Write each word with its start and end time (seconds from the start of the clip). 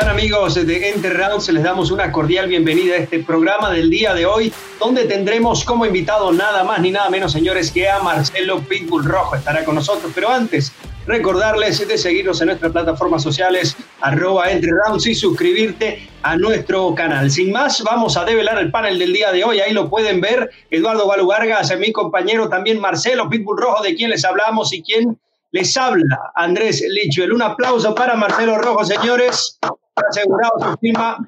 Hola 0.00 0.12
amigos 0.12 0.54
de 0.54 0.90
Enter 0.90 1.16
Rounds, 1.16 1.48
les 1.48 1.64
damos 1.64 1.90
una 1.90 2.12
cordial 2.12 2.46
bienvenida 2.46 2.94
a 2.94 2.98
este 2.98 3.18
programa 3.18 3.72
del 3.72 3.90
día 3.90 4.14
de 4.14 4.26
hoy, 4.26 4.52
donde 4.78 5.06
tendremos 5.06 5.64
como 5.64 5.86
invitado 5.86 6.30
nada 6.30 6.62
más 6.62 6.80
ni 6.80 6.92
nada 6.92 7.10
menos, 7.10 7.32
señores, 7.32 7.72
que 7.72 7.88
a 7.88 7.98
Marcelo 7.98 8.60
Pitbull 8.60 9.04
Rojo. 9.04 9.34
Estará 9.34 9.64
con 9.64 9.74
nosotros, 9.74 10.12
pero 10.14 10.30
antes, 10.30 10.72
recordarles 11.08 11.86
de 11.86 11.98
seguirnos 11.98 12.40
en 12.40 12.46
nuestras 12.46 12.70
plataformas 12.70 13.24
sociales, 13.24 13.76
arroba 14.00 14.52
Entre 14.52 14.70
Rounds 14.70 15.04
y 15.08 15.16
suscribirte 15.16 16.08
a 16.22 16.36
nuestro 16.36 16.94
canal. 16.94 17.28
Sin 17.28 17.50
más, 17.50 17.82
vamos 17.82 18.16
a 18.16 18.24
develar 18.24 18.60
el 18.60 18.70
panel 18.70 19.00
del 19.00 19.12
día 19.12 19.32
de 19.32 19.42
hoy. 19.42 19.58
Ahí 19.58 19.72
lo 19.72 19.90
pueden 19.90 20.20
ver. 20.20 20.48
Eduardo 20.70 21.08
Valugargas, 21.08 21.76
mi 21.76 21.90
compañero 21.90 22.48
también 22.48 22.78
Marcelo 22.78 23.28
Pitbull 23.28 23.58
Rojo, 23.58 23.82
de 23.82 23.96
quien 23.96 24.10
les 24.10 24.24
hablamos 24.24 24.72
y 24.72 24.80
quien 24.80 25.18
les 25.50 25.76
habla, 25.76 26.30
Andrés 26.36 26.84
Lichuel. 26.88 27.32
Un 27.32 27.42
aplauso 27.42 27.96
para 27.96 28.14
Marcelo 28.14 28.58
Rojo, 28.58 28.84
señores 28.84 29.58
asegurado 30.08 30.58
su 30.58 30.78
firma 30.78 31.18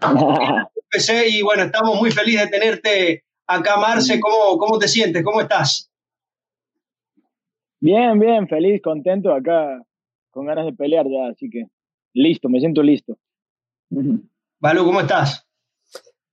y 1.26 1.42
bueno, 1.42 1.64
estamos 1.64 1.98
muy 1.98 2.10
felices 2.10 2.42
de 2.42 2.58
tenerte 2.58 3.24
acá, 3.46 3.76
Marce. 3.76 4.18
¿Cómo, 4.20 4.58
¿Cómo 4.58 4.78
te 4.78 4.88
sientes? 4.88 5.22
¿Cómo 5.22 5.40
estás? 5.40 5.90
Bien, 7.80 8.18
bien, 8.18 8.46
feliz, 8.48 8.82
contento 8.82 9.32
acá, 9.32 9.82
con 10.30 10.46
ganas 10.46 10.66
de 10.66 10.72
pelear 10.72 11.06
ya, 11.06 11.30
así 11.30 11.48
que 11.48 11.64
listo, 12.12 12.48
me 12.48 12.60
siento 12.60 12.82
listo. 12.82 13.16
Valo, 14.60 14.84
¿cómo 14.84 15.00
estás? 15.00 15.46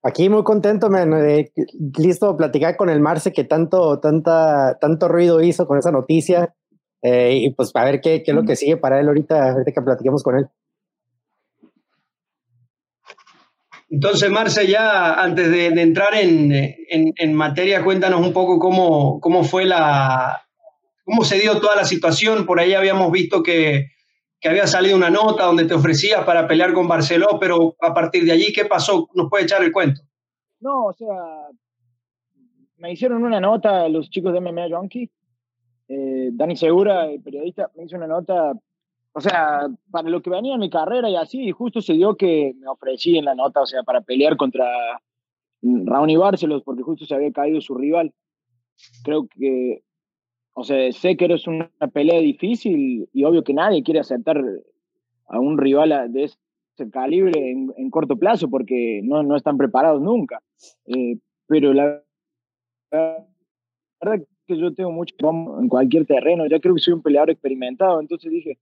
Aquí 0.02 0.28
muy 0.28 0.44
contento, 0.44 0.90
man, 0.90 1.12
eh, 1.14 1.50
listo 1.98 2.28
a 2.28 2.36
platicar 2.36 2.76
con 2.76 2.90
el 2.90 3.00
Marce 3.00 3.32
que 3.32 3.44
tanto, 3.44 3.98
tanta, 3.98 4.78
tanto 4.80 5.08
ruido 5.08 5.40
hizo 5.40 5.66
con 5.66 5.78
esa 5.78 5.90
noticia. 5.90 6.54
Eh, 7.02 7.38
y 7.42 7.50
pues 7.50 7.70
a 7.74 7.84
ver 7.84 8.00
qué, 8.00 8.22
qué 8.22 8.32
es 8.32 8.34
lo 8.34 8.44
que 8.44 8.56
sigue 8.56 8.76
para 8.76 9.00
él 9.00 9.08
ahorita, 9.08 9.52
ahorita 9.52 9.72
que 9.72 9.82
platiquemos 9.82 10.22
con 10.22 10.38
él. 10.38 10.48
Entonces, 13.90 14.30
Marce, 14.30 14.66
ya 14.66 15.14
antes 15.14 15.50
de, 15.50 15.66
entrar 15.66 16.10
en, 16.14 17.34
materia, 17.34 17.82
cuéntanos 17.82 18.20
un 18.20 18.32
poco 18.32 18.58
cómo, 18.58 19.18
cómo 19.20 19.44
fue 19.44 19.64
la, 19.64 20.42
cómo 21.04 21.24
se 21.24 21.38
dio 21.38 21.58
toda 21.58 21.74
la 21.74 21.84
situación. 21.84 22.44
Por 22.44 22.60
ahí 22.60 22.74
habíamos 22.74 23.10
visto 23.10 23.42
que, 23.42 23.86
había 24.44 24.66
salido 24.66 24.96
una 24.96 25.10
nota 25.10 25.44
donde 25.44 25.64
te 25.64 25.74
ofrecías 25.74 26.24
para 26.24 26.46
pelear 26.46 26.72
con 26.72 26.86
Barceló, 26.86 27.38
pero 27.40 27.74
a 27.80 27.94
partir 27.94 28.24
de 28.24 28.32
allí, 28.32 28.52
¿qué 28.52 28.66
pasó? 28.66 29.08
¿Nos 29.14 29.28
puede 29.30 29.44
echar 29.44 29.64
el 29.64 29.72
cuento? 29.72 30.02
No, 30.60 30.86
o 30.86 30.92
sea, 30.92 31.06
me 32.76 32.92
hicieron 32.92 33.24
una 33.24 33.40
nota 33.40 33.88
los 33.88 34.10
chicos 34.10 34.32
de 34.32 34.40
MMA 34.40 34.68
Junkie. 34.70 35.10
Eh, 35.88 36.28
Dani 36.32 36.56
Segura, 36.56 37.06
el 37.06 37.22
periodista, 37.22 37.70
me 37.74 37.84
hizo 37.84 37.96
una 37.96 38.06
nota 38.06 38.52
o 39.12 39.20
sea, 39.20 39.68
para 39.90 40.08
lo 40.08 40.22
que 40.22 40.30
venía 40.30 40.54
en 40.54 40.60
mi 40.60 40.70
carrera 40.70 41.10
y 41.10 41.16
así, 41.16 41.50
justo 41.50 41.80
se 41.80 41.94
dio 41.94 42.16
que 42.16 42.54
me 42.58 42.68
ofrecí 42.68 43.18
en 43.18 43.24
la 43.24 43.34
nota, 43.34 43.60
o 43.60 43.66
sea, 43.66 43.82
para 43.82 44.00
pelear 44.00 44.36
contra 44.36 44.66
Raúl 45.62 46.10
y 46.10 46.16
Barcelos, 46.16 46.62
porque 46.62 46.82
justo 46.82 47.04
se 47.04 47.14
había 47.14 47.32
caído 47.32 47.60
su 47.60 47.74
rival. 47.74 48.12
Creo 49.02 49.26
que, 49.28 49.82
o 50.52 50.62
sea, 50.62 50.92
sé 50.92 51.16
que 51.16 51.24
eres 51.24 51.46
una 51.46 51.70
pelea 51.92 52.20
difícil 52.20 53.08
y 53.12 53.24
obvio 53.24 53.42
que 53.42 53.54
nadie 53.54 53.82
quiere 53.82 54.00
aceptar 54.00 54.42
a 55.26 55.40
un 55.40 55.58
rival 55.58 56.12
de 56.12 56.24
ese 56.24 56.90
calibre 56.90 57.50
en, 57.50 57.90
corto 57.90 58.16
plazo, 58.16 58.48
porque 58.48 59.00
no, 59.02 59.22
no 59.22 59.36
están 59.36 59.56
preparados 59.58 60.00
nunca. 60.00 60.40
Eh, 60.86 61.18
pero 61.46 61.72
la 61.72 62.02
verdad 62.90 64.24
que 64.46 64.58
yo 64.58 64.72
tengo 64.74 64.92
mucho 64.92 65.14
en 65.60 65.68
cualquier 65.68 66.06
terreno, 66.06 66.46
ya 66.46 66.60
creo 66.60 66.74
que 66.74 66.80
soy 66.80 66.94
un 66.94 67.02
peleador 67.02 67.30
experimentado, 67.30 68.00
entonces 68.00 68.30
dije, 68.30 68.58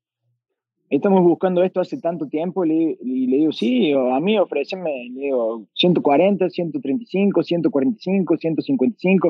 estamos 0.91 1.23
buscando 1.23 1.63
esto 1.63 1.81
hace 1.81 1.99
tanto 1.99 2.27
tiempo 2.27 2.65
y 2.65 2.97
le, 3.03 3.37
digo, 3.37 3.53
sí, 3.53 3.93
a 3.93 4.21
mí 4.21 4.39
ofréceme, 4.39 4.91
le 5.13 5.21
digo, 5.21 5.67
140, 5.75 6.49
135, 6.49 7.43
145, 7.43 8.37
155. 8.37 9.29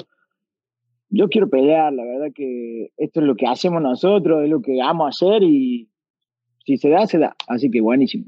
Yo 1.09 1.29
quiero 1.29 1.49
pelear, 1.49 1.93
la 1.93 2.05
verdad 2.05 2.29
que 2.35 2.91
esto 2.97 3.21
es 3.21 3.27
lo 3.27 3.37
que 3.37 3.47
hacemos 3.47 3.81
nosotros, 3.81 4.45
es 4.45 4.51
lo 4.51 4.61
que 4.61 4.81
amo 4.83 5.07
hacer 5.07 5.43
y 5.43 5.89
si 6.65 6.77
se 6.77 6.91
da, 6.91 7.07
se 7.07 7.19
da. 7.19 7.37
Así 7.49 7.71
que 7.71 7.81
buenísimo. 7.81 8.27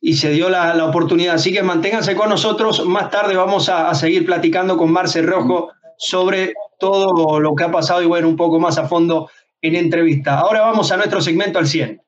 Y 0.00 0.14
se 0.14 0.30
dio 0.30 0.48
la, 0.48 0.74
la 0.74 0.88
oportunidad, 0.88 1.34
así 1.34 1.52
que 1.52 1.62
manténganse 1.62 2.14
con 2.16 2.28
nosotros. 2.28 2.86
Más 2.86 3.10
tarde 3.10 3.36
vamos 3.36 3.68
a, 3.68 3.90
a 3.90 3.94
seguir 3.94 4.24
platicando 4.24 4.76
con 4.76 4.90
Marce 4.90 5.22
Rojo 5.22 5.70
sobre 5.98 6.52
todo 6.78 7.40
lo 7.40 7.54
que 7.54 7.64
ha 7.64 7.70
pasado 7.70 8.02
y 8.02 8.06
bueno, 8.06 8.28
un 8.28 8.36
poco 8.36 8.58
más 8.58 8.78
a 8.78 8.86
fondo 8.86 9.30
en 9.66 9.76
entrevista. 9.76 10.38
Ahora 10.38 10.60
vamos 10.62 10.90
a 10.92 10.96
nuestro 10.96 11.20
segmento 11.20 11.58
al 11.58 11.66
100. 11.66 12.00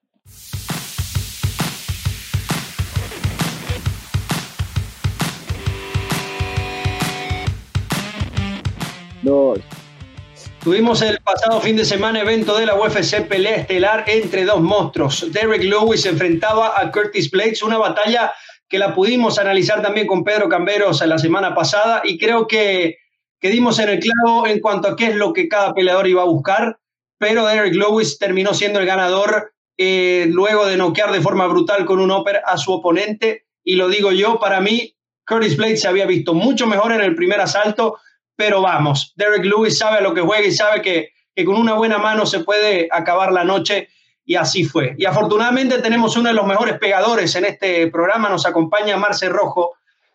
Tuvimos 10.63 11.03
el 11.03 11.19
pasado 11.21 11.61
fin 11.61 11.77
de 11.77 11.85
semana 11.85 12.21
evento 12.21 12.59
de 12.59 12.67
la 12.67 12.75
UFC 12.75 13.27
pelea 13.27 13.57
estelar 13.57 14.05
entre 14.07 14.45
dos 14.45 14.61
monstruos. 14.61 15.33
Derek 15.33 15.63
Lewis 15.63 16.05
enfrentaba 16.05 16.79
a 16.79 16.91
Curtis 16.91 17.31
Blades, 17.31 17.63
una 17.63 17.79
batalla 17.79 18.33
que 18.69 18.79
la 18.79 18.95
pudimos 18.95 19.39
analizar 19.39 19.81
también 19.83 20.07
con 20.07 20.25
Pedro 20.25 20.49
Camberos 20.49 21.05
la 21.07 21.19
semana 21.19 21.55
pasada 21.55 22.03
y 22.05 22.19
creo 22.19 22.47
que, 22.47 22.99
que 23.41 23.51
dimos 23.51 23.79
en 23.79 23.89
el 23.89 24.01
clavo 24.01 24.47
en 24.47 24.61
cuanto 24.61 24.89
a 24.89 24.97
qué 24.97 25.07
es 25.07 25.15
lo 25.15 25.33
que 25.33 25.49
cada 25.49 25.73
peleador 25.73 26.07
iba 26.07 26.23
a 26.23 26.27
buscar 26.27 26.79
pero 27.19 27.47
Derek 27.47 27.75
Lewis 27.75 28.19
terminó 28.19 28.55
siendo 28.55 28.81
el 28.81 28.87
ganador 28.87 29.53
eh, 29.77 30.27
luego 30.31 30.67
de 30.67 30.77
noquear 30.77 31.13
de 31.13 31.21
forma 31.21 31.47
brutal 31.47 31.85
con 31.85 32.01
un 32.01 32.11
upper 32.11 32.43
a 32.45 32.57
su 32.57 32.73
oponente. 32.73 33.47
Y 33.63 33.77
lo 33.77 33.89
digo 33.89 34.13
yo, 34.13 34.39
para 34.39 34.61
mí, 34.61 34.95
Curtis 35.27 35.57
Blades 35.57 35.83
se 35.83 35.89
había 35.89 36.07
visto 36.07 36.35
mucho 36.35 36.67
mejor 36.67 36.93
en 36.93 37.01
el 37.01 37.15
primer 37.15 37.41
asalto, 37.41 37.99
pero 38.35 38.63
vamos, 38.63 39.13
Derek 39.17 39.45
Lewis 39.45 39.79
sabe 39.79 39.99
a 39.99 40.01
lo 40.01 40.15
que 40.15 40.21
juega 40.21 40.47
y 40.47 40.53
sabe 40.53 40.81
que, 40.81 41.11
que 41.35 41.45
con 41.45 41.57
una 41.57 41.75
buena 41.75 41.99
mano 41.99 42.25
se 42.25 42.41
puede 42.41 42.89
acabar 42.91 43.33
la 43.33 43.45
noche 43.45 43.89
y 44.25 44.37
así 44.37 44.65
fue. 44.65 44.95
Y 44.99 45.07
afortunadamente 45.07 45.79
tenemos 45.79 46.17
uno 46.17 46.29
de 46.29 46.35
los 46.35 46.47
mejores 46.47 46.79
pegadores 46.79 47.35
en 47.35 47.47
este 47.47 47.89
programa, 47.89 48.29
nos 48.29 48.47
acompaña 48.47 48.97
Marce 48.97 49.29
Rojo. 49.29 49.73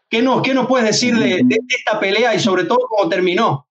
¿Qué 0.08 0.22
nos, 0.22 0.42
qué 0.42 0.54
nos 0.54 0.68
puedes 0.68 0.86
decir 0.86 1.18
de, 1.18 1.44
esta 1.70 2.00
pelea 2.00 2.36
y 2.36 2.40
sobre 2.40 2.66
todo 2.66 2.80
cómo 2.88 3.10
terminó? 3.10 3.68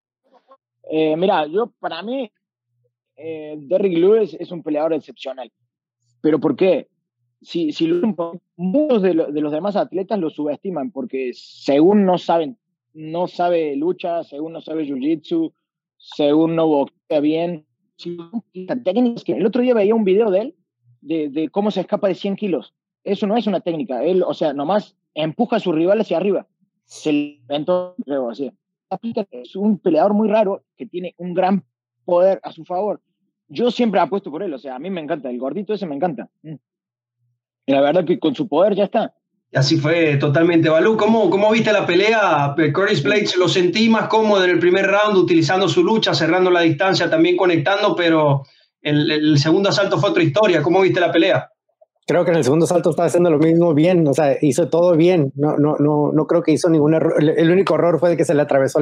Eh, 0.91 1.15
mira, 1.15 1.47
yo 1.47 1.71
para 1.79 2.01
mí 2.03 2.29
eh, 3.25 3.55
Derrick 3.57 3.97
Lewis 3.97 4.35
es 4.37 4.51
un 4.51 4.61
peleador 4.61 4.93
excepcional. 4.93 5.49
¿Pero 6.21 6.39
por 6.39 6.57
qué? 6.57 6.89
Si, 7.41 7.71
si 7.71 7.89
muchos 8.57 9.01
de, 9.01 9.13
de, 9.13 9.41
los 9.41 9.51
demás 9.51 9.75
atletas 9.75 10.19
lo 10.19 10.29
subestiman 10.29 10.91
porque 10.91 11.31
según 11.33 12.05
no 12.05 12.17
saben, 12.17 12.57
no 12.93 13.27
sabe 13.27 13.75
lucha, 13.75 14.23
según 14.23 14.53
no 14.53 14.61
sabe 14.61 14.85
jiu-jitsu, 14.85 15.53
según 15.97 16.55
no 16.55 16.67
boxea 16.67 17.19
bien. 17.21 17.65
Que 17.97 19.33
el 19.33 19.45
otro 19.45 19.61
día 19.61 19.73
veía 19.73 19.95
un 19.95 20.03
video 20.03 20.29
de 20.29 20.41
él 20.41 20.55
de, 21.01 21.29
de, 21.29 21.49
cómo 21.49 21.71
se 21.71 21.81
escapa 21.81 22.09
de 22.09 22.15
100 22.15 22.35
kilos. 22.35 22.73
Eso 23.03 23.25
no 23.27 23.37
es 23.37 23.47
una 23.47 23.61
técnica. 23.61 24.03
Él, 24.03 24.23
o 24.23 24.33
sea, 24.33 24.53
nomás 24.53 24.97
empuja 25.13 25.57
a 25.57 25.59
su 25.61 25.71
rival 25.71 26.01
hacia 26.01 26.17
arriba. 26.17 26.47
Se. 26.85 27.39
Es 29.31 29.55
un 29.55 29.79
peleador 29.79 30.13
muy 30.13 30.27
raro 30.27 30.63
que 30.77 30.85
tiene 30.85 31.15
un 31.17 31.33
gran 31.33 31.63
poder 32.05 32.39
a 32.43 32.51
su 32.51 32.63
favor. 32.65 33.01
Yo 33.53 33.69
siempre 33.69 33.99
apuesto 33.99 34.31
por 34.31 34.41
él, 34.41 34.53
o 34.53 34.57
sea, 34.57 34.75
a 34.75 34.79
mí 34.79 34.89
me 34.89 35.01
encanta, 35.01 35.29
el 35.29 35.37
gordito 35.37 35.73
ese 35.73 35.85
me 35.85 35.95
encanta. 35.95 36.29
Mm. 36.41 36.55
Y 37.65 37.71
la 37.71 37.81
verdad 37.81 38.03
que 38.03 38.19
con 38.19 38.33
su 38.33 38.47
poder 38.47 38.75
ya 38.75 38.85
está. 38.85 39.13
Así 39.53 39.77
fue 39.77 40.17
totalmente. 40.17 40.67
Balú, 40.69 40.97
¿cómo, 40.97 41.29
¿cómo 41.29 41.51
viste 41.51 41.71
la 41.71 41.85
pelea? 41.85 42.55
Curtis 42.73 43.03
Blades 43.03 43.37
lo 43.37 43.47
sentí 43.47 43.87
más 43.87 44.07
cómodo 44.07 44.43
en 44.43 44.49
el 44.49 44.59
primer 44.59 44.87
round, 44.87 45.15
utilizando 45.15 45.69
su 45.69 45.83
lucha, 45.83 46.15
cerrando 46.15 46.49
la 46.49 46.61
distancia, 46.61 47.09
también 47.09 47.37
conectando, 47.37 47.95
pero 47.95 48.41
el, 48.81 49.11
el 49.11 49.37
segundo 49.37 49.69
asalto 49.69 49.99
fue 49.99 50.09
otra 50.09 50.23
historia. 50.23 50.63
¿Cómo 50.63 50.81
viste 50.81 50.99
la 50.99 51.11
pelea? 51.11 51.49
creo 52.05 52.25
que 52.25 52.31
en 52.31 52.37
el 52.37 52.43
segundo 52.43 52.65
salto 52.65 52.89
estaba 52.89 53.07
haciendo 53.07 53.29
lo 53.29 53.39
mismo 53.39 53.73
bien, 53.73 54.07
o 54.07 54.13
sea, 54.13 54.37
hizo 54.41 54.69
todo 54.69 54.95
bien. 54.95 55.31
No, 55.35 55.57
no, 55.57 55.77
no, 55.79 56.11
no 56.11 56.27
creo 56.27 56.43
que 56.43 56.51
hizo 56.51 56.69
ningún 56.69 56.93
error. 56.93 57.15
El, 57.19 57.51
único 57.51 57.75
error 57.75 57.99
fue 57.99 58.17
que 58.17 58.25
se 58.25 58.33
le 58.33 58.41
atravesó 58.41 58.79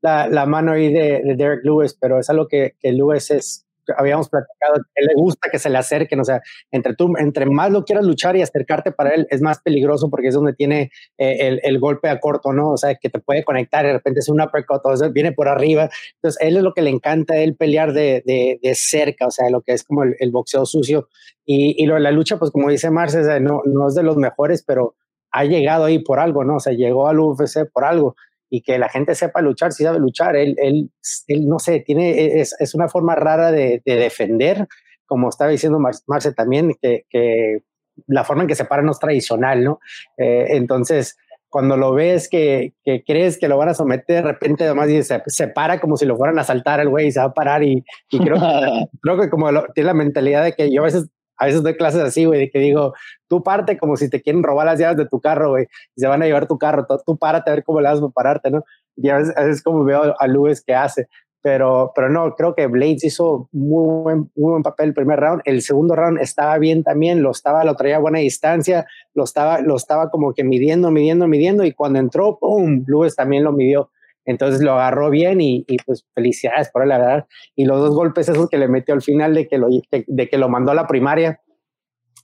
la, 0.00 0.28
la 0.28 0.46
mano 0.46 0.72
ahí 0.72 0.92
de, 0.92 1.22
de, 1.22 1.36
Derek 1.36 1.64
Lewis, 1.64 1.96
pero 2.00 2.18
es 2.18 2.28
algo 2.28 2.48
que, 2.48 2.74
que 2.80 2.92
Lewis 2.92 3.30
es, 3.30 3.65
habíamos 3.96 4.28
platicado, 4.28 4.74
que 4.94 5.04
le 5.04 5.14
gusta 5.14 5.48
que 5.50 5.58
se 5.58 5.70
le 5.70 5.78
acerquen, 5.78 6.20
o 6.20 6.24
sea, 6.24 6.40
entre 6.70 6.94
tú, 6.94 7.12
entre 7.18 7.46
más 7.46 7.70
lo 7.70 7.84
quieras 7.84 8.04
luchar 8.04 8.36
y 8.36 8.42
acercarte 8.42 8.92
para 8.92 9.10
él, 9.10 9.26
es 9.30 9.40
más 9.40 9.60
peligroso 9.60 10.10
porque 10.10 10.28
es 10.28 10.34
donde 10.34 10.52
tiene 10.52 10.90
eh, 11.18 11.48
el, 11.48 11.60
el, 11.62 11.78
golpe 11.78 12.08
a 12.08 12.20
corto, 12.20 12.52
¿no? 12.52 12.70
O 12.70 12.76
sea, 12.76 12.94
que 12.94 13.10
te 13.10 13.20
puede 13.20 13.44
conectar 13.44 13.86
de 13.86 13.92
repente 13.92 14.20
es 14.20 14.28
un 14.28 14.40
uppercut, 14.40 14.80
o 14.84 14.96
sea, 14.96 15.08
viene 15.08 15.32
por 15.32 15.48
arriba. 15.48 15.88
Entonces, 16.16 16.40
él 16.40 16.56
es 16.56 16.62
lo 16.62 16.72
que 16.72 16.82
le 16.82 16.90
encanta 16.90 17.36
él 17.36 17.56
pelear 17.56 17.92
de, 17.92 18.22
de, 18.24 18.58
de, 18.62 18.74
cerca, 18.74 19.26
o 19.26 19.30
sea, 19.30 19.50
lo 19.50 19.62
que 19.62 19.72
es 19.72 19.84
como 19.84 20.02
el, 20.02 20.30
boxeo 20.30 20.66
sucio. 20.66 21.08
Y, 21.44 21.82
y 21.82 21.86
lo 21.86 21.94
de 21.94 22.00
la 22.00 22.10
lucha, 22.10 22.38
pues 22.38 22.50
como 22.50 22.68
dice 22.68 22.90
Marce, 22.90 23.40
no, 23.40 23.62
no 23.64 23.88
es 23.88 23.94
de 23.94 24.02
los 24.02 24.16
mejores, 24.16 24.64
pero 24.66 24.96
ha 25.30 25.44
llegado 25.44 25.84
ahí 25.84 25.98
por 25.98 26.18
algo, 26.18 26.44
¿no? 26.44 26.56
O 26.56 26.60
sea, 26.60 26.72
llegó 26.72 27.08
al 27.08 27.20
UFC 27.20 27.70
por 27.72 27.84
algo 27.84 28.16
y 28.48 28.62
que 28.62 28.78
la 28.78 28.88
gente 28.88 29.14
sepa 29.14 29.40
luchar, 29.40 29.72
si 29.72 29.84
sabe 29.84 29.98
luchar. 29.98 30.36
Él, 30.36 30.56
él, 30.58 30.90
él 31.28 31.48
no 31.48 31.58
sé, 31.58 31.80
tiene, 31.80 32.40
es, 32.40 32.54
es 32.58 32.74
una 32.74 32.88
forma 32.88 33.14
rara 33.14 33.52
de, 33.52 33.82
de, 33.84 33.96
defender, 33.96 34.66
como 35.06 35.28
estaba 35.28 35.50
diciendo 35.50 35.78
Marce 35.78 36.32
también, 36.32 36.74
que, 36.80 37.04
que, 37.08 37.60
la 38.06 38.24
forma 38.24 38.42
en 38.42 38.48
que 38.48 38.54
se 38.54 38.64
para 38.64 38.82
no 38.82 38.92
es 38.92 38.98
tradicional, 38.98 39.64
¿no? 39.64 39.80
Eh, 40.18 40.48
entonces, 40.50 41.16
cuando 41.48 41.76
lo 41.76 41.94
ves 41.94 42.28
que, 42.28 42.74
que, 42.84 43.02
crees 43.04 43.38
que 43.38 43.48
lo 43.48 43.56
van 43.56 43.70
a 43.70 43.74
someter, 43.74 44.16
de 44.16 44.32
repente 44.32 44.64
además 44.64 44.88
se, 45.06 45.22
se 45.26 45.48
para 45.48 45.80
como 45.80 45.96
si 45.96 46.04
lo 46.04 46.16
fueran 46.16 46.38
a 46.38 46.44
saltar 46.44 46.80
el 46.80 46.88
güey 46.88 47.06
y 47.06 47.12
se 47.12 47.20
va 47.20 47.26
a 47.26 47.34
parar 47.34 47.62
y, 47.62 47.84
y 48.10 48.18
creo, 48.18 48.36
creo 49.02 49.20
que 49.20 49.30
como 49.30 49.48
tiene 49.74 49.86
la 49.86 49.94
mentalidad 49.94 50.44
de 50.44 50.52
que 50.52 50.70
yo 50.70 50.82
a 50.82 50.84
veces 50.84 51.08
a 51.38 51.46
veces 51.46 51.62
doy 51.62 51.76
clases 51.76 52.02
así, 52.02 52.24
güey, 52.24 52.50
que 52.50 52.58
digo, 52.58 52.94
tú 53.28 53.42
parte 53.42 53.78
como 53.78 53.96
si 53.96 54.08
te 54.08 54.22
quieren 54.22 54.42
robar 54.42 54.66
las 54.66 54.78
llaves 54.78 54.96
de 54.96 55.06
tu 55.06 55.20
carro, 55.20 55.50
güey, 55.50 55.66
y 55.94 56.00
se 56.00 56.06
van 56.06 56.22
a 56.22 56.26
llevar 56.26 56.46
tu 56.46 56.58
carro, 56.58 56.86
tú, 57.04 57.16
párate 57.16 57.50
a 57.50 57.54
ver 57.54 57.64
cómo 57.64 57.80
le 57.80 57.88
vas 57.88 58.00
a 58.02 58.08
pararte, 58.08 58.50
¿no? 58.50 58.64
Y 58.96 59.08
a 59.10 59.18
veces, 59.18 59.62
como 59.62 59.84
veo 59.84 60.14
a 60.18 60.26
Luis 60.26 60.62
que 60.62 60.74
hace, 60.74 61.08
pero, 61.42 61.92
pero 61.94 62.08
no, 62.08 62.34
creo 62.34 62.54
que 62.54 62.66
Blades 62.66 63.04
hizo 63.04 63.48
muy 63.52 64.02
buen, 64.02 64.18
muy 64.34 64.50
buen 64.50 64.62
papel 64.62 64.88
el 64.88 64.94
primer 64.94 65.20
round, 65.20 65.42
el 65.44 65.62
segundo 65.62 65.94
round 65.94 66.18
estaba 66.20 66.58
bien 66.58 66.82
también, 66.82 67.22
lo 67.22 67.30
estaba, 67.30 67.62
lo 67.64 67.76
traía 67.76 67.96
a 67.96 68.00
buena 68.00 68.18
distancia, 68.18 68.86
lo 69.14 69.24
estaba, 69.24 69.60
lo 69.60 69.76
estaba 69.76 70.10
como 70.10 70.32
que 70.34 70.42
midiendo, 70.42 70.90
midiendo, 70.90 71.28
midiendo, 71.28 71.64
y 71.64 71.72
cuando 71.72 71.98
entró, 71.98 72.38
¡pum!, 72.38 72.82
Luis 72.86 73.14
también 73.14 73.44
lo 73.44 73.52
midió, 73.52 73.90
entonces 74.26 74.60
lo 74.60 74.72
agarró 74.72 75.08
bien 75.08 75.40
y, 75.40 75.64
y, 75.66 75.76
pues 75.78 76.04
felicidades 76.14 76.70
por 76.70 76.82
él, 76.82 76.90
la 76.90 76.98
verdad. 76.98 77.26
Y 77.54 77.64
los 77.64 77.78
dos 77.80 77.94
golpes 77.94 78.28
esos 78.28 78.48
que 78.48 78.58
le 78.58 78.68
metió 78.68 78.94
al 78.94 79.02
final 79.02 79.34
de 79.34 79.48
que 79.48 79.56
lo, 79.56 79.68
de, 79.68 80.28
que 80.28 80.38
lo 80.38 80.48
mandó 80.48 80.72
a 80.72 80.74
la 80.74 80.86
primaria, 80.86 81.40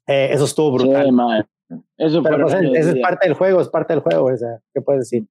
eh, 0.06 0.30
eso 0.32 0.44
estuvo 0.44 0.72
brutal. 0.72 1.06
Sí, 1.06 1.76
eso 1.96 2.22
Pero 2.22 2.46
pues, 2.46 2.54
es 2.54 3.00
parte 3.00 3.28
del 3.28 3.34
juego, 3.34 3.60
es 3.60 3.68
parte 3.68 3.94
del 3.94 4.02
juego, 4.02 4.26
o 4.26 4.36
sea, 4.36 4.60
¿qué 4.74 4.80
puedes 4.80 5.02
decir? 5.02 5.26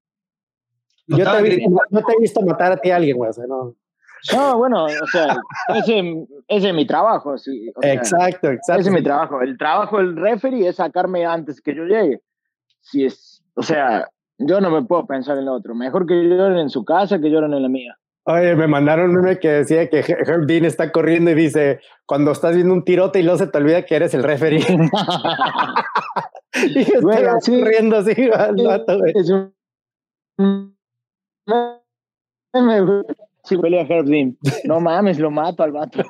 Yo 1.08 1.30
te, 1.30 1.42
visto, 1.42 1.70
no 1.90 2.02
te 2.04 2.14
he 2.14 2.22
visto 2.22 2.42
matar 2.42 2.72
a 2.72 2.78
ti 2.78 2.90
a 2.90 2.96
alguien, 2.96 3.18
güey, 3.18 3.30
o 3.30 3.34
sea, 3.34 3.46
no. 3.46 3.76
No, 4.34 4.58
bueno, 4.58 4.86
o 4.86 5.08
sea, 5.08 5.36
ese, 5.76 6.26
ese 6.48 6.70
es 6.70 6.76
mi 6.76 6.86
trabajo. 6.86 7.38
Sí, 7.38 7.72
exacto, 7.82 8.50
exacto. 8.50 8.80
Ese 8.80 8.90
es 8.90 8.96
mi 8.96 9.04
trabajo. 9.04 9.42
El 9.42 9.58
trabajo 9.58 9.98
del 9.98 10.16
referee 10.16 10.68
es 10.68 10.76
sacarme 10.76 11.26
antes 11.26 11.60
que 11.60 11.76
yo 11.76 11.84
llegue. 11.86 12.22
Si 12.82 13.04
es, 13.04 13.44
o 13.56 13.64
sea, 13.64 14.08
yo 14.48 14.62
no 14.62 14.70
me 14.70 14.84
puedo 14.84 15.06
pensar 15.06 15.38
en 15.38 15.46
lo 15.46 15.54
otro. 15.54 15.76
Mejor 15.76 16.06
que 16.06 16.14
lloren 16.14 16.58
en 16.58 16.70
su 16.70 16.84
casa 16.84 17.20
que 17.20 17.30
lloren 17.30 17.54
en 17.54 17.64
la 17.64 17.70
mía. 17.70 17.98
Oye, 18.24 18.56
me 18.56 18.68
mandaron 18.68 19.10
un 19.10 19.16
meme 19.16 19.40
que 19.40 19.50
decía 19.50 19.90
que 19.90 20.00
Herb 20.00 20.46
Dean 20.46 20.66
está 20.66 20.92
corriendo 20.92 21.32
y 21.32 21.36
dice, 21.36 21.80
cuando 22.06 22.32
estás 22.32 22.56
viendo 22.56 22.74
un 22.74 22.84
tirote 22.84 23.20
y 23.20 23.24
luego 23.24 23.40
se 23.40 23.48
te 23.48 23.58
olvida 23.58 23.84
que 23.84 23.96
eres 23.96 24.14
el 24.14 24.24
referee. 24.24 24.60
y 26.54 26.80
está 26.80 27.40
sí, 27.42 27.60
corriendo 27.60 27.98
así 27.98 28.30
al 28.32 28.56
vato, 28.56 29.00
güey. 29.00 29.14
Es 29.16 29.30
un... 29.30 29.54
Sí, 33.44 33.58
pelea 33.58 33.86
Herb 33.90 34.06
Dean. 34.06 34.38
No 34.66 34.80
mames, 34.80 35.20
lo 35.20 35.32
mato 35.32 35.64
al 35.64 35.72
vato. 35.72 36.04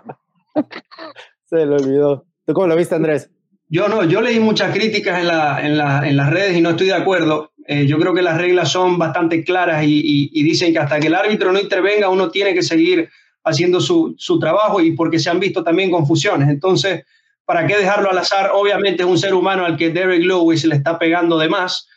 se 1.46 1.66
le 1.66 1.76
olvidó. 1.76 2.26
¿Tú 2.46 2.54
cómo 2.54 2.68
lo 2.68 2.76
viste, 2.76 2.96
Andrés? 2.96 3.32
Yo 3.70 3.88
no, 3.88 4.04
yo 4.04 4.20
leí 4.20 4.40
muchas 4.40 4.74
críticas 4.74 5.20
en, 5.20 5.28
la, 5.28 5.66
en, 5.66 5.78
la, 5.78 6.06
en 6.06 6.18
las 6.18 6.30
redes 6.30 6.58
y 6.58 6.62
no 6.62 6.72
estoy 6.72 6.88
de 6.88 6.96
acuerdo. 6.96 7.51
Eh, 7.68 7.86
yo 7.86 8.00
creo 8.00 8.14
que 8.14 8.22
las 8.22 8.38
reglas 8.38 8.72
son 8.72 8.98
bastante 8.98 9.44
claras 9.44 9.84
y, 9.86 10.30
dicen 10.44 10.74
que 10.74 10.80
hasta 10.80 11.00
que 11.00 11.08
el 11.08 11.16
árbitro 11.16 11.52
no 11.52 11.60
intervenga 11.60 12.10
uno 12.10 12.32
tiene 12.32 12.54
que 12.54 12.64
seguir 12.64 13.10
haciendo 13.44 13.80
su, 13.80 14.16
su, 14.18 14.40
trabajo 14.40 14.82
y 14.82 14.92
porque 14.92 15.20
se 15.20 15.30
han 15.30 15.40
visto 15.40 15.64
también 15.64 15.92
confusiones. 15.92 16.50
Entonces, 16.50 17.06
¿para 17.46 17.66
qué 17.68 17.78
dejarlo 17.78 18.10
al 18.10 18.18
azar? 18.18 18.52
Obviamente 18.54 19.04
es 19.04 19.10
un 19.10 19.18
ser 19.18 19.34
humano 19.34 19.66
al 19.66 19.78
que 19.78 19.90
Derek 19.90 20.24
Lewis 20.24 20.66
le 20.66 20.76
está 20.76 20.98
pegando 20.98 21.38
de 21.38 21.50
más, 21.50 21.88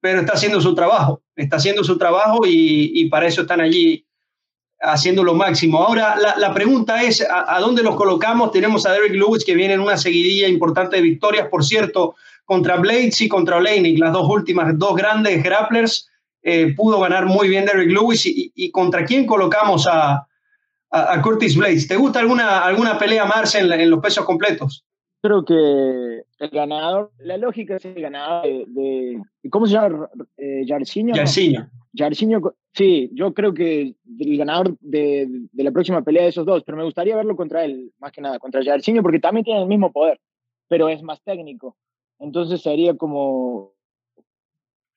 pero 0.00 0.20
está 0.20 0.34
haciendo 0.34 0.60
su 0.60 0.74
trabajo, 0.74 1.22
está 1.36 1.56
haciendo 1.56 1.84
su 1.84 1.98
trabajo 1.98 2.46
y, 2.46 2.92
y 2.94 3.08
para 3.08 3.26
eso 3.26 3.42
están 3.42 3.60
allí 3.60 4.06
haciendo 4.80 5.24
lo 5.24 5.34
máximo. 5.34 5.78
Ahora, 5.82 6.16
la, 6.16 6.36
la 6.36 6.54
pregunta 6.54 7.02
es, 7.02 7.26
¿a, 7.28 7.58
dónde 7.60 7.82
los 7.82 7.96
colocamos? 7.96 8.52
Tenemos 8.52 8.86
a 8.86 8.92
Derek 8.92 9.12
Lewis 9.12 9.44
que 9.44 9.54
viene 9.54 9.74
en 9.74 9.80
una 9.80 9.96
seguidilla 9.96 10.48
importante 10.48 10.96
de 10.96 11.02
victorias, 11.02 11.48
por 11.48 11.64
cierto, 11.64 12.14
contra 12.48 12.76
Blades 12.76 13.20
y 13.20 13.28
contra 13.28 13.58
Oleinik, 13.58 13.98
las 13.98 14.10
dos 14.10 14.26
últimas, 14.26 14.76
dos 14.78 14.96
grandes 14.96 15.44
grapplers. 15.44 16.08
Eh, 16.42 16.74
pudo 16.74 16.98
ganar 16.98 17.26
muy 17.26 17.46
bien 17.46 17.66
Derek 17.66 17.90
Lewis 17.90 18.24
y, 18.24 18.50
y 18.54 18.70
contra 18.70 19.04
quién 19.04 19.26
colocamos 19.26 19.86
a, 19.86 20.26
a, 20.90 21.22
Curtis 21.22 21.58
Blades. 21.58 21.86
¿Te 21.86 21.96
gusta 21.96 22.20
alguna, 22.20 22.64
alguna 22.64 22.96
pelea, 22.96 23.26
Marce, 23.26 23.58
en, 23.58 23.70
en, 23.70 23.90
los 23.90 24.00
pesos 24.00 24.24
completos? 24.24 24.82
Creo 25.20 25.44
que 25.44 26.22
el 26.38 26.50
ganador, 26.50 27.10
la 27.18 27.36
lógica 27.36 27.76
es 27.76 27.84
el 27.84 28.00
ganador 28.00 28.46
de, 28.46 29.20
¿cómo 29.50 29.66
se 29.66 29.74
llama? 29.74 30.08
Eh, 30.38 30.64
Yarciño. 30.64 31.14
Yarciño, 31.92 32.40
sí, 32.72 33.10
yo 33.12 33.34
creo 33.34 33.52
que 33.52 33.94
el 34.20 34.38
ganador 34.38 34.74
de, 34.80 35.26
de, 35.52 35.64
la 35.64 35.70
próxima 35.70 36.00
pelea 36.00 36.22
de 36.22 36.30
esos 36.30 36.46
dos, 36.46 36.62
pero 36.64 36.78
me 36.78 36.84
gustaría 36.84 37.14
verlo 37.14 37.36
contra 37.36 37.66
él, 37.66 37.92
más 37.98 38.10
que 38.10 38.22
nada, 38.22 38.38
contra 38.38 38.62
Yarciño, 38.62 39.02
porque 39.02 39.18
también 39.18 39.44
tiene 39.44 39.60
el 39.60 39.68
mismo 39.68 39.92
poder, 39.92 40.18
pero 40.66 40.88
es 40.88 41.02
más 41.02 41.20
técnico. 41.22 41.76
Entonces 42.20 42.62
sería 42.62 42.96
como, 42.96 43.72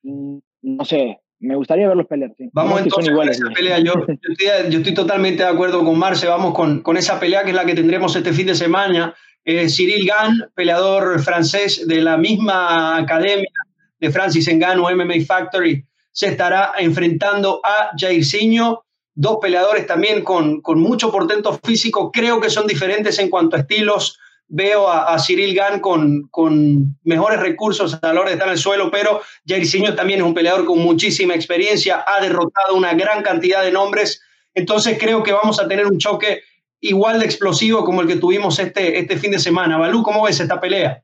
mm, 0.02 0.38
no 0.62 0.84
sé, 0.84 1.20
me 1.38 1.56
gustaría 1.56 1.88
verlos 1.88 2.06
pelear. 2.06 2.32
Sí. 2.36 2.48
Vamos 2.52 2.80
entonces 2.80 3.14
con 3.14 3.28
esa 3.28 3.48
pelea. 3.50 3.78
Yo, 3.80 3.94
yo, 4.06 4.78
estoy, 4.78 4.94
totalmente 4.94 5.42
de 5.42 5.48
acuerdo 5.48 5.84
con 5.84 5.98
Marce. 5.98 6.26
Vamos 6.26 6.54
con, 6.54 6.82
con, 6.82 6.96
esa 6.96 7.18
pelea 7.18 7.42
que 7.42 7.50
es 7.50 7.56
la 7.56 7.64
que 7.64 7.74
tendremos 7.74 8.14
este 8.14 8.32
fin 8.32 8.46
de 8.46 8.54
semana. 8.54 9.14
Eh, 9.44 9.68
Cyril 9.68 10.06
Gann, 10.06 10.50
peleador 10.54 11.20
francés 11.20 11.86
de 11.88 12.00
la 12.00 12.16
misma 12.16 12.96
academia 12.96 13.50
de 13.98 14.10
Francis 14.10 14.48
Ngannou, 14.48 14.88
MMA 14.94 15.24
Factory, 15.26 15.84
se 16.12 16.28
estará 16.28 16.72
enfrentando 16.78 17.60
a 17.64 17.90
Jairzinho, 17.96 18.84
dos 19.14 19.38
peleadores 19.40 19.86
también 19.86 20.22
con, 20.22 20.60
con 20.60 20.80
mucho 20.80 21.10
portento 21.10 21.58
físico, 21.64 22.10
creo 22.12 22.40
que 22.40 22.50
son 22.50 22.66
diferentes 22.66 23.18
en 23.18 23.30
cuanto 23.30 23.56
a 23.56 23.60
estilos, 23.60 24.18
veo 24.54 24.88
a, 24.90 25.16
Cyril 25.18 25.54
Gann 25.54 25.80
con, 25.80 26.28
con, 26.30 26.98
mejores 27.04 27.40
recursos 27.40 27.98
a 28.02 28.12
la 28.12 28.20
hora 28.20 28.28
de 28.28 28.34
estar 28.34 28.48
en 28.48 28.52
el 28.52 28.58
suelo, 28.58 28.90
pero 28.90 29.22
Jairzinho 29.46 29.94
también 29.94 30.20
es 30.20 30.26
un 30.26 30.34
peleador 30.34 30.66
con 30.66 30.78
muchísima 30.78 31.34
experiencia, 31.34 32.04
ha 32.06 32.20
derrotado 32.20 32.76
una 32.76 32.92
gran 32.92 33.22
cantidad 33.22 33.62
de 33.62 33.72
nombres, 33.72 34.20
entonces 34.54 34.98
creo 35.00 35.22
que 35.22 35.32
vamos 35.32 35.58
a 35.58 35.66
tener 35.66 35.86
un 35.86 35.98
choque 35.98 36.42
igual 36.80 37.18
de 37.20 37.24
explosivo 37.24 37.82
como 37.82 38.02
el 38.02 38.08
que 38.08 38.16
tuvimos 38.16 38.58
este, 38.58 38.98
este 38.98 39.16
fin 39.16 39.30
de 39.30 39.38
semana. 39.38 39.78
Balú, 39.78 40.02
¿cómo 40.02 40.24
ves 40.24 40.38
esta 40.38 40.60
pelea? 40.60 41.02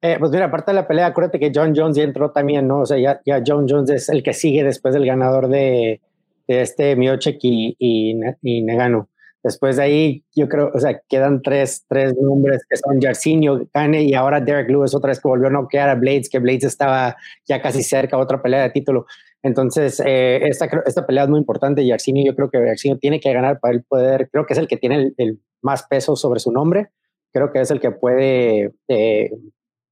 Eh, 0.00 0.16
pues 0.18 0.30
mira, 0.30 0.44
aparte 0.44 0.70
de 0.70 0.76
la 0.76 0.86
pelea, 0.86 1.06
acuérdate 1.06 1.40
que 1.40 1.50
John 1.52 1.72
Jones 1.74 1.96
ya 1.96 2.04
entró 2.04 2.30
también, 2.30 2.68
¿no? 2.68 2.80
O 2.80 2.86
sea, 2.86 2.98
ya, 2.98 3.20
ya 3.24 3.42
John 3.44 3.66
Jones 3.68 3.90
es 3.90 4.08
el 4.10 4.22
que 4.22 4.34
sigue 4.34 4.62
después 4.62 4.94
del 4.94 5.06
ganador 5.06 5.48
de, 5.48 6.02
de 6.46 6.60
este 6.60 6.94
Miochek 6.94 7.38
y, 7.42 7.74
y, 7.78 8.14
y, 8.42 8.62
Negano. 8.62 9.08
Después 9.44 9.76
de 9.76 9.82
ahí, 9.82 10.24
yo 10.34 10.48
creo, 10.48 10.70
o 10.72 10.78
sea, 10.80 11.02
quedan 11.06 11.42
tres, 11.42 11.84
tres 11.86 12.14
nombres 12.18 12.62
que 12.66 12.78
son 12.78 12.98
Jarcinho, 12.98 13.68
Kane 13.74 14.02
y 14.02 14.14
ahora 14.14 14.40
Derek 14.40 14.70
Lewis, 14.70 14.94
otra 14.94 15.08
vez 15.08 15.20
que 15.20 15.28
volvió 15.28 15.48
a 15.48 15.50
noquear 15.50 15.90
a 15.90 15.96
Blades, 15.96 16.30
que 16.30 16.38
Blades 16.38 16.64
estaba 16.64 17.14
ya 17.46 17.60
casi 17.60 17.82
cerca, 17.82 18.16
otra 18.16 18.40
pelea 18.40 18.62
de 18.62 18.70
título. 18.70 19.04
Entonces, 19.42 20.00
eh, 20.02 20.40
esta, 20.48 20.64
esta 20.86 21.06
pelea 21.06 21.24
es 21.24 21.28
muy 21.28 21.38
importante 21.38 21.86
Jarcinho, 21.86 22.24
yo 22.24 22.34
creo 22.34 22.48
que 22.48 22.58
Jarcinho 22.58 22.96
tiene 22.96 23.20
que 23.20 23.34
ganar 23.34 23.60
para 23.60 23.74
él 23.74 23.84
poder, 23.86 24.30
creo 24.32 24.46
que 24.46 24.54
es 24.54 24.58
el 24.58 24.66
que 24.66 24.78
tiene 24.78 25.12
el, 25.18 25.40
más 25.60 25.82
peso 25.82 26.16
sobre 26.16 26.40
su 26.40 26.50
nombre, 26.50 26.88
creo 27.30 27.52
que 27.52 27.60
es 27.60 27.70
el 27.70 27.80
que 27.80 27.90
puede 27.90 28.72
eh, 28.88 29.30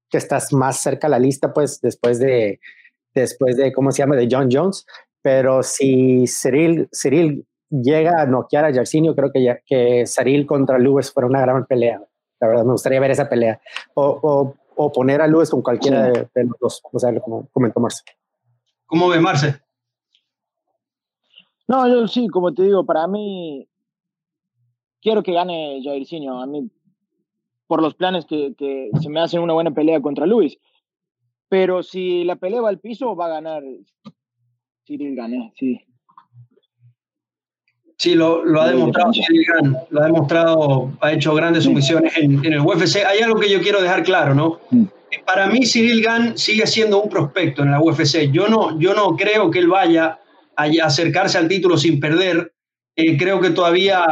que 0.09 0.17
estás 0.17 0.51
más 0.51 0.81
cerca 0.81 1.05
a 1.05 1.11
la 1.11 1.19
lista, 1.19 1.53
pues 1.53 1.79
después 1.79 2.17
de, 2.17 2.59
después 3.13 3.55
de, 3.55 3.71
¿cómo 3.71 3.91
se 3.91 3.99
llama?, 3.99 4.15
de 4.15 4.27
John 4.31 4.49
Jones. 4.51 4.85
Pero 5.21 5.61
si 5.63 6.25
Cyril, 6.27 6.89
Cyril 6.91 7.45
llega 7.81 8.21
a 8.21 8.25
noquear 8.25 8.65
a 8.65 8.73
Jarcinho, 8.73 9.15
creo 9.15 9.31
que, 9.31 9.43
ya, 9.43 9.59
que 9.65 10.05
Cyril 10.05 10.45
contra 10.45 10.77
Lewis 10.77 11.11
fuera 11.11 11.27
una 11.27 11.41
gran 11.41 11.65
pelea. 11.65 12.01
La 12.39 12.47
verdad, 12.47 12.65
me 12.65 12.73
gustaría 12.73 12.99
ver 12.99 13.11
esa 13.11 13.29
pelea. 13.29 13.59
O, 13.95 14.55
o, 14.75 14.91
poner 14.91 15.21
a 15.21 15.27
Lewis 15.27 15.49
con 15.49 15.61
cualquiera 15.61 16.11
de, 16.11 16.27
los 16.35 16.59
dos, 16.59 16.81
o 16.91 16.99
sea, 16.99 17.17
como 17.19 17.47
comentó 17.51 17.79
Marce. 17.79 18.03
¿Cómo 18.85 19.07
ve 19.07 19.19
Marce? 19.19 19.61
No, 21.67 21.87
yo 21.87 22.07
sí, 22.07 22.27
como 22.27 22.53
te 22.53 22.63
digo, 22.63 22.85
para 22.85 23.07
mí 23.07 23.67
quiero 25.01 25.23
que 25.23 25.33
gane 25.33 25.81
Jairzinho. 25.83 26.41
A 26.41 26.45
mí 26.45 26.69
por 27.67 27.81
los 27.81 27.95
planes 27.95 28.25
que, 28.25 28.53
se 29.01 29.09
me 29.09 29.19
hacen 29.19 29.41
una 29.41 29.53
buena 29.53 29.71
pelea 29.71 30.01
contra 30.01 30.25
Luis. 30.25 30.59
Pero 31.49 31.83
si 31.83 32.23
la 32.23 32.35
pelea 32.35 32.61
va 32.61 32.69
al 32.69 32.79
piso, 32.79 33.15
va 33.15 33.25
a 33.25 33.29
ganar 33.41 33.63
Cyril 34.85 35.15
Gané, 35.15 35.51
sí. 35.55 35.79
Sí, 38.03 38.15
lo, 38.15 38.43
lo 38.43 38.61
ha 38.61 38.67
demostrado 38.67 39.13
lo 39.89 40.01
ha 40.01 40.05
demostrado, 40.07 40.91
ha 40.99 41.13
hecho 41.13 41.33
grandes 41.33 41.63
sumisiones 41.63 42.11
en, 42.17 42.43
en, 42.43 42.51
el 42.51 42.59
UFC. 42.59 42.97
Hay 42.97 43.19
algo 43.19 43.39
que 43.39 43.49
yo 43.49 43.61
quiero 43.61 43.81
dejar 43.81 44.03
claro, 44.03 44.35
¿no? 44.35 44.59
Mm. 44.71 44.83
Para 45.25 45.47
mí, 45.47 45.65
Cyril 45.65 46.03
Gann 46.03 46.37
sigue 46.37 46.67
siendo 46.67 47.01
un 47.01 47.09
prospecto 47.09 47.63
en 47.63 47.71
la 47.71 47.79
UFC. 47.79 48.29
Yo 48.29 48.49
no, 48.49 48.77
yo 48.77 48.93
no 48.93 49.15
creo 49.15 49.49
que 49.49 49.59
él 49.59 49.67
vaya 49.67 50.19
a 50.57 50.65
acercarse 50.83 51.37
al 51.37 51.47
título 51.47 51.77
sin 51.77 52.01
perder. 52.01 52.53
Eh, 52.97 53.15
creo 53.17 53.39
que 53.39 53.51
todavía 53.51 54.03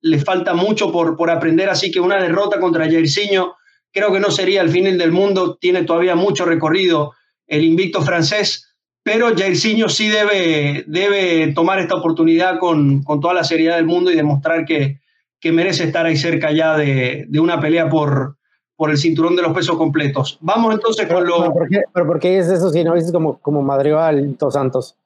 le 0.00 0.18
falta 0.18 0.54
mucho 0.54 0.90
por, 0.90 1.14
por 1.14 1.28
aprender, 1.28 1.68
así 1.68 1.90
que 1.90 2.00
una 2.00 2.16
derrota 2.16 2.58
contra 2.58 2.86
Jairzinho 2.86 3.54
creo 3.92 4.14
que 4.14 4.20
no 4.20 4.30
sería 4.30 4.62
el 4.62 4.70
fin 4.70 4.96
del 4.96 5.12
mundo. 5.12 5.58
Tiene 5.60 5.82
todavía 5.82 6.14
mucho 6.14 6.46
recorrido 6.46 7.12
el 7.46 7.64
invicto 7.64 8.00
francés 8.00 8.65
pero 9.06 9.28
Jairzinho 9.36 9.88
sí 9.88 10.08
debe, 10.08 10.82
debe 10.88 11.52
tomar 11.52 11.78
esta 11.78 11.94
oportunidad 11.94 12.58
con, 12.58 13.04
con, 13.04 13.20
toda 13.20 13.34
la 13.34 13.44
seriedad 13.44 13.76
del 13.76 13.86
mundo 13.86 14.10
y 14.10 14.16
demostrar 14.16 14.64
que, 14.64 14.98
que 15.38 15.52
merece 15.52 15.84
estar 15.84 16.04
ahí 16.04 16.16
cerca 16.16 16.50
ya 16.50 16.76
de, 16.76 17.24
de, 17.28 17.38
una 17.38 17.60
pelea 17.60 17.88
por, 17.88 18.36
por 18.74 18.90
el 18.90 18.98
cinturón 18.98 19.36
de 19.36 19.42
los 19.42 19.52
pesos 19.52 19.76
completos. 19.76 20.38
Vamos 20.40 20.74
entonces 20.74 21.06
con 21.06 21.24
lo... 21.24 21.54
¿Pero 21.94 22.04
por 22.04 22.18
qué, 22.18 22.38
es 22.38 22.48
eso 22.48 22.68
si 22.70 22.82
no 22.82 22.96
es 22.96 23.12
como, 23.12 23.38
como 23.38 23.62
Madrigal 23.62 24.36
Dos 24.36 24.54
Santos? 24.54 24.96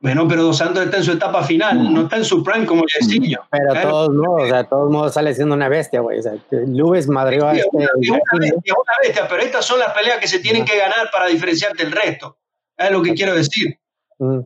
Bueno, 0.00 0.26
pero 0.26 0.42
Dos 0.42 0.56
Santos 0.56 0.82
está 0.82 0.96
en 0.96 1.04
su 1.04 1.12
etapa 1.12 1.44
final, 1.44 1.94
no 1.94 2.00
está 2.00 2.16
en 2.16 2.24
su 2.24 2.42
prime 2.42 2.66
como 2.66 2.82
Jairzinho. 2.92 3.42
Pero 3.48 3.72
a 3.72 3.82
todos 3.82 4.10
modos, 4.12 4.42
o 4.42 4.48
sea, 4.48 4.64
todos 4.64 4.90
modos 4.90 5.14
sale 5.14 5.32
siendo 5.34 5.54
una 5.54 5.68
bestia, 5.68 6.00
güey. 6.00 6.18
O 6.18 6.22
sea, 6.22 6.32
Luis 6.66 7.04
es, 7.04 7.08
una 7.08 7.24
bestia, 7.26 7.64
una 7.70 8.96
bestia, 9.00 9.28
pero 9.28 9.40
estas 9.40 9.64
son 9.64 9.78
las 9.78 9.92
peleas 9.92 10.18
que 10.18 10.26
se 10.26 10.40
tienen 10.40 10.64
que 10.64 10.76
ganar 10.76 11.12
para 11.12 11.28
diferenciarte 11.28 11.84
del 11.84 11.92
resto. 11.92 12.39
Es 12.80 12.90
lo 12.90 13.02
que 13.02 13.12
quiero 13.12 13.34
decir. 13.34 13.78
Mm. 14.18 14.40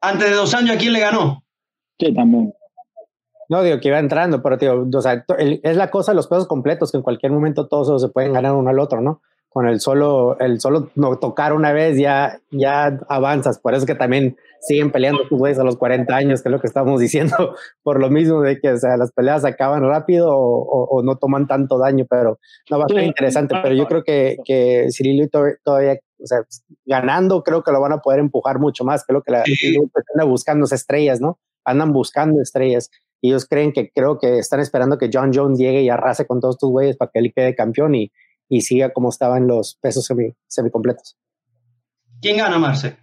Antes 0.00 0.30
de 0.30 0.36
dos 0.36 0.54
años, 0.54 0.76
¿a 0.76 0.78
quién 0.78 0.92
le 0.92 1.00
ganó? 1.00 1.42
Sí, 1.98 2.14
también. 2.14 2.54
No, 3.48 3.62
digo 3.62 3.80
que 3.80 3.88
iba 3.88 3.98
entrando, 3.98 4.42
pero 4.42 4.58
tío, 4.58 4.86
o 4.92 5.00
sea, 5.00 5.24
es 5.38 5.76
la 5.76 5.90
cosa 5.90 6.12
de 6.12 6.16
los 6.16 6.28
pesos 6.28 6.46
completos, 6.46 6.90
que 6.90 6.98
en 6.98 7.02
cualquier 7.02 7.32
momento 7.32 7.66
todos 7.66 8.00
se 8.00 8.08
pueden 8.08 8.32
ganar 8.32 8.52
uno 8.52 8.70
al 8.70 8.78
otro, 8.78 9.00
¿no? 9.00 9.22
Con 9.48 9.66
el 9.66 9.80
solo, 9.80 10.38
el 10.38 10.60
solo 10.60 10.90
no 10.96 11.18
tocar 11.18 11.52
una 11.52 11.72
vez 11.72 11.98
ya, 11.98 12.40
ya 12.50 12.98
avanzas. 13.08 13.58
Por 13.58 13.72
eso 13.72 13.84
es 13.84 13.86
que 13.86 13.94
también 13.94 14.36
siguen 14.60 14.90
peleando 14.90 15.26
tus 15.28 15.38
güeyes 15.38 15.58
a 15.58 15.64
los 15.64 15.76
40 15.76 16.14
años, 16.14 16.42
que 16.42 16.48
es 16.48 16.52
lo 16.52 16.60
que 16.60 16.66
estamos 16.66 17.00
diciendo, 17.00 17.56
por 17.82 18.00
lo 18.00 18.10
mismo 18.10 18.42
de 18.42 18.60
que 18.60 18.70
o 18.70 18.78
sea, 18.78 18.96
las 18.96 19.12
peleas 19.12 19.44
acaban 19.44 19.82
rápido 19.82 20.28
o, 20.30 21.02
no 21.02 21.16
toman 21.16 21.46
tanto 21.46 21.78
daño, 21.78 22.04
pero 22.08 22.38
no 22.70 22.78
va 22.78 22.84
a 22.84 22.88
ser 22.88 23.04
interesante. 23.04 23.56
Pero 23.62 23.74
yo 23.74 23.86
creo 23.86 24.04
que, 24.04 24.36
que 24.44 24.88
Cirilo 24.90 25.26
todavía 25.64 25.98
o 26.18 26.26
sea, 26.26 26.38
ganando 26.84 27.42
creo 27.42 27.62
que 27.62 27.72
lo 27.72 27.80
van 27.80 27.92
a 27.92 27.98
poder 27.98 28.20
empujar 28.20 28.58
mucho 28.58 28.84
más, 28.84 29.04
lo 29.08 29.22
que 29.22 29.32
la 29.32 29.44
sí. 29.44 29.76
anda 30.14 30.24
buscando 30.24 30.66
estrellas, 30.66 31.20
¿no? 31.20 31.38
Andan 31.64 31.92
buscando 31.92 32.40
estrellas. 32.40 32.90
Y 33.20 33.28
ellos 33.28 33.46
creen 33.46 33.72
que 33.72 33.90
creo 33.90 34.18
que 34.18 34.38
están 34.38 34.60
esperando 34.60 34.98
que 34.98 35.10
John 35.12 35.32
Jones 35.34 35.58
llegue 35.58 35.82
y 35.82 35.88
arrase 35.88 36.26
con 36.26 36.40
todos 36.40 36.58
tus 36.58 36.70
güeyes 36.70 36.96
para 36.96 37.10
que 37.10 37.18
él 37.18 37.32
quede 37.34 37.54
campeón 37.54 37.94
y, 37.94 38.12
y 38.48 38.60
siga 38.60 38.92
como 38.92 39.08
estaban 39.08 39.46
los 39.46 39.76
pesos 39.80 40.04
semi, 40.04 40.34
semicompletos. 40.46 41.16
¿Quién 42.20 42.38
gana, 42.38 42.58
Marce? 42.58 42.96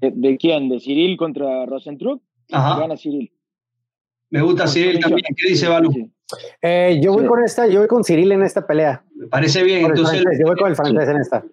¿De, 0.00 0.36
quién? 0.36 0.68
¿De 0.68 0.80
Cyril 0.80 1.16
contra 1.16 1.66
Rosentrup? 1.66 2.22
Ajá. 2.50 2.80
Gana 2.80 2.96
Cyril. 2.96 3.32
Me 4.30 4.42
gusta 4.42 4.66
Cyril 4.66 4.98
también. 4.98 5.24
¿Qué 5.36 5.50
dice 5.50 5.68
Balú? 5.68 5.92
Eh, 6.60 7.00
yo 7.02 7.12
voy 7.12 7.26
con 7.26 7.44
esta, 7.44 7.66
yo 7.66 7.80
voy 7.80 7.88
con 7.88 8.02
Cyril 8.02 8.32
en 8.32 8.42
esta 8.42 8.66
pelea. 8.66 9.04
Me 9.14 9.26
parece 9.26 9.62
bien. 9.62 9.84
Entonces, 9.84 10.24
yo 10.40 10.46
voy 10.46 10.56
con 10.56 10.70
el 10.70 10.76
francés 10.76 11.08
en 11.08 11.16
esta. 11.18 11.44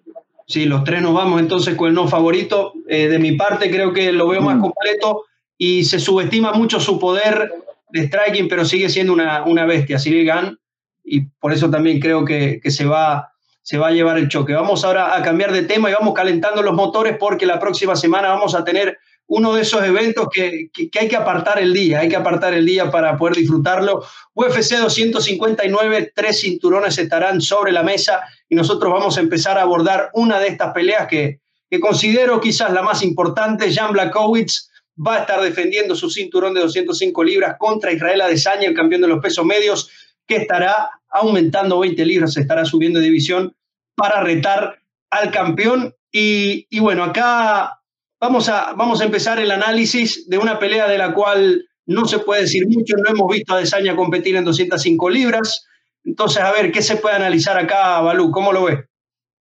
Sí, 0.50 0.64
los 0.64 0.82
tres 0.82 1.00
nos 1.00 1.14
vamos 1.14 1.40
entonces 1.40 1.76
con 1.76 1.86
el 1.86 1.94
no 1.94 2.08
favorito. 2.08 2.72
Eh, 2.88 3.06
de 3.06 3.20
mi 3.20 3.36
parte 3.36 3.70
creo 3.70 3.92
que 3.92 4.10
lo 4.10 4.26
veo 4.26 4.42
más 4.42 4.56
mm. 4.56 4.60
completo 4.60 5.22
y 5.56 5.84
se 5.84 6.00
subestima 6.00 6.52
mucho 6.52 6.80
su 6.80 6.98
poder 6.98 7.52
de 7.90 8.08
striking, 8.08 8.48
pero 8.48 8.64
sigue 8.64 8.88
siendo 8.88 9.12
una, 9.12 9.44
una 9.44 9.64
bestia, 9.64 10.00
Cyril 10.00 10.26
Gann, 10.26 10.58
y 11.04 11.20
por 11.38 11.52
eso 11.52 11.70
también 11.70 12.00
creo 12.00 12.24
que, 12.24 12.58
que, 12.60 12.72
se, 12.72 12.84
va, 12.84 13.30
se 13.62 13.78
va 13.78 13.88
a 13.88 13.92
llevar 13.92 14.18
el 14.18 14.28
choque. 14.28 14.52
Vamos 14.52 14.84
ahora 14.84 15.16
a 15.16 15.22
cambiar 15.22 15.52
de 15.52 15.62
tema 15.62 15.88
y 15.88 15.92
vamos 15.92 16.14
calentando 16.14 16.62
los 16.62 16.74
motores 16.74 17.16
porque 17.16 17.46
la 17.46 17.60
próxima 17.60 17.94
semana 17.94 18.30
vamos 18.30 18.56
a 18.56 18.64
tener 18.64 18.98
uno 19.30 19.54
de 19.54 19.62
esos 19.62 19.84
eventos 19.84 20.28
que, 20.28 20.70
que, 20.72 20.98
hay 20.98 21.06
que 21.06 21.16
apartar 21.16 21.60
el 21.60 21.72
día, 21.72 22.00
hay 22.00 22.08
que 22.08 22.16
apartar 22.16 22.52
el 22.52 22.66
día 22.66 22.90
para 22.90 23.16
poder 23.16 23.36
disfrutarlo. 23.36 24.04
UFC 24.34 24.76
259, 24.76 26.12
tres 26.12 26.40
cinturones 26.40 26.98
estarán 26.98 27.40
sobre 27.40 27.70
la 27.70 27.84
mesa 27.84 28.22
y 28.48 28.56
nosotros 28.56 28.92
vamos 28.92 29.16
a 29.16 29.20
empezar 29.20 29.56
a 29.56 29.62
abordar 29.62 30.10
una 30.14 30.40
de 30.40 30.48
estas 30.48 30.72
peleas 30.72 31.06
que, 31.06 31.38
que 31.70 31.78
considero 31.78 32.40
quizás 32.40 32.72
la 32.72 32.82
más 32.82 33.04
importante. 33.04 33.72
Jan 33.72 33.92
Blakowicz 33.92 34.68
va 34.98 35.14
a 35.14 35.18
estar 35.20 35.40
defendiendo 35.40 35.94
su 35.94 36.10
cinturón 36.10 36.52
de 36.52 36.62
205 36.62 37.22
libras 37.22 37.54
contra 37.56 37.92
Israel 37.92 38.22
Adesanya, 38.22 38.66
el 38.66 38.74
campeón 38.74 39.02
de 39.02 39.08
los 39.08 39.22
pesos 39.22 39.44
medios, 39.44 39.92
que 40.26 40.38
estará 40.38 40.90
aumentando 41.08 41.78
20 41.78 42.04
libras, 42.04 42.36
estará 42.36 42.64
subiendo 42.64 42.98
de 42.98 43.04
división 43.04 43.54
para 43.94 44.22
retar 44.22 44.80
al 45.08 45.30
campeón. 45.30 45.94
Y, 46.10 46.66
y 46.68 46.80
bueno, 46.80 47.04
acá 47.04 47.79
Vamos 48.20 48.50
a, 48.50 48.74
vamos 48.74 49.00
a 49.00 49.04
empezar 49.04 49.38
el 49.38 49.50
análisis 49.50 50.28
de 50.28 50.36
una 50.36 50.58
pelea 50.58 50.86
de 50.86 50.98
la 50.98 51.14
cual 51.14 51.64
no 51.86 52.04
se 52.04 52.18
puede 52.18 52.42
decir 52.42 52.68
mucho, 52.68 52.94
no 52.98 53.08
hemos 53.08 53.32
visto 53.32 53.54
a 53.54 53.58
Desaña 53.58 53.96
competir 53.96 54.36
en 54.36 54.44
205 54.44 55.08
libras. 55.08 55.66
Entonces, 56.04 56.42
a 56.42 56.52
ver, 56.52 56.70
¿qué 56.70 56.82
se 56.82 56.96
puede 56.96 57.16
analizar 57.16 57.58
acá, 57.58 57.98
Balú? 58.02 58.30
¿Cómo 58.30 58.52
lo 58.52 58.64
ve? 58.64 58.84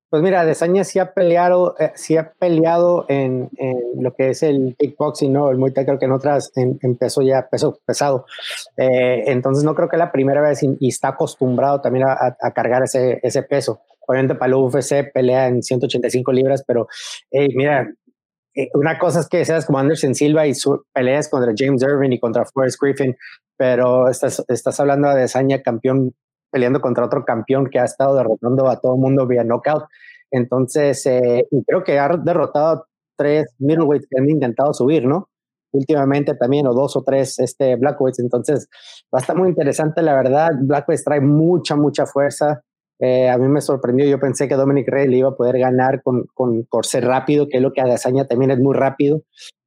Pues 0.10 0.24
mira, 0.24 0.46
Desaña 0.46 0.86
sí 0.86 0.98
ha 0.98 1.14
peleado, 1.14 1.76
eh, 1.78 1.92
sí 1.96 2.16
ha 2.16 2.32
peleado 2.32 3.06
en, 3.10 3.50
lo 4.00 4.14
que 4.16 4.30
es 4.30 4.44
el 4.44 4.76
kickboxing, 4.80 5.32
¿no? 5.32 5.52
El 5.52 5.58
Muay 5.58 5.74
Thai 5.74 5.86
creo 5.86 6.00
que 6.00 6.06
en 6.06 6.14
otras 6.14 6.52
empezó 6.56 7.22
ya 7.22 7.50
peso 7.50 7.82
pesado. 7.86 8.26
Eh, 8.78 9.26
entonces 9.28 9.66
no 9.66 9.76
creo 9.76 9.90
que 9.90 9.98
la 9.98 10.12
primera 10.14 10.42
vez 10.42 10.64
y, 10.64 10.88
está 10.88 11.10
acostumbrado 11.10 11.82
también 11.82 12.06
a, 12.08 12.52
cargar 12.56 12.84
ese, 12.84 13.20
ese 13.24 13.44
peso. 13.44 13.82
Obviamente 14.08 14.36
para 14.36 14.48
el 14.48 14.56
UFC 14.56 15.12
pelea 15.14 15.48
en 15.48 15.62
185 15.62 16.32
libras, 16.32 16.64
pero 16.66 16.88
mira, 17.32 17.88
eh, 18.60 18.70
una 18.74 19.00
cosa 19.00 19.22
es 19.22 19.30
que 19.30 19.46
seas 19.46 19.66
como 19.66 19.80
Anderson 19.80 20.16
Silva 20.16 20.46
y 20.46 20.54
su, 20.54 20.84
peleas 20.94 21.30
contra 21.30 21.54
James 21.56 21.82
Irving 21.82 22.12
y 22.12 22.20
contra 22.20 22.46
Forrest 22.46 22.78
Griffin, 22.82 23.16
pero 23.58 24.10
estás, 24.10 24.44
estás 24.50 24.80
hablando 24.80 25.10
de 25.14 25.28
Saña 25.30 25.62
campeón 25.62 26.14
peleando 26.52 26.82
contra 26.82 27.06
otro 27.06 27.24
campeón 27.24 27.70
que 27.70 27.80
ha 27.80 27.86
estado 27.86 28.16
derrotando 28.16 28.68
a 28.68 28.80
todo 28.80 28.96
el 28.96 29.02
mundo 29.02 29.28
vía 29.28 29.44
knockout. 29.44 29.86
Entonces, 30.32 31.06
eh, 31.06 31.48
creo 31.66 31.84
que 31.84 32.00
ha 32.00 32.10
derrotado 32.18 32.86
tres 33.18 33.46
middleweights 33.60 34.08
que 34.10 34.20
han 34.20 34.30
intentado 34.30 34.74
subir, 34.74 35.06
¿no? 35.06 35.30
Últimamente 35.72 36.34
también, 36.36 36.68
o 36.68 36.74
dos 36.74 36.98
o 36.98 37.04
tres 37.04 37.40
este, 37.40 37.76
blackweights. 37.78 38.20
Entonces, 38.20 38.68
va 39.14 39.20
a 39.20 39.22
estar 39.22 39.38
muy 39.38 39.50
interesante, 39.50 40.02
la 40.02 40.16
verdad. 40.16 40.50
Blackweights 40.62 41.04
trae 41.06 41.22
mucha, 41.22 41.76
mucha 41.76 42.06
fuerza. 42.06 42.62
Eh, 43.00 43.30
a 43.30 43.38
mí 43.38 43.48
me 43.48 43.62
sorprendió, 43.62 44.06
yo 44.06 44.20
pensé 44.20 44.50
que 44.50 44.56
Dominic 44.56 44.90
Reyes 44.90 45.10
le 45.10 45.18
iba 45.18 45.30
a 45.30 45.36
poder 45.36 45.58
ganar 45.58 46.02
con, 46.04 46.26
con, 46.34 46.66
por 46.66 46.86
ser 46.86 47.06
rápido, 47.06 47.48
que 47.48 47.58
es 47.58 47.64
lo 47.64 47.72
que 47.72 47.80
Adesanya 47.80 48.28
también 48.28 48.52
es 48.52 48.60
muy 48.60 48.76
rápido, 48.76 49.22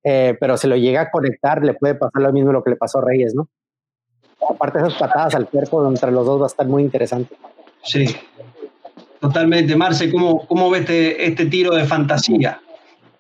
eh, 0.05 0.37
pero 0.39 0.59
se 0.59 0.69
lo 0.69 0.77
llega 0.77 1.03
a 1.03 1.11
conectar, 1.11 1.65
le 1.65 1.75
puede 1.75 1.95
pasar 1.95 2.21
lo 2.21 2.33
mismo 2.33 2.53
lo 2.53 2.63
que 2.63 2.71
le 2.71 2.77
pasó 2.77 2.99
a 2.99 3.05
Reyes, 3.07 3.35
¿no? 3.35 3.49
Aparte 4.51 4.81
de 4.81 4.89
esas 4.89 4.99
patadas 4.99 5.35
al 5.35 5.49
cuerpo 5.49 5.87
entre 5.89 6.11
los 6.11 6.27
dos 6.27 6.41
va 6.41 6.45
a 6.45 6.49
estar 6.49 6.67
muy 6.67 6.83
interesante. 6.83 7.35
Sí, 7.83 8.05
totalmente. 9.21 9.77
Marce, 9.77 10.11
¿cómo, 10.11 10.47
cómo 10.47 10.69
ves 10.69 10.83
este, 10.83 11.27
este 11.27 11.47
tiro 11.47 11.75
de 11.75 11.85
fantasía? 11.85 12.61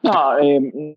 No, 0.02 0.38
eh, 0.38 0.96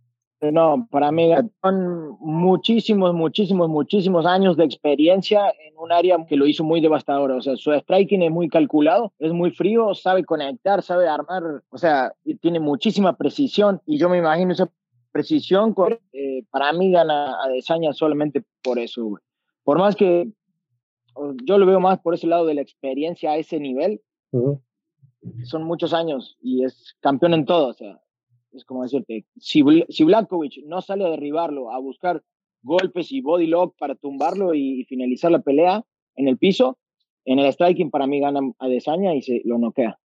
no, 0.52 0.88
para 0.90 1.12
mí 1.12 1.32
son 1.62 2.18
muchísimos, 2.20 3.14
muchísimos, 3.14 3.70
muchísimos 3.70 4.25
años 4.25 4.58
de 4.58 4.66
experiencia 4.66 5.50
en 5.68 5.78
un 5.78 5.92
área 5.92 6.18
que 6.28 6.36
lo 6.36 6.48
hizo 6.48 6.64
muy 6.64 6.82
devastador. 6.82 7.32
O 7.32 7.42
sea, 7.42 7.56
su 7.56 7.72
striking 7.74 8.24
es 8.24 8.32
muy 8.32 8.50
calculado, 8.50 9.14
es 9.20 9.32
muy 9.32 9.52
frío, 9.52 9.94
sabe 9.94 10.24
conectar, 10.24 10.82
sabe 10.82 11.08
armar, 11.08 11.64
o 11.70 11.78
sea, 11.78 12.14
tiene 12.42 12.60
muchísima 12.60 13.16
precisión. 13.16 13.82
Y 13.86 13.98
yo 13.98 14.10
me 14.10 14.18
imagino 14.18 14.52
esa 14.52 14.70
precisión, 15.12 15.74
eh, 16.14 16.44
para 16.52 16.74
mí 16.74 16.92
gana 16.92 17.42
a 17.44 17.48
Desaña 17.50 17.94
solamente 17.94 18.44
por 18.62 18.80
eso. 18.80 19.20
Por 19.64 19.80
más 19.80 19.96
que 19.96 20.30
yo 21.46 21.58
lo 21.58 21.66
veo 21.66 21.80
más 21.80 22.00
por 22.00 22.14
ese 22.14 22.28
lado 22.28 22.46
de 22.46 22.56
la 22.56 22.62
experiencia 22.62 23.32
a 23.32 23.38
ese 23.38 23.60
nivel. 23.60 24.02
Son 25.44 25.64
muchos 25.64 25.94
años 25.94 26.38
y 26.42 26.66
es 26.66 26.96
campeón 27.00 27.34
en 27.34 27.46
todo. 27.46 27.70
O 27.70 27.74
sea, 27.74 28.00
es 28.56 28.66
como 28.66 28.84
decirte, 28.84 29.26
si, 29.38 29.64
si 29.90 30.06
no 30.66 30.82
sale 30.82 31.06
a 31.06 31.10
derribarlo, 31.10 31.72
a 31.72 31.80
buscar 31.80 32.22
golpes 32.62 33.12
y 33.12 33.22
body 33.22 33.48
lock 33.48 33.76
para 33.78 33.96
tumbarlo 33.96 34.54
y, 34.54 34.86
finalizar 34.86 35.32
la 35.32 35.40
pelea 35.40 35.84
en 36.16 36.28
el 36.28 36.38
piso, 36.38 36.78
en 37.26 37.40
el 37.40 37.52
striking 37.52 37.92
para 37.92 38.08
mí 38.08 38.20
gana 38.20 38.40
a 38.60 38.68
Desaña 38.68 39.14
y 39.14 39.22
se 39.22 39.42
lo 39.46 39.58
noquea. 39.58 39.98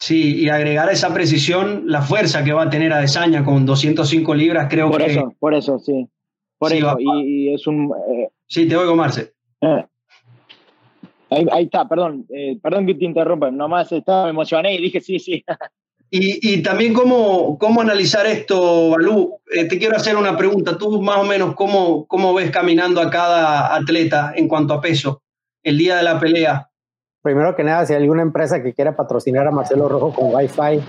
Sí, 0.00 0.42
y 0.42 0.48
agregar 0.48 0.88
a 0.88 0.92
esa 0.92 1.12
precisión 1.12 1.84
la 1.86 2.02
fuerza 2.02 2.44
que 2.44 2.52
va 2.52 2.64
a 2.64 2.70
tener 2.70 2.92
a 2.92 3.00
Desaña 3.00 3.44
con 3.44 3.66
205 3.66 4.34
libras, 4.34 4.68
creo 4.70 4.90
por 4.90 5.04
que... 5.04 5.10
Eso, 5.10 5.34
por 5.38 5.54
eso, 5.54 5.78
sí. 5.78 6.08
Por 6.56 6.72
eso, 6.72 6.96
y, 6.98 7.52
es 7.52 7.66
un... 7.66 7.92
Eh, 8.12 8.28
sí, 8.46 8.68
te 8.68 8.76
oigo, 8.76 8.94
Marce. 8.96 9.32
Eh, 9.60 9.84
Ahí, 11.30 11.64
está, 11.64 11.86
perdón, 11.86 12.26
eh, 12.30 12.58
perdón 12.62 12.86
que 12.86 12.94
te 12.94 13.04
interrumpa, 13.04 13.50
nomás 13.50 13.92
estaba, 13.92 14.24
me 14.24 14.30
emocioné 14.30 14.74
y 14.74 14.80
dije 14.80 15.00
sí, 15.00 15.18
sí. 15.18 15.44
Y, 16.10 16.62
también 16.62 16.94
cómo, 16.94 17.58
cómo 17.58 17.82
analizar 17.82 18.26
esto, 18.26 18.90
Balú. 18.90 19.38
Eh, 19.50 19.66
te 19.66 19.78
quiero 19.78 19.96
hacer 19.96 20.16
una 20.16 20.36
pregunta. 20.36 20.78
Tú 20.78 21.02
más 21.02 21.18
o 21.18 21.24
menos 21.24 21.54
cómo, 21.54 22.06
cómo 22.06 22.32
ves 22.32 22.50
caminando 22.50 23.00
a 23.00 23.10
cada 23.10 23.74
atleta 23.74 24.32
en 24.34 24.48
cuanto 24.48 24.74
a 24.74 24.80
peso 24.80 25.22
el 25.62 25.76
día 25.76 25.96
de 25.96 26.02
la 26.02 26.18
pelea. 26.18 26.70
Primero 27.22 27.54
que 27.54 27.64
nada, 27.64 27.84
si 27.84 27.92
hay 27.92 28.00
alguna 28.00 28.22
empresa 28.22 28.62
que 28.62 28.72
quiera 28.72 28.96
patrocinar 28.96 29.46
a 29.46 29.50
Marcelo 29.50 29.88
Rojo 29.88 30.14
con 30.14 30.34
Wi-Fi, 30.34 30.80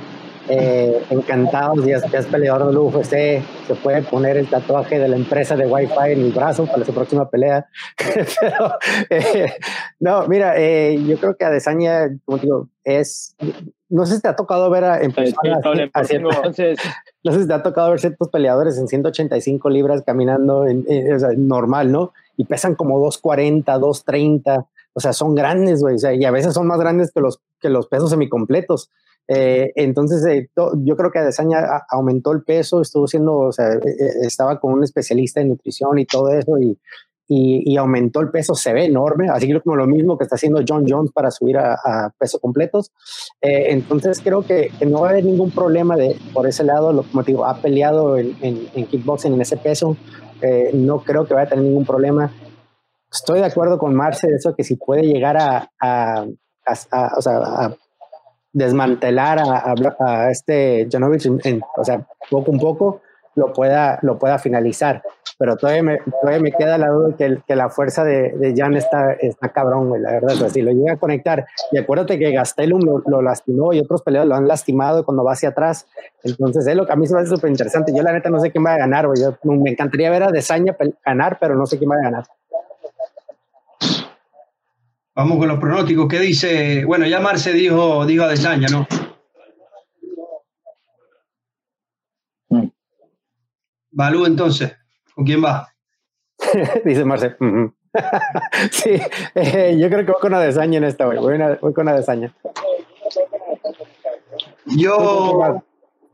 eh, 0.49 1.03
encantados, 1.11 1.85
ya, 1.85 1.97
es 1.97 2.25
peleador 2.25 2.67
del 2.67 2.77
UFC, 2.77 3.43
se 3.67 3.75
puede 3.83 4.01
poner 4.01 4.35
el 4.35 4.49
tatuaje 4.49 4.97
de 4.97 5.07
la 5.07 5.15
empresa 5.15 5.55
de 5.55 5.67
Wi-Fi 5.67 6.13
en 6.13 6.21
el 6.21 6.31
brazo 6.31 6.65
para 6.65 6.83
su 6.83 6.91
próxima 6.91 7.29
pelea. 7.29 7.67
Pero, 8.41 8.73
eh, 9.11 9.53
no, 9.99 10.27
mira, 10.27 10.55
eh, 10.57 10.99
yo 11.05 11.17
creo 11.17 11.35
que 11.35 11.45
Adesanya, 11.45 12.09
como 12.25 12.39
digo, 12.39 12.67
es, 12.83 13.35
no 13.89 14.07
sé 14.07 14.15
si 14.15 14.21
te 14.21 14.27
ha 14.27 14.35
tocado 14.35 14.71
ver 14.71 14.85
a, 14.85 15.01
en 15.01 15.13
entonces... 15.15 16.79
no 17.23 17.31
sé 17.31 17.41
si 17.41 17.47
te 17.47 17.53
ha 17.53 17.61
tocado 17.61 17.91
ver 17.91 17.99
ciertos 17.99 18.29
peleadores 18.29 18.77
en 18.79 18.87
185 18.87 19.69
libras 19.69 20.01
caminando 20.03 20.65
en, 20.65 20.83
normal, 21.47 21.91
¿no? 21.91 22.13
Y 22.37 22.45
pesan 22.45 22.73
como 22.73 22.97
240, 22.97 23.71
230, 23.77 24.65
o 24.93 24.99
sea, 24.99 25.13
son 25.13 25.35
grandes, 25.35 25.81
güey, 25.81 25.97
y 26.17 26.25
a 26.25 26.31
veces 26.31 26.55
son 26.55 26.65
más 26.65 26.79
grandes 26.79 27.11
que 27.11 27.21
los, 27.21 27.39
que 27.59 27.69
los 27.69 27.87
pesos 27.87 28.09
semicompletos. 28.09 28.89
Eh, 29.31 29.71
entonces, 29.75 30.25
eh, 30.25 30.49
yo 30.83 30.97
creo 30.97 31.11
que 31.11 31.19
Adesanya 31.19 31.83
aumentó 31.87 32.31
el 32.31 32.41
peso, 32.41 32.81
estuvo 32.81 33.05
siendo, 33.05 33.37
o 33.37 33.51
sea, 33.51 33.73
eh, 33.73 33.79
estaba 34.23 34.59
con 34.59 34.73
un 34.73 34.83
especialista 34.83 35.39
en 35.39 35.49
nutrición 35.49 35.99
y 35.99 36.05
todo 36.05 36.29
eso, 36.29 36.57
y, 36.57 36.79
y, 37.27 37.77
aumentó 37.77 38.21
el 38.21 38.31
peso, 38.31 38.55
se 38.55 38.73
ve 38.73 38.85
enorme, 38.85 39.29
así 39.29 39.47
como 39.59 39.75
lo 39.75 39.85
mismo 39.85 40.17
que 40.17 40.23
está 40.23 40.35
haciendo 40.35 40.63
John 40.67 40.83
Jones 40.89 41.11
para 41.11 41.29
subir 41.29 41.59
a, 41.59 41.75
a 41.75 42.09
peso 42.17 42.39
completos. 42.39 42.91
entonces, 43.39 44.19
creo 44.19 44.41
que, 44.41 44.71
no 44.87 45.01
va 45.01 45.09
a 45.09 45.11
haber 45.11 45.25
ningún 45.25 45.51
problema 45.51 45.95
de, 45.95 46.17
por 46.33 46.47
ese 46.47 46.63
lado, 46.63 46.91
lo, 46.91 47.03
como 47.03 47.23
te 47.23 47.33
digo, 47.33 47.45
ha 47.45 47.61
peleado 47.61 48.17
en, 48.17 48.35
en, 48.41 48.87
kickboxing 48.87 49.33
en 49.33 49.41
ese 49.41 49.57
peso, 49.57 49.95
no 50.73 51.03
creo 51.03 51.27
que 51.27 51.35
vaya 51.35 51.45
a 51.45 51.49
tener 51.49 51.65
ningún 51.65 51.85
problema. 51.85 52.33
Estoy 53.11 53.41
de 53.41 53.45
acuerdo 53.45 53.77
con 53.77 53.93
Marce 53.93 54.27
de 54.27 54.37
eso, 54.37 54.55
que 54.55 54.63
si 54.63 54.75
puede 54.75 55.03
llegar 55.03 55.37
a, 55.37 55.69
a, 55.79 56.25
a, 56.91 57.11
o 57.15 57.21
sea, 57.21 57.37
a 57.37 57.75
desmantelar 58.53 59.39
a, 59.39 59.75
a, 59.99 60.31
este 60.31 60.87
Janovic, 60.91 61.25
en, 61.43 61.61
o 61.77 61.83
sea, 61.83 62.05
poco 62.29 62.55
a 62.55 62.59
poco 62.59 63.01
lo 63.35 63.53
pueda, 63.53 63.99
lo 64.01 64.19
pueda 64.19 64.37
finalizar. 64.37 65.01
Pero 65.37 65.55
todavía 65.55 65.83
me, 65.83 65.97
todavía 66.21 66.41
me 66.41 66.51
queda 66.51 66.77
la 66.77 66.89
duda 66.89 67.15
que, 67.17 67.37
que 67.47 67.55
la 67.55 67.69
fuerza 67.69 68.03
de, 68.03 68.33
de, 68.33 68.53
Jan 68.55 68.75
está, 68.75 69.13
está 69.13 69.49
cabrón, 69.49 69.87
güey, 69.87 70.01
la 70.01 70.11
verdad. 70.11 70.41
O 70.41 70.49
si 70.49 70.61
lo 70.61 70.71
llega 70.71 70.93
a 70.93 70.97
conectar, 70.97 71.45
y 71.71 71.77
acuérdate 71.77 72.19
que 72.19 72.31
Gastelum 72.31 72.81
lo, 72.81 73.01
lo, 73.05 73.21
lastimó 73.21 73.71
y 73.71 73.79
otros 73.79 74.01
peleadores 74.01 74.29
lo 74.29 74.35
han 74.35 74.47
lastimado 74.47 75.05
cuando 75.05 75.23
va 75.23 75.33
hacia 75.33 75.49
atrás. 75.49 75.87
Entonces, 76.23 76.67
es 76.67 76.75
lo 76.75 76.85
que 76.85 76.91
a 76.91 76.95
mí 76.97 77.07
se 77.07 77.13
me 77.13 77.21
hace 77.21 77.29
súper 77.29 77.49
interesante. 77.49 77.93
Yo, 77.95 78.03
la 78.03 78.11
neta, 78.11 78.29
no 78.29 78.39
sé 78.39 78.51
quién 78.51 78.65
va 78.65 78.73
a 78.73 78.77
ganar, 78.77 79.07
güey. 79.07 79.21
me 79.43 79.69
encantaría 79.69 80.09
ver 80.09 80.23
a 80.23 80.31
Desaña 80.31 80.75
ganar, 81.05 81.37
pero 81.39 81.55
no 81.55 81.65
sé 81.65 81.77
quién 81.77 81.89
va 81.91 81.95
a 81.95 82.03
ganar. 82.03 82.23
Vamos 85.19 85.37
con 85.37 85.49
los 85.49 85.59
pronósticos. 85.59 86.07
¿Qué 86.07 86.17
dice? 86.17 86.85
Bueno, 86.85 87.05
ya 87.05 87.19
Marce 87.19 87.51
dijo, 87.51 88.05
dijo 88.05 88.23
a 88.23 88.29
Desaña, 88.29 88.69
¿no? 88.69 88.87
Mm. 92.47 92.69
Balú, 93.91 94.25
entonces, 94.25 94.77
¿con 95.13 95.25
quién 95.25 95.43
va? 95.43 95.67
dice 96.85 97.03
Marce. 97.03 97.35
sí, 98.71 98.91
eh, 99.35 99.77
yo 99.77 99.89
creo 99.89 100.05
que 100.05 100.11
voy 100.13 100.21
con 100.21 100.33
Adesaña 100.35 100.77
en 100.77 100.85
esta, 100.85 101.05
Voy, 101.05 101.17
voy 101.59 101.73
con 101.73 101.89
Adesaña. 101.89 102.33
Yo, 104.67 105.61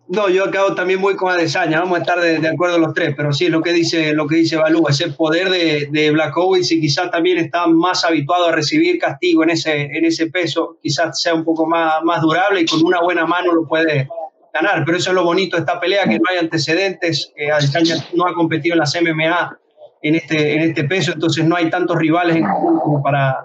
no, 0.08 0.30
yo 0.30 0.46
acabo 0.46 0.76
también 0.76 1.02
muy 1.02 1.16
con 1.16 1.32
Adesanya, 1.32 1.80
vamos 1.80 1.98
a 1.98 2.02
estar 2.02 2.20
de, 2.20 2.48
acuerdo 2.48 2.78
los 2.78 2.94
tres, 2.94 3.16
pero 3.18 3.34
sí, 3.34 3.48
lo 3.48 3.62
que 3.62 3.74
dice, 3.74 4.14
lo 4.14 4.28
que 4.28 4.36
dice 4.36 4.56
Balú, 4.56 4.88
ese 4.88 5.10
poder 5.10 5.50
de, 5.50 5.88
de 5.92 6.12
Blackovic 6.12 6.70
y 6.72 6.80
quizás 6.80 7.10
también 7.10 7.40
está 7.40 7.66
más 7.66 8.06
habituado 8.06 8.46
a 8.46 8.52
recibir 8.52 9.00
castigo 9.00 9.44
en 9.44 9.52
ese, 9.52 9.82
en 9.82 10.06
ese 10.06 10.28
peso, 10.28 10.78
quizás 10.82 11.20
sea 11.20 11.34
un 11.34 11.44
poco 11.44 11.66
más, 11.66 12.04
más 12.04 12.22
durable 12.22 12.62
y 12.62 12.66
con 12.66 12.84
una 12.84 13.02
buena 13.02 13.26
mano 13.26 13.52
lo 13.52 13.68
puede 13.68 14.08
ganar, 14.54 14.84
pero 14.86 14.98
eso 14.98 15.10
es 15.10 15.16
lo 15.16 15.24
bonito 15.24 15.58
de 15.58 15.62
esta 15.62 15.80
pelea, 15.80 16.04
que 16.04 16.20
no 16.20 16.30
hay 16.30 16.38
antecedentes, 16.38 17.34
que 17.36 17.52
Adesanya 17.52 17.96
no 18.14 18.28
ha 18.28 18.34
competido 18.36 18.74
en 18.74 18.80
las 18.80 18.96
MMA 19.02 19.58
en 20.04 20.16
este, 20.16 20.54
en 20.54 20.62
este 20.62 20.84
peso, 20.84 21.14
entonces 21.14 21.44
no 21.46 21.56
hay 21.56 21.72
tantos 21.72 21.98
rivales 21.98 22.44
como 22.84 23.02
para, 23.02 23.44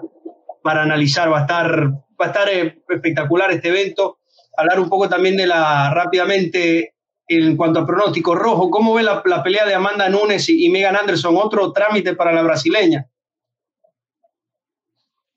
para 0.61 0.83
analizar, 0.83 1.31
va 1.31 1.39
a 1.39 1.41
estar, 1.41 1.89
va 1.89 2.25
a 2.25 2.27
estar 2.27 2.49
eh, 2.49 2.83
espectacular 2.87 3.51
este 3.51 3.69
evento 3.69 4.19
hablar 4.61 4.79
un 4.79 4.89
poco 4.89 5.09
también 5.09 5.37
de 5.37 5.47
la, 5.47 5.93
rápidamente, 5.93 6.95
en 7.27 7.57
cuanto 7.57 7.79
a 7.79 7.85
pronóstico 7.85 8.35
rojo, 8.35 8.69
¿cómo 8.69 8.93
ve 8.93 9.03
la, 9.03 9.21
pelea 9.43 9.65
de 9.65 9.73
Amanda 9.73 10.09
Nunes 10.09 10.49
y, 10.49 10.69
Megan 10.69 10.95
Anderson? 10.95 11.35
Otro 11.37 11.71
trámite 11.71 12.15
para 12.15 12.33
la 12.33 12.43
brasileña. 12.43 13.07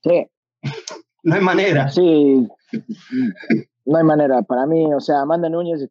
Sí. 0.02 0.26
no 1.22 1.34
hay 1.34 1.40
manera. 1.40 1.90
Sí, 1.90 2.46
no 3.84 3.98
hay 3.98 4.04
manera. 4.04 4.42
Para 4.42 4.66
mí, 4.66 4.92
o 4.92 5.00
sea, 5.00 5.20
Amanda 5.20 5.48
Núñez 5.48 5.88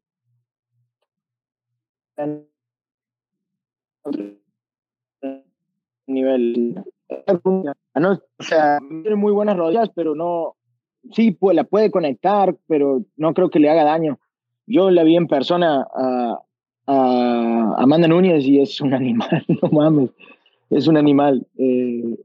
nivel 6.07 6.83
o 7.25 8.43
sea 8.43 8.79
tiene 8.79 9.15
muy 9.15 9.31
buenas 9.31 9.57
rodillas 9.57 9.89
pero 9.95 10.13
no 10.15 10.55
sí, 11.11 11.31
pues, 11.31 11.55
la 11.55 11.63
puede 11.63 11.91
conectar, 11.91 12.55
pero 12.67 13.03
no 13.17 13.33
creo 13.33 13.49
que 13.49 13.59
le 13.59 13.69
haga 13.69 13.83
daño. 13.83 14.19
Yo 14.65 14.91
la 14.91 15.03
vi 15.03 15.15
en 15.15 15.27
persona 15.27 15.85
a, 15.95 16.39
Amanda 16.85 18.07
Núñez 18.07 18.45
y 18.45 18.61
es 18.61 18.81
un 18.81 18.93
animal, 18.93 19.45
no 19.47 19.69
mames, 19.69 20.09
es 20.69 20.87
un 20.87 20.97
animal. 20.97 21.45
Eh, 21.57 22.17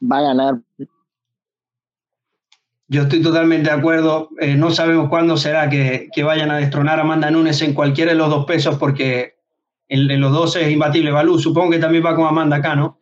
va 0.00 0.18
a 0.18 0.22
ganar. 0.22 0.60
Yo 2.88 3.02
estoy 3.02 3.22
totalmente 3.22 3.70
de 3.70 3.76
acuerdo. 3.76 4.28
Eh, 4.40 4.56
no 4.56 4.70
sabemos 4.70 5.08
cuándo 5.08 5.36
será 5.36 5.68
que, 5.70 6.10
vayan 6.22 6.50
a 6.50 6.58
destronar 6.58 6.98
a 6.98 7.02
Amanda 7.02 7.30
Núñez 7.30 7.62
en 7.62 7.74
cualquiera 7.74 8.12
de 8.12 8.18
los 8.18 8.28
dos 8.28 8.44
pesos, 8.44 8.76
porque 8.78 9.34
en, 9.88 10.20
los 10.20 10.32
dos 10.32 10.56
es 10.56 10.70
imbatible. 10.70 11.10
Balú, 11.10 11.38
supongo 11.38 11.70
que 11.72 11.78
también 11.78 12.04
va 12.04 12.14
con 12.14 12.26
Amanda 12.26 12.56
acá, 12.56 12.76
¿no? 12.76 13.00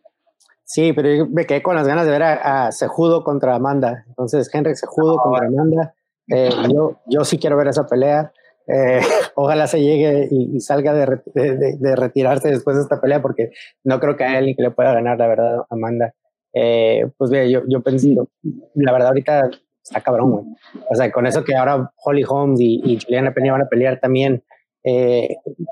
Sí, 0.65 0.93
pero 0.93 1.13
yo 1.13 1.25
me 1.27 1.45
quedé 1.45 1.61
con 1.61 1.75
las 1.75 1.87
ganas 1.87 2.05
de 2.05 2.11
ver 2.11 2.23
a, 2.23 2.71
Sejudo 2.71 3.23
contra 3.23 3.55
Amanda. 3.55 4.05
Entonces, 4.07 4.49
Henrik 4.53 4.75
Sejudo 4.75 5.19
ah, 5.19 5.23
contra 5.23 5.47
Amanda. 5.47 5.93
Eh, 6.29 6.49
yo, 6.73 6.99
yo 7.07 7.25
sí 7.25 7.37
quiero 7.37 7.57
ver 7.57 7.67
esa 7.67 7.85
pelea. 7.85 8.31
Eh, 8.67 9.01
ojalá 9.35 9.67
se 9.67 9.81
llegue 9.81 10.29
y, 10.31 10.59
salga 10.61 10.93
de, 10.93 11.77
de, 11.79 11.95
retirarse 11.95 12.49
después 12.49 12.77
de 12.77 12.83
esta 12.83 13.01
pelea, 13.01 13.21
porque 13.21 13.51
no 13.83 13.99
creo 13.99 14.15
que 14.15 14.23
haya 14.23 14.37
alguien 14.37 14.55
que 14.55 14.63
le 14.63 14.71
pueda 14.71 14.93
ganar, 14.93 15.17
la 15.17 15.27
verdad, 15.27 15.65
Amanda. 15.69 16.13
Eh, 16.53 17.09
pues 17.17 17.29
ve, 17.29 17.51
yo, 17.51 17.63
yo 17.67 17.81
pensé, 17.81 18.15
la 18.75 18.91
verdad, 18.91 19.09
ahorita 19.09 19.49
está 19.83 19.99
cabrón, 20.01 20.31
güey. 20.31 20.45
O 20.89 20.95
sea, 20.95 21.11
con 21.11 21.27
eso 21.27 21.43
que 21.43 21.55
ahora 21.55 21.91
Holly 22.05 22.23
Holmes 22.27 22.61
y, 22.61 22.81
y 22.85 22.99
Juliana 23.01 23.33
Peña 23.33 23.51
van 23.51 23.63
a 23.63 23.67
pelear 23.67 23.99
también, 23.99 24.43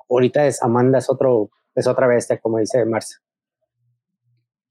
ahorita 0.09 0.47
es 0.47 0.61
Amanda, 0.61 0.97
es, 0.97 1.09
otro, 1.09 1.49
es 1.75 1.87
otra 1.87 2.07
bestia, 2.07 2.39
como 2.39 2.57
dice 2.57 2.83
Marcia. 2.85 3.20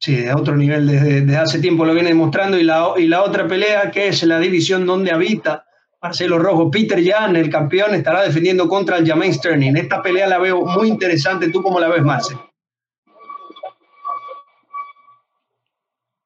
Sí, 0.02 0.16
de 0.16 0.32
otro 0.32 0.56
nivel, 0.56 0.86
desde, 0.86 1.36
hace 1.36 1.60
tiempo 1.60 1.84
lo 1.84 1.92
viene 1.92 2.08
demostrando. 2.08 2.58
Y 2.58 2.64
la, 2.64 2.94
y 2.96 3.06
la 3.06 3.22
otra 3.22 3.46
pelea, 3.46 3.90
que 3.90 4.08
es 4.08 4.22
la 4.22 4.38
división 4.38 4.86
donde 4.86 5.12
habita 5.12 5.66
Marcelo 6.00 6.38
Rojo, 6.38 6.70
Peter 6.70 6.98
Jan, 7.04 7.36
el 7.36 7.50
campeón, 7.50 7.94
estará 7.94 8.22
defendiendo 8.22 8.66
contra 8.66 8.96
el 8.96 9.06
Jermaine 9.06 9.34
Sterling. 9.34 9.76
Esta 9.76 10.02
pelea 10.02 10.26
la 10.26 10.38
veo 10.38 10.64
muy 10.64 10.88
interesante. 10.88 11.50
¿Tú 11.50 11.62
cómo 11.62 11.78
la 11.78 11.88
ves, 11.88 12.02
Marcel? 12.02 12.38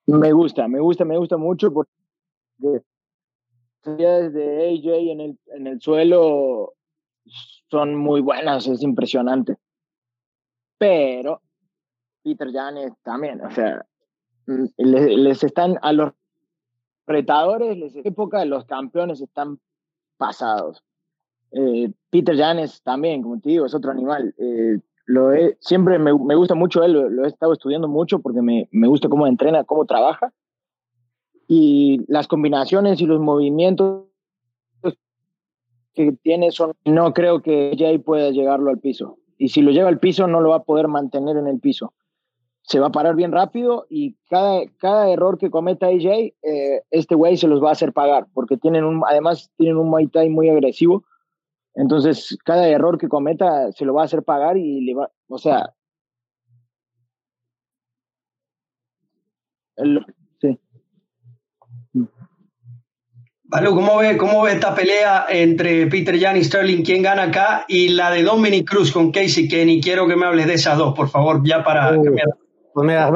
Me 0.06 0.32
gusta, 0.32 0.68
me 0.68 0.78
gusta, 0.78 1.04
me 1.04 1.18
gusta 1.18 1.36
mucho 1.36 1.72
porque 1.72 1.90
desde 3.84 4.68
AJ 4.68 5.10
en 5.10 5.20
el, 5.20 5.38
en 5.46 5.66
el 5.66 5.80
suelo 5.80 6.74
son 7.70 7.96
muy 7.96 8.20
buenas, 8.20 8.68
es 8.68 8.82
impresionante. 8.82 9.56
Pero 10.78 11.40
Peter 12.24 12.50
Janes 12.50 12.92
también, 13.02 13.40
o 13.42 13.50
sea, 13.50 13.84
mm, 14.46 14.64
les, 14.78 15.44
están 15.44 15.78
a 15.82 15.92
los 15.92 16.12
retadores, 17.06 17.76
les 17.76 17.94
época, 17.96 18.44
los 18.46 18.64
campeones 18.64 19.20
están 19.20 19.60
pasados. 20.16 20.82
Eh, 21.52 21.92
Peter 22.10 22.36
Janes 22.36 22.82
también, 22.82 23.22
como 23.22 23.38
te 23.40 23.50
digo, 23.50 23.66
es 23.66 23.74
otro 23.74 23.90
animal. 23.90 24.34
Eh, 24.38 24.78
lo 25.06 25.30
siempre 25.60 25.98
me, 25.98 26.14
me, 26.14 26.34
gusta 26.34 26.54
mucho 26.54 26.82
él, 26.82 26.92
lo, 26.92 27.24
he 27.24 27.28
estado 27.28 27.52
estudiando 27.52 27.88
mucho 27.88 28.20
porque 28.20 28.40
me, 28.40 28.68
me, 28.72 28.88
gusta 28.88 29.10
cómo 29.10 29.26
entrena, 29.26 29.64
cómo 29.64 29.84
trabaja. 29.84 30.32
Y 31.46 32.00
las 32.08 32.26
combinaciones 32.26 33.02
y 33.02 33.06
los 33.06 33.20
movimientos 33.20 34.06
que 35.92 36.12
tiene 36.22 36.50
son, 36.50 36.72
no 36.86 37.12
creo 37.12 37.42
que 37.42 37.76
Jay 37.78 37.98
pueda 37.98 38.30
llegarlo 38.30 38.70
al 38.70 38.78
piso. 38.78 39.18
Y 39.36 39.48
si 39.48 39.60
lo 39.60 39.70
lleva 39.70 39.90
al 39.90 40.00
piso, 40.00 40.26
no 40.26 40.40
lo 40.40 40.50
va 40.50 40.56
a 40.56 40.62
poder 40.64 40.88
mantener 40.88 41.36
en 41.36 41.46
el 41.46 41.60
piso. 41.60 41.92
Se 42.66 42.80
va 42.80 42.86
a 42.86 42.92
parar 42.92 43.14
bien 43.14 43.30
rápido 43.30 43.86
y 43.90 44.16
cada, 44.30 44.62
cada 44.78 45.10
error 45.10 45.38
que 45.38 45.50
cometa 45.50 45.86
AJ, 45.86 46.32
eh, 46.42 46.82
este 46.90 47.14
güey 47.14 47.36
se 47.36 47.46
los 47.46 47.62
va 47.62 47.68
a 47.68 47.72
hacer 47.72 47.92
pagar, 47.92 48.26
porque 48.32 48.56
tienen 48.56 48.84
un, 48.84 49.02
además 49.06 49.50
tienen 49.56 49.76
un 49.76 49.90
Muay 49.90 50.06
Thai 50.08 50.30
muy 50.30 50.48
agresivo. 50.48 51.04
Entonces, 51.74 52.38
cada 52.44 52.66
error 52.68 52.98
que 52.98 53.08
cometa 53.08 53.70
se 53.72 53.84
lo 53.84 53.94
va 53.94 54.02
a 54.02 54.04
hacer 54.06 54.22
pagar 54.22 54.56
y 54.56 54.80
le 54.80 54.94
va, 54.94 55.10
o 55.28 55.38
sea, 55.38 55.74
sí. 60.40 60.58
Vale, 63.44 63.68
¿cómo 63.68 63.98
ve, 63.98 64.16
¿cómo 64.16 64.42
ve 64.42 64.52
esta 64.52 64.74
pelea 64.74 65.26
entre 65.28 65.86
Peter 65.88 66.18
Jan 66.18 66.38
y 66.38 66.44
Sterling? 66.44 66.82
¿Quién 66.82 67.02
gana 67.02 67.24
acá? 67.24 67.66
Y 67.68 67.88
la 67.88 68.10
de 68.10 68.22
Dominic 68.22 68.68
Cruz 68.68 68.90
con 68.90 69.12
Casey 69.12 69.48
Kenny. 69.48 69.82
Quiero 69.82 70.08
que 70.08 70.16
me 70.16 70.24
hables 70.24 70.46
de 70.46 70.54
esas 70.54 70.78
dos, 70.78 70.94
por 70.94 71.10
favor, 71.10 71.42
ya 71.44 71.62
para 71.62 71.92
uh, 71.92 72.02
cambiar. 72.02 72.43
Pues 72.74 72.88
mira, 72.88 73.08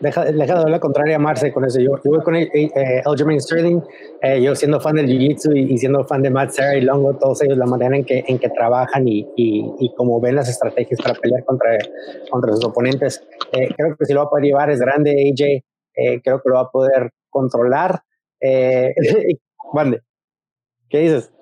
deja, 0.00 0.24
deja 0.24 0.64
de 0.64 0.70
la 0.72 0.80
contraria 0.80 1.14
a 1.14 1.18
Marce 1.20 1.52
con 1.52 1.64
eso. 1.64 1.78
Yo, 1.78 1.92
yo 2.02 2.10
voy 2.10 2.20
con 2.22 2.34
el, 2.34 2.50
eh, 2.52 3.00
Sterling, 3.38 3.80
eh, 4.20 4.42
yo 4.42 4.56
siendo 4.56 4.80
fan 4.80 4.96
del 4.96 5.06
Jiu-Jitsu 5.06 5.56
y, 5.56 5.78
siendo 5.78 6.04
fan 6.04 6.20
de 6.20 6.30
Matt 6.30 6.50
Serra 6.50 6.76
y 6.76 6.80
Longo, 6.80 7.14
todos 7.14 7.40
ellos, 7.42 7.56
la 7.56 7.66
manera 7.66 7.96
en 7.96 8.04
que, 8.04 8.24
en 8.26 8.40
que 8.40 8.48
trabajan 8.48 9.06
y, 9.06 9.20
y, 9.36 9.72
y 9.78 9.94
como 9.94 10.20
ven 10.20 10.34
las 10.34 10.48
estrategias 10.48 11.00
para 11.00 11.14
pelear 11.14 11.44
contra, 11.44 11.78
contra 12.28 12.52
sus 12.54 12.64
oponentes. 12.64 13.24
Eh, 13.52 13.68
creo 13.76 13.96
que 13.96 14.04
si 14.04 14.14
lo 14.14 14.22
va 14.22 14.26
a 14.26 14.30
poder 14.30 14.46
llevar 14.46 14.70
es 14.70 14.80
grande 14.80 15.12
AJ, 15.12 16.20
creo 16.24 16.42
que 16.42 16.48
lo 16.48 16.56
va 16.56 16.62
a 16.62 16.70
poder 16.70 17.12
controlar. 17.30 18.00
Mande. 19.72 20.00
¿Qué 20.88 20.98
dices? 20.98 21.32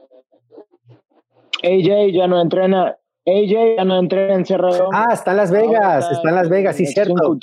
AJ 1.63 2.13
ya 2.13 2.27
no 2.27 2.39
entrena 2.39 2.99
AJ 3.27 3.77
ya 3.77 3.85
no 3.85 3.99
entré 3.99 4.33
en 4.33 4.45
Cerro 4.45 4.71
Ah, 4.93 5.09
está 5.13 5.31
en 5.31 5.37
Las 5.37 5.51
Vegas, 5.51 6.11
está, 6.11 6.29
en 6.29 6.35
Las 6.35 6.49
Vegas, 6.49 6.77
sí, 6.77 6.87
cierto. 6.87 7.39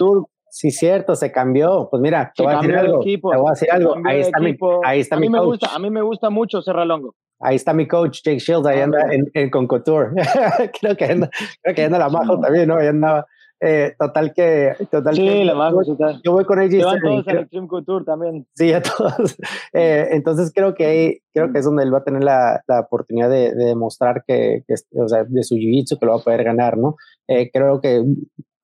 Sí, 0.51 0.71
cierto, 0.71 1.15
se 1.15 1.31
cambió. 1.31 1.87
Pues 1.91 2.01
mira, 2.01 2.31
te 2.35 2.43
voy 2.43 2.53
a 2.53 2.57
decir 2.57 2.75
algo. 2.75 2.99
te 3.01 3.17
voy 3.21 3.47
a 3.47 3.49
decir 3.51 3.71
algo. 3.71 3.95
Ahí 4.05 4.19
está, 4.21 4.39
mi, 4.39 4.57
ahí 4.83 4.99
está 4.99 5.15
a 5.15 5.19
mí 5.19 5.29
Me 5.29 5.39
gusta, 5.39 5.67
a 5.73 5.79
mí 5.79 5.89
me 5.89 6.01
gusta 6.01 6.29
mucho 6.29 6.61
Cerro 6.61 6.83
Longo. 6.85 7.15
Ahí 7.39 7.55
está 7.55 7.73
mi 7.73 7.87
coach, 7.87 8.21
Jake 8.23 8.39
Shields, 8.39 8.65
ahí 8.65 8.79
ah, 8.79 8.85
anda 8.85 9.13
en, 9.13 9.29
en 9.33 9.49
Concotour. 9.49 10.13
creo, 10.81 10.97
que 10.97 11.05
anda, 11.05 11.29
creo 11.61 11.75
que 11.75 11.83
anda 11.85 11.99
la 11.99 12.09
Majo 12.09 12.39
también, 12.39 12.67
¿no? 12.67 12.77
Ahí 12.77 12.87
andaba. 12.87 13.25
Eh, 13.61 13.93
total 13.99 14.33
que. 14.33 14.73
Total 14.89 15.15
sí, 15.15 15.21
que, 15.21 15.45
la 15.45 15.53
Majo, 15.53 15.81
Yo 16.23 16.31
voy 16.31 16.45
con 16.45 16.59
AJ 16.59 16.67
Sterling. 16.67 17.01
todos 17.01 17.27
al 17.27 17.37
Extreme 17.39 17.67
Couture 17.67 18.05
también. 18.05 18.47
Sí, 18.55 18.73
a 18.73 18.81
todos. 18.81 19.37
Eh, 19.73 20.07
entonces 20.11 20.51
creo 20.53 20.73
que 20.73 20.85
ahí, 20.85 21.17
creo 21.31 21.51
que 21.51 21.59
es 21.59 21.65
donde 21.65 21.83
él 21.83 21.93
va 21.93 21.99
a 21.99 22.03
tener 22.03 22.23
la, 22.23 22.61
la 22.67 22.79
oportunidad 22.79 23.29
de, 23.29 23.53
de 23.53 23.65
demostrar 23.65 24.23
que, 24.25 24.63
que, 24.67 24.73
o 24.99 25.07
sea, 25.07 25.23
de 25.25 25.43
su 25.43 25.55
jiu-jitsu 25.55 25.99
que 25.99 26.05
lo 26.05 26.13
va 26.13 26.19
a 26.19 26.23
poder 26.23 26.43
ganar, 26.43 26.77
¿no? 26.77 26.95
Eh, 27.27 27.51
creo 27.51 27.79
que 27.79 28.03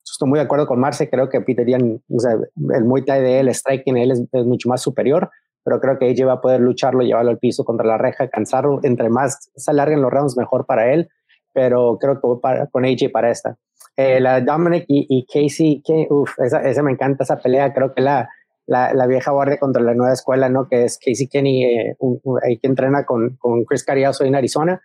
estoy 0.04 0.30
muy 0.30 0.40
de 0.40 0.46
acuerdo 0.46 0.66
con 0.66 0.80
Marce, 0.80 1.10
creo 1.10 1.30
que 1.30 1.42
Peter 1.42 1.68
Ian, 1.68 2.02
o 2.10 2.20
sea, 2.20 2.34
el 2.34 2.86
Muay 2.86 3.04
Thai 3.04 3.22
de 3.22 3.40
él, 3.40 3.48
el 3.48 3.56
striking 3.56 3.96
de 3.96 4.04
él 4.04 4.12
es, 4.12 4.24
es, 4.32 4.46
mucho 4.46 4.70
más 4.70 4.82
superior, 4.82 5.30
pero 5.64 5.80
creo 5.80 6.00
que 6.00 6.10
AJ 6.10 6.28
va 6.28 6.34
a 6.34 6.42
poder 6.42 6.62
lucharlo, 6.62 7.04
llevarlo 7.04 7.32
al 7.32 7.40
piso 7.40 7.64
contra 7.66 7.86
la 7.86 7.98
reja, 7.98 8.28
cansarlo, 8.30 8.80
entre 8.84 9.10
más 9.10 9.52
se 9.56 9.72
alarguen 9.72 10.02
los 10.02 10.12
rounds 10.12 10.38
mejor 10.38 10.66
para 10.66 10.92
él, 10.94 11.10
pero 11.54 11.98
creo 12.00 12.16
que 12.16 12.28
voy 12.28 12.40
para, 12.42 12.68
con 12.68 12.86
AJ 12.86 13.12
para 13.12 13.32
esta. 13.32 13.58
Eh, 13.98 14.20
la 14.20 14.42
Dominic 14.42 14.86
y, 14.88 15.06
y 15.10 15.26
Casey, 15.26 15.82
que, 15.86 16.08
uf, 16.10 16.38
esa, 16.40 16.62
esa, 16.68 16.84
me 16.84 16.92
encanta 16.92 17.24
esa 17.24 17.38
pelea, 17.38 17.74
creo 17.74 17.94
que 17.94 18.02
la, 18.02 18.30
la, 18.68 18.94
la, 18.94 19.08
vieja 19.08 19.32
guardia 19.32 19.58
contra 19.58 19.82
la 19.82 19.94
nueva 19.94 20.14
escuela, 20.14 20.50
¿no? 20.50 20.68
Que 20.68 20.84
es 20.84 20.98
Casey 20.98 21.28
Kenny, 21.28 21.64
eh, 21.64 21.96
un, 22.00 22.20
un, 22.24 22.40
que 22.42 22.68
entrena 22.68 23.06
con, 23.06 23.38
con 23.38 23.64
Chris 23.64 23.84
Cariaso 23.84 24.26
en 24.26 24.36
Arizona. 24.36 24.82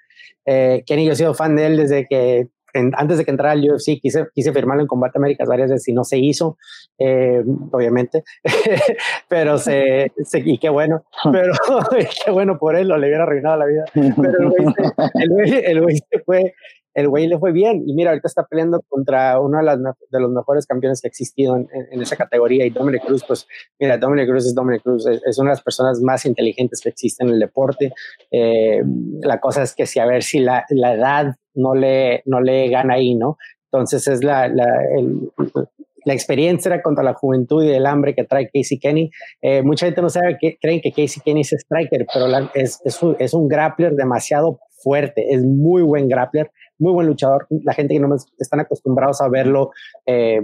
Eh, 0.46 0.84
Kenny, 0.86 1.06
yo 1.06 1.12
he 1.12 1.16
sido 1.16 1.34
fan 1.34 1.56
de 1.56 1.66
él 1.66 1.76
desde 1.76 2.06
que 2.06 2.48
en, 2.72 2.92
antes 2.96 3.18
de 3.18 3.24
que 3.24 3.30
entrara 3.30 3.52
al 3.52 3.70
UFC 3.70 4.00
quise, 4.00 4.26
quise 4.34 4.52
firmarlo 4.52 4.82
en 4.82 4.88
Combate 4.88 5.18
Américas 5.18 5.48
varias 5.48 5.70
veces 5.70 5.88
y 5.88 5.92
no 5.92 6.04
se 6.04 6.18
hizo, 6.18 6.56
eh, 6.98 7.42
obviamente, 7.72 8.24
pero 9.28 9.58
se, 9.58 10.12
se, 10.24 10.40
y 10.40 10.58
qué 10.58 10.68
bueno, 10.68 11.04
pero 11.32 11.52
qué 12.24 12.30
bueno 12.30 12.58
por 12.58 12.76
él, 12.76 12.90
o 12.92 12.96
le 12.96 13.08
hubiera 13.08 13.24
arruinado 13.24 13.56
la 13.56 13.66
vida, 13.66 13.84
pero 13.94 14.38
el 14.38 14.48
güey, 14.48 14.66
el 15.14 15.30
güey, 15.30 15.64
el 15.64 15.82
güey 15.82 15.96
se 15.96 16.18
fue, 16.20 16.54
el 16.94 17.08
güey 17.08 17.26
le 17.26 17.38
fue 17.38 17.52
bien 17.52 17.82
y 17.86 17.94
mira, 17.94 18.10
ahorita 18.10 18.28
está 18.28 18.44
peleando 18.44 18.80
contra 18.88 19.38
uno 19.40 19.58
de, 19.58 20.20
los 20.20 20.30
mejores 20.30 20.66
campeones 20.66 21.00
que 21.00 21.08
ha 21.08 21.10
existido 21.10 21.56
en, 21.56 22.02
esa 22.02 22.16
categoría 22.16 22.66
y 22.66 22.70
Dominic 22.70 23.04
Cruz, 23.04 23.24
pues 23.26 23.46
mira, 23.78 23.98
Dominic 23.98 24.28
Cruz 24.28 24.46
es 24.46 24.54
Dominic 24.54 24.82
Cruz, 24.82 25.06
es, 25.06 25.38
una 25.38 25.50
de 25.50 25.54
las 25.54 25.62
personas 25.62 26.00
más 26.00 26.26
inteligentes 26.26 26.80
que 26.80 26.88
existen 26.88 27.28
en 27.28 27.34
el 27.34 27.40
deporte. 27.40 27.92
Eh, 28.30 28.82
la 29.22 29.40
cosa 29.40 29.62
es 29.62 29.74
que 29.74 29.86
si 29.86 29.98
a 29.98 30.06
ver 30.06 30.22
si 30.22 30.40
la, 30.40 30.64
la 30.70 30.94
edad 30.94 31.36
no 31.54 31.74
le, 31.74 32.22
no 32.26 32.40
le 32.40 32.68
gana 32.68 32.94
ahí, 32.94 33.14
¿no? 33.14 33.36
Entonces 33.72 34.08
es 34.08 34.24
la, 34.24 34.48
la, 34.48 34.66
la 36.04 36.12
experiencia 36.12 36.82
contra 36.82 37.04
la 37.04 37.14
juventud 37.14 37.62
y 37.64 37.72
el 37.72 37.86
hambre 37.86 38.14
que 38.14 38.24
trae 38.24 38.50
Casey 38.52 38.78
Kenny. 38.78 39.10
Eh, 39.42 39.62
mucha 39.62 39.86
gente 39.86 40.02
no 40.02 40.08
sabe 40.08 40.38
que 40.40 40.56
creen 40.60 40.80
que 40.80 40.90
Casey 40.90 41.22
Kenny 41.24 41.42
es 41.42 41.52
striker, 41.52 42.06
pero 42.12 42.26
es, 42.54 42.80
es, 42.84 43.02
un, 43.02 43.16
es 43.18 43.34
un 43.34 43.48
grappler 43.48 43.94
demasiado 43.94 44.60
fuerte, 44.82 45.32
es 45.34 45.42
muy 45.42 45.82
buen 45.82 46.08
grappler, 46.08 46.50
muy 46.80 46.92
buen 46.92 47.06
luchador. 47.06 47.46
La 47.64 47.74
gente 47.74 47.94
que 47.94 48.00
no 48.00 48.14
están 48.38 48.60
acostumbrados 48.60 49.20
a 49.20 49.28
verlo, 49.28 49.70
eh, 50.06 50.40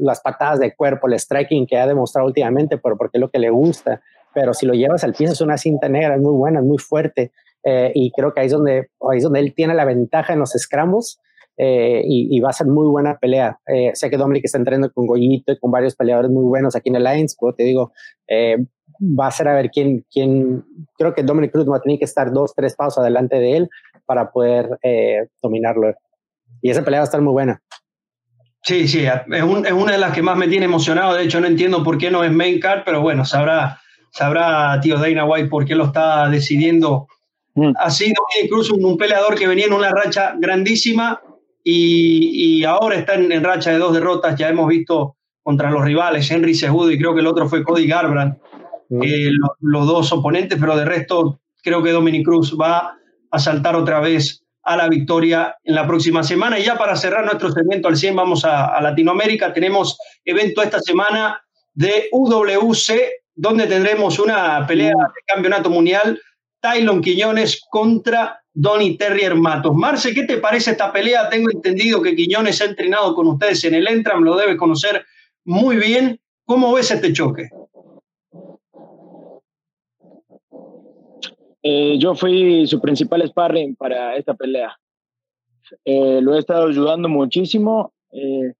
las 0.00 0.20
patadas 0.20 0.58
de 0.58 0.74
cuerpo, 0.74 1.06
el 1.06 1.18
striking 1.18 1.66
que 1.66 1.76
ha 1.76 1.86
demostrado 1.86 2.26
últimamente, 2.26 2.78
pero 2.78 2.96
porque 2.96 3.18
es 3.18 3.20
lo 3.20 3.30
que 3.30 3.38
le 3.38 3.50
gusta. 3.50 4.00
Pero 4.34 4.52
si 4.52 4.66
lo 4.66 4.74
llevas 4.74 5.04
al 5.04 5.14
piso 5.14 5.32
es 5.32 5.40
una 5.40 5.56
cinta 5.56 5.88
negra, 5.88 6.16
es 6.16 6.20
muy 6.20 6.32
buena, 6.32 6.60
es 6.60 6.66
muy 6.66 6.78
fuerte. 6.78 7.32
Eh, 7.62 7.92
y 7.94 8.10
creo 8.12 8.34
que 8.34 8.40
ahí 8.40 8.46
es, 8.46 8.52
donde, 8.52 8.90
ahí 9.10 9.18
es 9.18 9.22
donde 9.22 9.40
él 9.40 9.54
tiene 9.54 9.74
la 9.74 9.84
ventaja 9.84 10.32
en 10.32 10.40
los 10.40 10.50
scrambos. 10.50 11.20
Eh, 11.56 12.02
y, 12.04 12.36
y, 12.36 12.40
va 12.40 12.50
a 12.50 12.52
ser 12.52 12.66
muy 12.66 12.88
buena 12.88 13.16
pelea. 13.16 13.60
Eh, 13.66 13.92
sé 13.94 14.10
que 14.10 14.16
Dominic 14.16 14.44
está 14.44 14.58
entrenando 14.58 14.92
con 14.92 15.06
Goyito 15.06 15.52
y 15.52 15.58
con 15.58 15.70
varios 15.70 15.94
peleadores 15.94 16.30
muy 16.30 16.42
buenos 16.42 16.74
aquí 16.74 16.88
en 16.88 16.96
el 16.96 17.04
Lions, 17.04 17.36
pero 17.40 17.54
te 17.54 17.62
digo, 17.62 17.92
eh, 18.26 18.56
va 19.00 19.28
a 19.28 19.30
ser 19.30 19.48
a 19.48 19.54
ver 19.54 19.70
quién, 19.70 20.04
quién, 20.10 20.64
creo 20.98 21.14
que 21.14 21.22
Dominic 21.22 21.52
Cruz 21.52 21.68
va 21.68 21.76
a 21.76 21.80
tener 21.80 21.98
que 21.98 22.04
estar 22.04 22.32
dos, 22.32 22.54
tres 22.54 22.74
pasos 22.74 22.98
adelante 22.98 23.36
de 23.36 23.56
él 23.56 23.70
para 24.06 24.30
poder 24.30 24.78
eh, 24.82 25.28
dominarlo. 25.42 25.94
Y 26.62 26.70
esa 26.70 26.84
pelea 26.84 27.00
va 27.00 27.04
a 27.04 27.10
estar 27.10 27.20
muy 27.20 27.32
buena. 27.32 27.60
Sí, 28.64 28.88
sí, 28.88 29.04
es, 29.04 29.42
un, 29.42 29.66
es, 29.66 29.72
una 29.72 29.92
de 29.92 29.98
las 29.98 30.14
que 30.14 30.22
más 30.22 30.38
me 30.38 30.48
tiene 30.48 30.64
emocionado. 30.64 31.14
De 31.14 31.24
hecho, 31.24 31.38
no 31.38 31.46
entiendo 31.46 31.84
por 31.84 31.98
qué 31.98 32.10
no 32.10 32.24
es 32.24 32.32
main 32.32 32.58
card, 32.58 32.80
pero 32.84 33.02
bueno, 33.02 33.26
sabrá, 33.26 33.78
sabrá 34.10 34.80
tío 34.80 34.98
Dana 34.98 35.26
White 35.26 35.48
por 35.48 35.66
qué 35.66 35.74
lo 35.74 35.84
está 35.84 36.30
decidiendo 36.30 37.06
mm. 37.54 37.72
así. 37.76 38.10
Dominic 38.14 38.50
Cruz, 38.50 38.70
un, 38.70 38.82
un, 38.86 38.96
peleador 38.96 39.34
que 39.34 39.46
venía 39.46 39.66
en 39.66 39.74
una 39.74 39.90
racha 39.90 40.34
grandísima 40.38 41.20
y, 41.62 42.60
y 42.60 42.64
ahora 42.64 42.96
está 42.96 43.16
en, 43.16 43.30
en, 43.32 43.44
racha 43.44 43.70
de 43.70 43.76
dos 43.76 43.92
derrotas. 43.92 44.38
Ya 44.38 44.48
hemos 44.48 44.66
visto 44.66 45.16
contra 45.42 45.70
los 45.70 45.84
rivales, 45.84 46.30
Henry 46.30 46.54
Cejudo 46.54 46.90
y 46.90 46.98
creo 46.98 47.14
que 47.14 47.20
el 47.20 47.26
otro 47.26 47.46
fue 47.46 47.62
Cody 47.62 47.86
Garbrandt, 47.86 48.38
mm. 48.88 49.02
eh, 49.02 49.30
lo, 49.30 49.56
los 49.60 49.86
dos 49.86 50.10
oponentes, 50.10 50.58
pero 50.58 50.74
de 50.74 50.86
resto 50.86 51.38
creo 51.62 51.82
que 51.82 51.92
Dominic 51.92 52.24
Cruz 52.24 52.56
va 52.58 52.96
a 53.34 53.38
saltar 53.38 53.76
otra 53.76 54.00
vez 54.00 54.42
a 54.62 54.76
la 54.76 54.88
victoria 54.88 55.56
en 55.62 55.74
la 55.74 55.86
próxima 55.86 56.22
semana. 56.22 56.58
Y 56.58 56.64
ya 56.64 56.76
para 56.76 56.96
cerrar 56.96 57.24
nuestro 57.24 57.52
segmento 57.52 57.88
al 57.88 57.96
100, 57.96 58.16
vamos 58.16 58.44
a, 58.44 58.66
a 58.66 58.80
Latinoamérica. 58.80 59.52
Tenemos 59.52 59.98
evento 60.24 60.62
esta 60.62 60.80
semana 60.80 61.42
de 61.74 62.08
UWC, 62.12 62.92
donde 63.34 63.66
tendremos 63.66 64.18
una 64.18 64.66
pelea 64.66 64.92
de 64.92 65.34
campeonato 65.34 65.68
mundial. 65.68 66.20
Tylon 66.60 67.02
Quiñones 67.02 67.60
contra 67.68 68.40
Donny 68.54 68.96
Terrier 68.96 69.34
Matos. 69.34 69.74
Marce, 69.74 70.14
¿qué 70.14 70.22
te 70.22 70.38
parece 70.38 70.70
esta 70.70 70.92
pelea? 70.92 71.28
Tengo 71.28 71.50
entendido 71.50 72.00
que 72.00 72.14
Quiñones 72.14 72.60
ha 72.62 72.66
entrenado 72.66 73.14
con 73.14 73.26
ustedes 73.26 73.64
en 73.64 73.74
el 73.74 73.86
Entram, 73.88 74.22
lo 74.22 74.36
debes 74.36 74.56
conocer 74.56 75.04
muy 75.44 75.76
bien. 75.76 76.20
¿Cómo 76.46 76.72
ves 76.72 76.90
este 76.90 77.12
choque? 77.12 77.48
Eh, 81.66 81.96
yo 81.98 82.14
fui 82.14 82.66
su 82.66 82.78
principal 82.78 83.26
sparring 83.26 83.74
para 83.74 84.16
esta 84.16 84.34
pelea. 84.34 84.78
Eh, 85.82 86.20
lo 86.20 86.34
he 86.34 86.38
estado 86.38 86.66
ayudando 86.68 87.08
muchísimo. 87.08 87.94
Eh, 88.12 88.52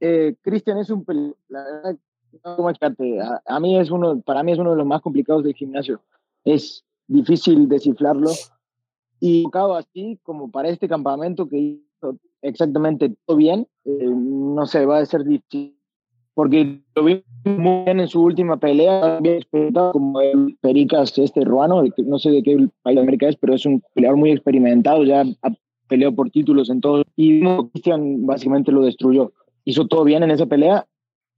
eh 0.00 0.34
Cristian 0.42 0.78
es 0.78 0.90
un 0.90 1.04
la 1.48 1.62
verdad, 1.62 1.96
a, 2.44 3.42
a, 3.46 3.60
mí 3.60 3.78
es 3.78 3.90
uno, 3.90 4.20
para 4.20 4.42
mí 4.42 4.52
es 4.52 4.58
uno 4.58 4.72
de 4.72 4.76
los 4.76 4.86
más 4.86 5.00
complicados 5.00 5.44
del 5.44 5.54
gimnasio. 5.54 6.02
Es 6.44 6.84
difícil 7.06 7.68
descifrarlo 7.68 8.30
y 9.20 9.44
tocado 9.44 9.76
así 9.76 10.18
como 10.24 10.50
para 10.50 10.68
este 10.70 10.88
campamento 10.88 11.48
que 11.48 11.58
hizo 11.58 12.18
exactamente 12.42 13.14
todo 13.24 13.36
bien, 13.36 13.68
eh, 13.84 14.04
no 14.04 14.66
sé, 14.66 14.84
va 14.84 14.98
a 14.98 15.06
ser 15.06 15.24
difícil. 15.24 15.77
Porque 16.38 16.78
lo 16.94 17.02
vi 17.02 17.24
muy 17.44 17.82
bien 17.84 17.98
en 17.98 18.06
su 18.06 18.22
última 18.22 18.58
pelea, 18.58 19.18
bien 19.20 19.38
experimentado 19.38 19.90
como 19.90 20.20
el 20.20 20.56
Pericas 20.60 21.18
este 21.18 21.40
ruano, 21.40 21.82
no 22.06 22.18
sé 22.20 22.30
de 22.30 22.44
qué 22.44 22.68
país 22.82 22.94
de 22.94 23.02
América 23.02 23.28
es, 23.28 23.34
pero 23.34 23.56
es 23.56 23.66
un 23.66 23.82
peleador 23.92 24.20
muy 24.20 24.30
experimentado, 24.30 25.02
ya 25.02 25.22
ha 25.22 25.50
peleado 25.88 26.14
por 26.14 26.30
títulos 26.30 26.70
en 26.70 26.80
todo. 26.80 27.02
Y 27.16 27.42
Cristian 27.72 28.24
básicamente 28.24 28.70
lo 28.70 28.82
destruyó. 28.82 29.32
Hizo 29.64 29.88
todo 29.88 30.04
bien 30.04 30.22
en 30.22 30.30
esa 30.30 30.46
pelea 30.46 30.86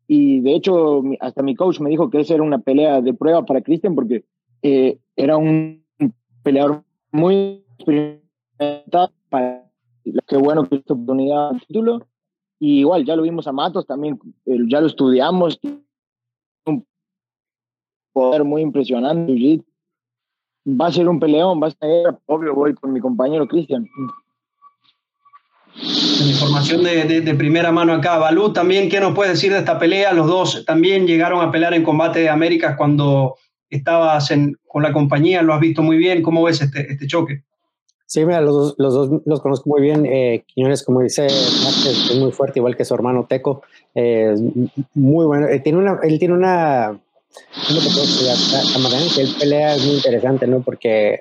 y 0.07 0.41
de 0.41 0.55
hecho 0.55 1.01
hasta 1.21 1.43
mi 1.43 1.55
coach 1.55 1.81
me 1.81 1.89
dijo 1.89 2.11
que 2.11 2.21
esa 2.21 2.35
era 2.35 2.43
una 2.43 2.59
pelea 2.59 3.01
de 3.01 3.15
prueba 3.15 3.47
para 3.47 3.63
Cristian 3.63 3.95
porque 3.95 4.27
eh, 4.61 4.99
era 5.17 5.39
un 5.39 5.83
peleador 6.43 6.85
muy 7.11 7.65
experimentado 7.79 9.13
para 9.31 9.65
qué 10.27 10.37
bueno 10.37 10.69
que 10.69 10.77
esta 10.77 10.93
oportunidad 10.93 11.53
título 11.67 12.07
Y 12.61 12.81
igual, 12.81 13.07
ya 13.07 13.17
lo 13.17 13.23
vimos 13.23 13.47
a 13.47 13.53
Matos, 13.53 13.87
también 13.87 14.21
ya 14.45 14.83
lo 14.83 14.87
estudiamos. 14.87 15.59
Un 16.67 16.87
poder 18.13 18.45
muy 18.45 18.61
impresionante. 18.61 19.65
Va 20.67 20.89
a 20.89 20.93
ser 20.93 21.09
un 21.09 21.19
peleón, 21.19 21.61
va 21.61 21.69
a 21.69 21.71
ser, 21.71 22.19
obvio, 22.27 22.55
voy 22.55 22.75
con 22.75 22.93
mi 22.93 23.01
compañero 23.01 23.49
Cristian. 23.49 23.89
Información 25.75 26.85
de, 26.85 27.23
de, 27.23 27.35
primera 27.35 27.73
mano 27.73 27.95
acá. 27.95 28.19
Balú, 28.19 28.53
también, 28.53 28.91
¿qué 28.91 29.01
nos 29.01 29.15
puedes 29.15 29.33
decir 29.33 29.53
de 29.53 29.61
esta 29.61 29.79
pelea? 29.79 30.13
Los 30.13 30.27
dos 30.27 30.65
también 30.67 31.07
llegaron 31.07 31.41
a 31.41 31.51
pelear 31.51 31.73
en 31.73 31.83
combate 31.83 32.21
de 32.21 32.29
Américas 32.29 32.77
cuando 32.77 33.37
estabas 33.71 34.31
con 34.67 34.83
la 34.83 34.93
compañía, 34.93 35.41
lo 35.41 35.55
has 35.55 35.61
visto 35.61 35.83
muy 35.83 35.97
bien. 35.97 36.21
¿Cómo 36.21 36.43
ves 36.43 36.61
este, 36.61 36.93
este 36.93 37.07
choque? 37.07 37.45
Sí, 38.11 38.27
mira, 38.27 38.41
los 38.41 38.53
dos, 38.53 38.75
los 38.77 38.93
dos 38.93 39.23
los 39.25 39.41
conozco 39.41 39.71
muy 39.71 39.81
bien. 39.81 40.05
Eh, 40.05 40.43
Quiñones, 40.49 40.83
como 40.83 41.01
dice, 41.01 41.27
es 41.27 42.17
muy 42.19 42.33
fuerte, 42.33 42.59
igual 42.59 42.77
que 42.77 42.85
su 42.85 42.93
hermano 42.93 43.27
Teco. 43.29 43.63
Eh, 43.95 44.35
muy 44.95 45.27
bueno. 45.27 45.47
Eh, 45.47 45.61
tiene 45.61 45.79
una, 45.79 46.01
él 46.03 46.19
tiene 46.19 46.35
una 46.35 47.01
la, 47.69 48.79
manera 48.81 49.05
que 49.15 49.21
él 49.23 49.29
pelea 49.39 49.77
es 49.77 49.87
muy 49.87 49.95
interesante, 49.95 50.49
¿no? 50.49 50.61
Porque 50.61 51.21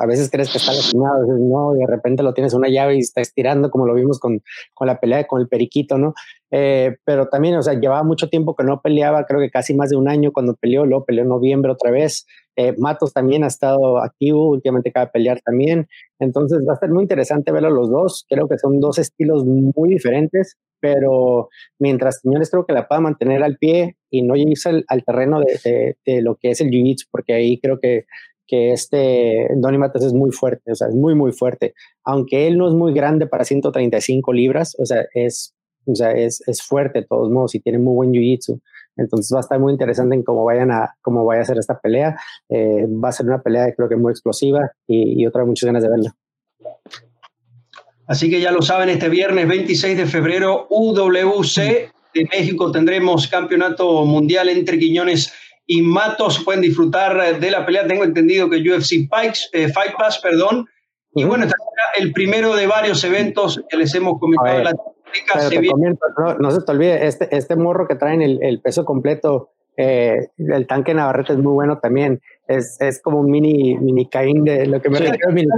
a 0.00 0.06
veces 0.06 0.30
crees 0.30 0.50
que 0.50 0.56
está 0.56 0.72
lastimado, 0.72 1.16
a 1.16 1.20
veces 1.20 1.40
no, 1.40 1.76
y 1.76 1.80
de 1.80 1.86
repente 1.86 2.22
lo 2.22 2.32
tienes 2.32 2.54
una 2.54 2.68
llave 2.68 2.96
y 2.96 3.00
está 3.00 3.20
estirando, 3.20 3.70
como 3.70 3.86
lo 3.86 3.92
vimos 3.92 4.18
con, 4.18 4.42
con 4.72 4.86
la 4.86 4.98
pelea 4.98 5.26
con 5.26 5.42
el 5.42 5.48
Periquito, 5.48 5.98
¿no? 5.98 6.14
Eh, 6.50 6.96
pero 7.04 7.28
también, 7.28 7.56
o 7.56 7.62
sea, 7.62 7.74
llevaba 7.74 8.02
mucho 8.02 8.28
tiempo 8.28 8.54
que 8.54 8.64
no 8.64 8.80
peleaba, 8.80 9.24
creo 9.26 9.40
que 9.40 9.50
casi 9.50 9.74
más 9.74 9.90
de 9.90 9.96
un 9.96 10.08
año 10.08 10.32
cuando 10.32 10.54
peleó, 10.54 10.84
luego 10.84 11.04
peleó 11.04 11.22
en 11.22 11.28
noviembre 11.28 11.72
otra 11.72 11.90
vez. 11.90 12.26
Eh, 12.56 12.74
Matos 12.78 13.12
también 13.12 13.42
ha 13.42 13.48
estado 13.48 13.98
activo, 13.98 14.48
últimamente 14.48 14.90
acaba 14.90 15.06
de 15.06 15.12
pelear 15.12 15.40
también. 15.40 15.88
Entonces 16.20 16.60
va 16.68 16.74
a 16.74 16.78
ser 16.78 16.90
muy 16.90 17.02
interesante 17.02 17.50
verlo 17.50 17.70
los 17.70 17.90
dos. 17.90 18.24
Creo 18.28 18.48
que 18.48 18.58
son 18.58 18.78
dos 18.78 18.98
estilos 18.98 19.44
muy 19.44 19.88
diferentes, 19.88 20.56
pero 20.80 21.48
mientras 21.80 22.20
Quiñones 22.20 22.50
creo 22.50 22.66
que 22.66 22.72
la 22.72 22.86
pueda 22.86 23.00
mantener 23.00 23.42
al 23.42 23.56
pie 23.56 23.96
y 24.10 24.22
no 24.22 24.36
irse 24.36 24.84
al, 24.86 25.04
terreno 25.04 25.40
de, 25.40 25.96
de, 26.04 26.22
lo 26.22 26.36
que 26.36 26.50
es 26.50 26.60
el 26.60 26.68
jiu-jitsu, 26.68 27.08
porque 27.10 27.34
ahí 27.34 27.58
creo 27.58 27.80
que 27.80 28.04
que 28.46 28.72
este 28.72 29.48
Donny 29.56 29.78
Matos 29.78 30.04
es 30.04 30.12
muy 30.12 30.30
fuerte, 30.30 30.72
o 30.72 30.74
sea, 30.74 30.88
es 30.88 30.94
muy, 30.94 31.14
muy 31.14 31.32
fuerte. 31.32 31.74
Aunque 32.04 32.46
él 32.46 32.58
no 32.58 32.68
es 32.68 32.74
muy 32.74 32.92
grande 32.92 33.26
para 33.26 33.44
135 33.44 34.32
libras, 34.32 34.76
o 34.78 34.84
sea, 34.84 35.06
es 35.14 35.53
o 35.86 35.94
sea, 35.94 36.12
es, 36.12 36.42
es 36.46 36.62
fuerte 36.62 37.00
de 37.00 37.06
todos 37.06 37.30
modos 37.30 37.54
y 37.54 37.60
tiene 37.60 37.78
muy 37.78 37.94
buen 37.94 38.12
jiu-jitsu. 38.12 38.60
Entonces 38.96 39.32
va 39.34 39.38
a 39.38 39.40
estar 39.40 39.58
muy 39.58 39.72
interesante 39.72 40.14
en 40.14 40.22
cómo 40.22 40.44
vayan 40.44 40.70
a, 40.70 40.94
cómo 41.02 41.24
vaya 41.24 41.42
a 41.42 41.44
ser 41.44 41.58
esta 41.58 41.78
pelea. 41.78 42.16
Eh, 42.48 42.86
va 42.86 43.08
a 43.08 43.12
ser 43.12 43.26
una 43.26 43.42
pelea 43.42 43.72
creo 43.74 43.88
que 43.88 43.96
muy 43.96 44.12
explosiva 44.12 44.70
y, 44.86 45.20
y 45.22 45.26
otra 45.26 45.44
muchas 45.44 45.66
ganas 45.66 45.82
de 45.82 45.90
verla. 45.90 46.14
Así 48.06 48.30
que 48.30 48.40
ya 48.40 48.50
lo 48.50 48.62
saben, 48.62 48.90
este 48.90 49.08
viernes 49.08 49.48
26 49.48 49.96
de 49.96 50.06
febrero, 50.06 50.66
UWC 50.68 51.56
de 52.14 52.28
México 52.30 52.70
tendremos 52.70 53.26
campeonato 53.26 54.04
mundial 54.04 54.48
entre 54.48 54.78
Quiñones 54.78 55.32
y 55.66 55.82
Matos. 55.82 56.42
Pueden 56.44 56.60
disfrutar 56.60 57.40
de 57.40 57.50
la 57.50 57.64
pelea. 57.64 57.86
Tengo 57.86 58.04
entendido 58.04 58.48
que 58.48 58.58
UFC 58.58 59.08
Pikes, 59.10 59.48
eh, 59.52 59.68
Fight 59.72 59.94
Pass, 59.98 60.18
perdón. 60.18 60.68
Y 61.14 61.24
bueno, 61.24 61.44
este 61.44 61.56
el 61.96 62.12
primero 62.12 62.54
de 62.54 62.66
varios 62.66 63.04
eventos 63.04 63.62
que 63.68 63.76
les 63.76 63.94
hemos 63.94 64.18
comentado 64.18 64.62
la 64.62 64.74
no, 66.38 66.50
se 66.50 66.62
te 66.62 66.72
olvide, 66.72 67.06
este, 67.06 67.36
este 67.36 67.56
morro 67.56 67.86
que 67.86 67.94
traen 67.94 68.22
el, 68.22 68.42
el 68.42 68.60
peso 68.60 68.84
completo, 68.84 69.50
eh, 69.76 70.28
el 70.38 70.66
tanque 70.66 70.94
Navarrete 70.94 71.32
es 71.32 71.38
muy 71.38 71.52
bueno 71.52 71.78
también. 71.78 72.20
Es, 72.46 72.80
es 72.80 73.00
como 73.02 73.20
un 73.20 73.30
mini, 73.30 73.76
mini 73.78 74.08
Caín 74.08 74.44
de 74.44 74.66
lo 74.66 74.80
que 74.80 74.90
me 74.90 74.98
refiero. 74.98 75.32
Mini, 75.32 75.48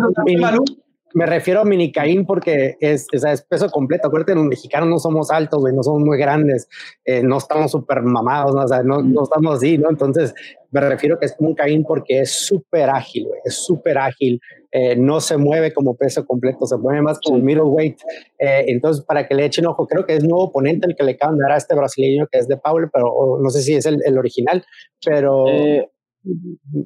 me 1.16 1.24
refiero 1.24 1.62
a 1.62 1.64
mini 1.64 1.90
Caín 1.90 2.26
porque 2.26 2.76
es, 2.78 3.06
es 3.10 3.42
peso 3.48 3.70
completo. 3.70 4.06
Acuérdate, 4.06 4.34
los 4.34 4.44
mexicanos 4.44 4.90
no 4.90 4.98
somos 4.98 5.30
altos, 5.30 5.62
no 5.72 5.82
somos 5.82 6.02
muy 6.02 6.18
grandes, 6.18 6.68
eh, 7.06 7.22
no 7.22 7.38
estamos 7.38 7.70
súper 7.70 8.02
mamados, 8.02 8.54
¿no? 8.54 8.62
O 8.62 8.68
sea, 8.68 8.82
no, 8.82 9.00
no, 9.00 9.22
estamos 9.22 9.56
así, 9.56 9.78
¿no? 9.78 9.88
Entonces, 9.88 10.34
me 10.70 10.82
refiero 10.82 11.18
que 11.18 11.24
es 11.24 11.34
como 11.34 11.48
un 11.48 11.54
Caín 11.54 11.84
porque 11.84 12.20
es 12.20 12.32
súper 12.32 12.90
ágil, 12.90 13.28
es 13.46 13.64
súper 13.64 13.96
ágil. 13.96 14.38
Eh, 14.70 14.94
no 14.94 15.22
se 15.22 15.38
mueve 15.38 15.72
como 15.72 15.96
peso 15.96 16.26
completo, 16.26 16.66
se 16.66 16.76
mueve 16.76 17.00
más 17.00 17.18
como 17.18 17.38
middleweight. 17.38 17.98
Eh, 18.38 18.64
entonces, 18.68 19.02
para 19.02 19.26
que 19.26 19.34
le 19.34 19.46
echen 19.46 19.66
ojo, 19.66 19.86
creo 19.86 20.04
que 20.04 20.16
es 20.16 20.22
nuevo 20.22 20.44
oponente 20.44 20.86
el 20.86 20.96
que 20.96 21.02
le 21.02 21.12
acaban 21.12 21.38
de 21.38 21.44
dar 21.44 21.52
a 21.52 21.56
este 21.56 21.74
brasileño 21.74 22.26
que 22.30 22.40
es 22.40 22.46
de 22.46 22.58
Paul, 22.58 22.90
pero 22.92 23.38
no 23.42 23.48
sé 23.48 23.62
si 23.62 23.74
es 23.74 23.86
el, 23.86 24.02
el 24.04 24.18
original, 24.18 24.62
pero 25.02 25.48
eh, 25.48 25.88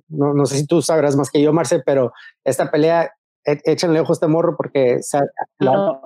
no, 0.09 0.35
no, 0.35 0.47
sé 0.47 0.59
si 0.59 0.67
tú 0.67 0.83
sabrás 0.83 1.17
más 1.17 1.31
que 1.31 1.43
yo, 1.43 1.53
Marce, 1.53 1.81
pero 1.85 2.13
esta 2.45 2.71
pelea, 2.71 3.13
échenle 3.45 4.01
ojo 4.01 4.13
a 4.13 4.15
este 4.15 4.27
morro 4.27 4.57
porque 4.57 4.99
la, 5.59 6.01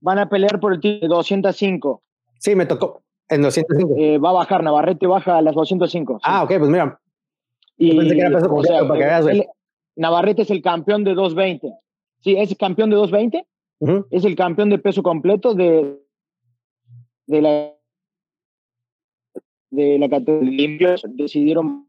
van 0.00 0.18
a 0.18 0.28
pelear 0.28 0.60
por 0.60 0.72
el 0.72 0.80
título 0.80 1.16
205. 1.16 2.02
Sí, 2.38 2.54
me 2.54 2.66
tocó. 2.66 3.02
En 3.28 3.42
205. 3.42 4.20
va 4.20 4.30
a 4.30 4.32
bajar, 4.32 4.62
Navarrete 4.62 5.06
baja 5.06 5.38
a 5.38 5.42
las 5.42 5.54
205. 5.54 6.20
Ah, 6.22 6.42
ok, 6.42 6.52
pues 6.58 6.70
mira. 6.70 7.00
Y, 7.78 7.96
pensé 7.96 8.14
que 8.14 8.20
era 8.20 8.30
peso 8.30 8.48
completo, 8.48 8.88
para 8.88 9.00
que 9.00 9.06
veas, 9.06 9.46
Navarrete 9.96 10.42
es 10.42 10.50
el 10.50 10.62
campeón 10.62 11.04
de 11.04 11.14
220. 11.14 11.72
Sí, 12.20 12.36
es 12.36 12.54
campeón 12.56 12.90
de 12.90 12.96
220. 12.96 13.46
Es 14.10 14.24
el 14.24 14.36
campeón 14.36 14.70
de 14.70 14.78
peso 14.78 15.02
completo 15.02 15.54
de, 15.54 16.00
de 17.26 17.42
la 17.42 17.72
de 19.70 19.98
la 19.98 20.08
categoría. 20.08 20.94
Decidieron 21.08 21.88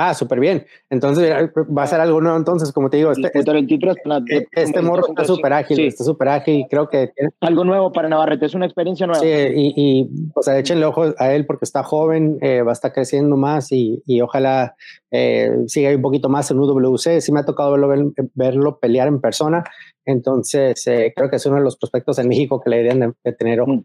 Ah, 0.00 0.14
súper 0.14 0.38
bien. 0.38 0.64
Entonces 0.90 1.50
va 1.76 1.82
a 1.82 1.86
ser 1.88 2.00
algo 2.00 2.20
nuevo. 2.20 2.38
Entonces, 2.38 2.70
como 2.70 2.88
te 2.88 2.98
digo, 2.98 3.10
este, 3.10 3.32
este, 3.34 4.46
este 4.52 4.80
morro 4.80 5.08
está 5.08 5.24
súper 5.24 5.52
ágil, 5.52 5.80
está 5.80 6.04
súper 6.04 6.28
ágil 6.28 6.60
y 6.60 6.68
creo 6.68 6.88
que 6.88 7.10
algo 7.40 7.64
nuevo 7.64 7.90
para 7.90 8.08
Navarrete, 8.08 8.46
es 8.46 8.54
una 8.54 8.66
experiencia 8.66 9.08
nueva. 9.08 9.20
Sí, 9.20 9.26
y, 9.28 9.74
y 9.76 10.08
o 10.34 10.42
sea, 10.42 10.56
échenle 10.56 10.86
ojo 10.86 11.06
a 11.18 11.32
él 11.32 11.46
porque 11.46 11.64
está 11.64 11.82
joven, 11.82 12.38
eh, 12.42 12.62
va 12.62 12.70
a 12.70 12.74
estar 12.74 12.92
creciendo 12.92 13.36
más 13.36 13.72
y, 13.72 14.00
y 14.06 14.20
ojalá 14.20 14.76
eh, 15.10 15.50
siga 15.66 15.90
un 15.90 16.02
poquito 16.02 16.28
más 16.28 16.48
en 16.52 16.60
UWC. 16.60 17.20
Sí 17.20 17.32
me 17.32 17.40
ha 17.40 17.44
tocado 17.44 17.72
verlo, 17.72 18.12
verlo 18.34 18.78
pelear 18.78 19.08
en 19.08 19.20
persona, 19.20 19.64
entonces 20.04 20.86
eh, 20.86 21.12
creo 21.16 21.28
que 21.28 21.36
es 21.36 21.46
uno 21.46 21.56
de 21.56 21.62
los 21.62 21.76
prospectos 21.76 22.20
en 22.20 22.28
México 22.28 22.60
que 22.60 22.70
le 22.70 22.76
deberían 22.76 23.16
de, 23.24 23.32
tener 23.32 23.60
ojo. 23.60 23.82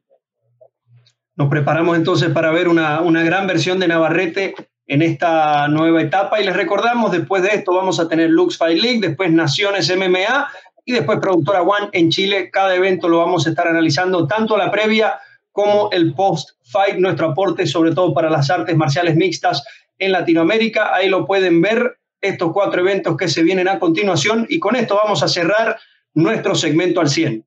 Nos 1.36 1.50
preparamos 1.50 1.98
entonces 1.98 2.30
para 2.30 2.52
ver 2.52 2.68
una, 2.68 3.02
una 3.02 3.24
gran 3.24 3.48
versión 3.48 3.80
de 3.80 3.88
Navarrete 3.88 4.54
en 4.94 5.02
esta 5.02 5.68
nueva 5.70 6.04
etapa. 6.04 6.40
Y 6.40 6.46
les 6.46 6.56
recordamos, 6.56 7.12
después 7.12 7.42
de 7.42 7.50
esto 7.50 7.74
vamos 7.74 8.00
a 8.00 8.08
tener 8.08 8.30
Lux 8.30 8.58
Fight 8.60 8.80
League, 8.80 9.00
después 9.02 9.32
Naciones 9.32 9.92
MMA 9.96 10.48
y 10.86 10.92
después 10.92 11.18
Productora 11.20 11.64
One 11.64 11.90
en 11.94 12.12
Chile. 12.12 12.52
Cada 12.52 12.76
evento 12.76 13.10
lo 13.10 13.18
vamos 13.18 13.48
a 13.48 13.50
estar 13.50 13.68
analizando, 13.68 14.28
tanto 14.28 14.56
la 14.56 14.70
previa 14.70 15.20
como 15.52 15.90
el 15.92 16.14
post-fight, 16.14 16.98
nuestro 16.98 17.32
aporte 17.32 17.66
sobre 17.66 17.96
todo 17.96 18.14
para 18.14 18.30
las 18.30 18.52
artes 18.52 18.78
marciales 18.78 19.16
mixtas 19.16 19.64
en 19.98 20.12
Latinoamérica. 20.12 20.94
Ahí 20.94 21.10
lo 21.10 21.26
pueden 21.26 21.60
ver, 21.60 21.98
estos 22.22 22.54
cuatro 22.54 22.82
eventos 22.82 23.18
que 23.18 23.28
se 23.28 23.42
vienen 23.42 23.68
a 23.68 23.80
continuación. 23.80 24.46
Y 24.48 24.60
con 24.60 24.76
esto 24.76 25.00
vamos 25.04 25.24
a 25.24 25.28
cerrar 25.28 25.80
nuestro 26.14 26.54
segmento 26.54 27.02
al 27.02 27.10
100. 27.10 27.44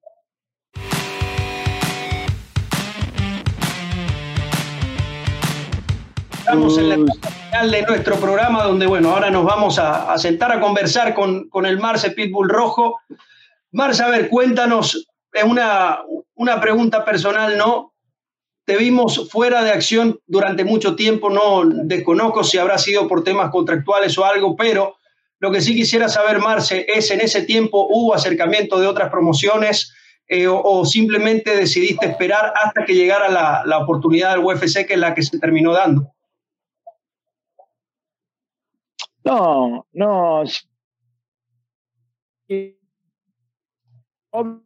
Estamos 6.40 6.76
en 6.78 6.88
la 6.88 6.96
de 7.64 7.82
nuestro 7.82 8.16
programa 8.16 8.64
donde, 8.64 8.86
bueno, 8.86 9.10
ahora 9.10 9.30
nos 9.30 9.44
vamos 9.44 9.78
a, 9.78 10.16
sentar 10.18 10.52
a 10.52 10.60
conversar 10.60 11.14
con, 11.14 11.48
con, 11.48 11.64
el 11.64 11.78
Marce 11.78 12.10
Pitbull 12.10 12.50
Rojo. 12.50 13.00
Marce, 13.72 14.02
a 14.02 14.08
ver, 14.08 14.28
cuéntanos, 14.28 15.08
es 15.32 15.42
una, 15.42 16.00
una 16.34 16.60
pregunta 16.60 17.02
personal, 17.02 17.56
¿no? 17.56 17.94
Te 18.66 18.76
vimos 18.76 19.30
fuera 19.30 19.62
de 19.62 19.70
acción 19.70 20.20
durante 20.26 20.64
mucho 20.64 20.96
tiempo, 20.96 21.30
no 21.30 21.62
desconozco 21.64 22.44
si 22.44 22.58
habrá 22.58 22.76
sido 22.76 23.08
por 23.08 23.24
temas 23.24 23.50
contractuales 23.50 24.18
o 24.18 24.24
algo, 24.26 24.54
pero 24.54 24.96
lo 25.38 25.50
que 25.50 25.62
sí 25.62 25.74
quisiera 25.74 26.10
saber, 26.10 26.38
Marce, 26.38 26.84
es 26.88 27.10
en 27.10 27.22
ese 27.22 27.42
tiempo 27.42 27.86
hubo 27.88 28.14
acercamiento 28.14 28.78
de 28.78 28.86
otras 28.86 29.10
promociones 29.10 29.94
eh, 30.28 30.46
o, 30.46 30.84
simplemente 30.84 31.56
decidiste 31.56 32.04
esperar 32.06 32.52
hasta 32.62 32.84
que 32.84 32.94
llegara 32.94 33.30
la, 33.30 33.62
la 33.64 33.78
oportunidad 33.78 34.32
del 34.32 34.44
UFC, 34.44 34.86
que 34.86 34.94
es 34.94 34.98
la 34.98 35.14
que 35.14 35.22
se 35.22 35.38
terminó 35.38 35.72
dando. 35.72 36.15
No, 39.26 39.84
no. 39.92 40.44
Obvio, 44.30 44.62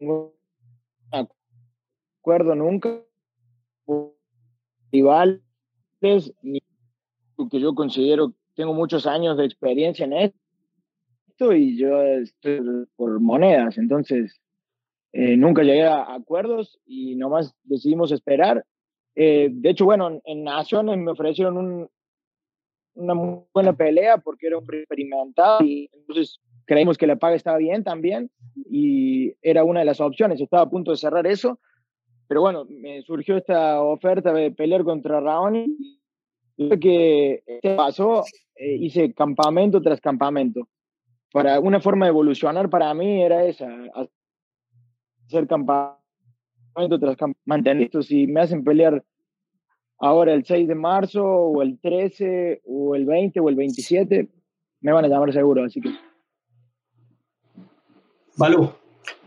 no 0.00 0.32
acuerdo 2.20 2.56
nunca 2.56 3.00
rivales 4.90 5.40
ni 6.42 6.60
que 7.48 7.60
yo 7.60 7.76
considero 7.76 8.32
tengo 8.56 8.74
muchos 8.74 9.06
años 9.06 9.36
de 9.36 9.44
experiencia 9.44 10.04
en 10.04 10.14
esto 10.14 11.52
y 11.52 11.78
yo 11.78 12.02
estoy 12.02 12.88
por 12.96 13.20
monedas, 13.20 13.78
entonces 13.78 14.40
eh, 15.12 15.36
nunca 15.36 15.62
llegué 15.62 15.84
a 15.84 16.12
acuerdos 16.12 16.80
y 16.86 17.14
nomás 17.14 17.54
decidimos 17.62 18.10
esperar. 18.10 18.64
Eh, 19.14 19.48
de 19.52 19.70
hecho, 19.70 19.84
bueno, 19.84 20.20
en 20.24 20.42
Naciones 20.42 20.98
me 20.98 21.12
ofrecieron 21.12 21.56
un, 21.56 21.88
una 22.96 23.14
muy 23.14 23.40
buena 23.54 23.72
pelea 23.72 24.18
porque 24.18 24.48
era 24.48 24.58
un 24.58 24.64
experimentado 24.64 25.64
y 25.64 25.88
entonces 25.92 26.40
creímos 26.66 26.98
que 26.98 27.06
la 27.06 27.16
paga 27.16 27.36
estaba 27.36 27.58
bien 27.58 27.84
también 27.84 28.30
y 28.68 29.34
era 29.42 29.64
una 29.64 29.80
de 29.80 29.86
las 29.86 30.00
opciones. 30.00 30.40
Estaba 30.40 30.64
a 30.64 30.70
punto 30.70 30.90
de 30.90 30.96
cerrar 30.96 31.26
eso, 31.26 31.60
pero 32.28 32.40
bueno, 32.40 32.66
me 32.68 33.02
surgió 33.02 33.36
esta 33.36 33.80
oferta 33.80 34.32
de 34.32 34.50
pelear 34.50 34.84
contra 34.84 35.20
Raoni. 35.20 35.76
que 36.80 37.42
este 37.46 37.76
pasó, 37.76 38.24
eh, 38.56 38.76
hice 38.80 39.12
campamento 39.14 39.80
tras 39.80 40.00
campamento. 40.00 40.68
Para 41.32 41.60
una 41.60 41.80
forma 41.80 42.06
de 42.06 42.10
evolucionar 42.10 42.70
para 42.70 42.92
mí 42.94 43.22
era 43.22 43.44
esa, 43.44 43.68
hacer 45.26 45.46
campamento 45.46 45.98
tras 46.98 47.16
campamento. 47.16 47.40
Mantener 47.44 47.90
si 48.02 48.26
me 48.26 48.40
hacen 48.40 48.64
pelear 48.64 49.04
ahora 49.98 50.32
el 50.32 50.44
6 50.44 50.68
de 50.68 50.74
marzo 50.74 51.24
o 51.24 51.62
el 51.62 51.78
13 51.80 52.62
o 52.64 52.94
el 52.94 53.06
20 53.06 53.40
o 53.40 53.48
el 53.48 53.56
27, 53.56 54.28
me 54.80 54.92
van 54.92 55.04
a 55.04 55.08
llamar 55.08 55.32
seguro, 55.32 55.64
así 55.64 55.80
que. 55.80 55.90
Balú. 58.36 58.70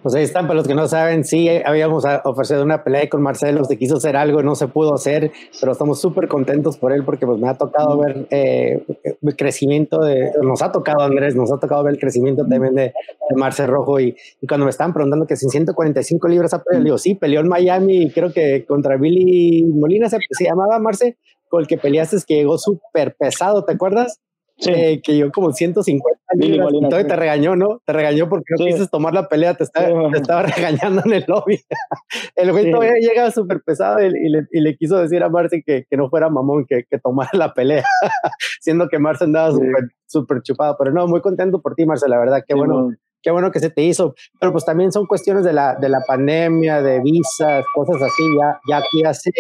Pues 0.01 0.15
ahí 0.15 0.23
están, 0.23 0.47
para 0.47 0.55
los 0.55 0.67
que 0.67 0.75
no 0.75 0.87
saben, 0.87 1.25
sí, 1.25 1.49
habíamos 1.49 2.05
ofrecido 2.23 2.63
una 2.63 2.85
pelea 2.85 3.09
con 3.09 3.21
Marcelo, 3.21 3.65
se 3.65 3.77
quiso 3.77 3.97
hacer 3.97 4.15
algo, 4.15 4.41
no 4.41 4.55
se 4.55 4.67
pudo 4.67 4.93
hacer, 4.93 5.31
pero 5.59 5.73
estamos 5.73 5.99
súper 5.99 6.29
contentos 6.29 6.77
por 6.77 6.93
él 6.93 7.03
porque 7.03 7.25
pues 7.25 7.37
me 7.37 7.49
ha 7.49 7.55
tocado 7.55 7.99
ver 7.99 8.25
eh, 8.29 8.81
el 9.03 9.35
crecimiento 9.35 9.99
de, 9.99 10.31
nos 10.41 10.61
ha 10.61 10.71
tocado 10.71 11.01
Andrés, 11.01 11.35
nos 11.35 11.51
ha 11.51 11.57
tocado 11.57 11.83
ver 11.83 11.95
el 11.95 11.99
crecimiento 11.99 12.45
también 12.47 12.75
de, 12.75 12.93
de 13.29 13.35
Marce 13.35 13.67
Rojo 13.67 13.99
y, 13.99 14.15
y, 14.39 14.47
cuando 14.47 14.65
me 14.65 14.69
estaban 14.69 14.93
preguntando 14.93 15.27
que 15.27 15.35
si 15.35 15.49
145 15.49 16.27
libras 16.29 16.53
ha 16.53 16.63
peleado, 16.63 16.97
sí, 16.97 17.15
peleó 17.15 17.41
en 17.41 17.49
Miami 17.49 18.09
creo 18.11 18.31
que 18.31 18.65
contra 18.65 18.95
Billy 18.95 19.65
Molina 19.65 20.07
se, 20.07 20.17
se 20.31 20.45
llamaba 20.45 20.79
Marce, 20.79 21.17
con 21.49 21.61
el 21.61 21.67
que 21.67 21.77
peleaste 21.77 22.15
es 22.15 22.25
que 22.25 22.35
llegó 22.35 22.57
súper 22.57 23.15
pesado, 23.17 23.65
¿te 23.65 23.73
acuerdas? 23.73 24.21
Sí. 24.59 25.01
que 25.01 25.17
yo 25.17 25.31
como 25.31 25.51
150 25.51 26.19
libras, 26.33 26.69
y 26.73 26.89
todo 26.89 27.05
te 27.05 27.15
regañó, 27.15 27.55
¿no? 27.55 27.81
Te 27.85 27.93
regañó 27.93 28.27
porque 28.27 28.45
no 28.51 28.57
sí. 28.57 28.65
quisiste 28.65 28.87
tomar 28.87 29.13
la 29.13 29.27
pelea, 29.27 29.53
te 29.53 29.63
estaba, 29.63 30.11
te 30.11 30.17
estaba 30.17 30.43
regañando 30.43 31.01
en 31.05 31.13
el 31.13 31.25
lobby. 31.27 31.59
el 32.35 32.51
güey 32.51 32.71
todavía 32.71 32.95
llega 32.99 33.31
súper 33.31 33.61
pesado 33.61 34.01
y, 34.01 34.07
y, 34.07 34.29
le, 34.29 34.47
y, 34.51 34.61
le, 34.61 34.75
quiso 34.75 34.97
decir 34.97 35.23
a 35.23 35.29
Marce 35.29 35.63
que, 35.65 35.85
que 35.89 35.97
no 35.97 36.09
fuera 36.09 36.29
mamón, 36.29 36.65
que, 36.67 36.83
que 36.89 36.99
tomara 36.99 37.31
la 37.33 37.53
pelea, 37.53 37.85
siendo 38.61 38.89
que 38.89 38.99
Marce 38.99 39.23
andaba 39.23 39.51
súper 39.51 39.89
súper 40.05 40.41
chupado. 40.41 40.75
Pero 40.77 40.91
no, 40.91 41.07
muy 41.07 41.21
contento 41.21 41.61
por 41.61 41.75
ti, 41.75 41.85
Marce, 41.85 42.09
la 42.09 42.19
verdad, 42.19 42.43
qué 42.45 42.55
bueno. 42.55 42.91
Qué 43.21 43.31
bueno 43.31 43.51
que 43.51 43.59
se 43.59 43.69
te 43.69 43.81
hizo, 43.81 44.15
pero 44.39 44.53
pues 44.53 44.63
también 44.63 44.93
son 44.93 45.05
cuestiones 45.05 45.43
de 45.43 45.51
la, 45.51 45.75
de 45.75 45.89
la 45.89 45.99
pandemia, 46.07 46.81
de 46.81 47.01
visas, 47.01 47.65
cosas 47.75 48.01
así. 48.01 48.23
Ya, 48.39 48.61
ya 48.69 48.77
aquí 48.77 49.01
ya 49.03 49.13
se, 49.13 49.31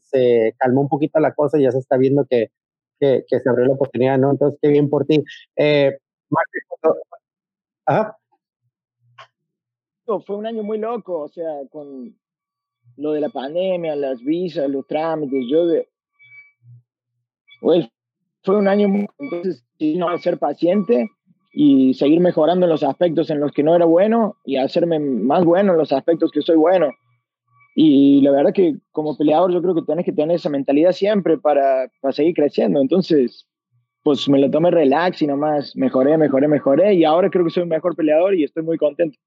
se 0.00 0.54
calmó 0.58 0.82
un 0.82 0.88
poquito 0.88 1.18
la 1.18 1.34
cosa 1.34 1.58
y 1.58 1.64
ya 1.64 1.72
se 1.72 1.78
está 1.78 1.96
viendo 1.96 2.24
que, 2.30 2.52
que, 2.98 3.24
se 3.28 3.48
abrió 3.48 3.66
la 3.66 3.74
oportunidad, 3.74 4.18
¿no? 4.18 4.30
Entonces, 4.30 4.58
qué 4.62 4.68
bien 4.68 4.88
por 4.88 5.06
ti. 5.06 5.22
Eh, 5.56 5.96
Marcos, 6.30 7.02
Ajá. 7.86 8.16
Fue 10.04 10.36
un 10.36 10.46
año 10.46 10.62
muy 10.62 10.78
loco, 10.78 11.20
o 11.20 11.28
sea, 11.28 11.52
con 11.70 12.16
lo 12.96 13.12
de 13.12 13.20
la 13.20 13.28
pandemia, 13.28 13.96
las 13.96 14.20
visas, 14.20 14.68
los 14.70 14.86
trámites, 14.86 15.44
yo. 15.50 15.66
Pues, 17.60 17.88
fue 18.42 18.56
un 18.56 18.68
año 18.68 18.88
muy... 18.88 19.06
Entonces, 19.18 19.64
no, 19.80 20.16
ser 20.18 20.38
paciente 20.38 21.08
y 21.52 21.94
seguir 21.94 22.20
mejorando 22.20 22.66
en 22.66 22.70
los 22.70 22.82
aspectos 22.82 23.30
en 23.30 23.40
los 23.40 23.50
que 23.52 23.62
no 23.62 23.74
era 23.74 23.84
bueno 23.84 24.36
y 24.44 24.56
hacerme 24.56 24.98
más 24.98 25.44
bueno 25.44 25.72
en 25.72 25.78
los 25.78 25.92
aspectos 25.92 26.30
que 26.30 26.42
soy 26.42 26.56
bueno. 26.56 26.90
Y 27.78 28.22
la 28.22 28.30
verdad 28.30 28.54
que 28.54 28.76
como 28.90 29.18
peleador 29.18 29.52
yo 29.52 29.60
creo 29.60 29.74
que 29.74 29.82
tenés 29.82 30.06
que 30.06 30.12
tener 30.12 30.36
esa 30.36 30.48
mentalidad 30.48 30.92
siempre 30.92 31.36
para, 31.36 31.90
para 32.00 32.12
seguir 32.12 32.34
creciendo. 32.34 32.80
Entonces, 32.80 33.46
pues 34.02 34.26
me 34.30 34.40
lo 34.40 34.50
tomé 34.50 34.70
relax 34.70 35.20
y 35.20 35.26
nomás 35.26 35.76
mejoré, 35.76 36.16
mejoré, 36.16 36.48
mejoré. 36.48 36.94
Y 36.94 37.04
ahora 37.04 37.28
creo 37.28 37.44
que 37.44 37.50
soy 37.50 37.64
un 37.64 37.68
mejor 37.68 37.94
peleador 37.94 38.34
y 38.34 38.44
estoy 38.44 38.62
muy 38.62 38.78
contento. 38.78 39.18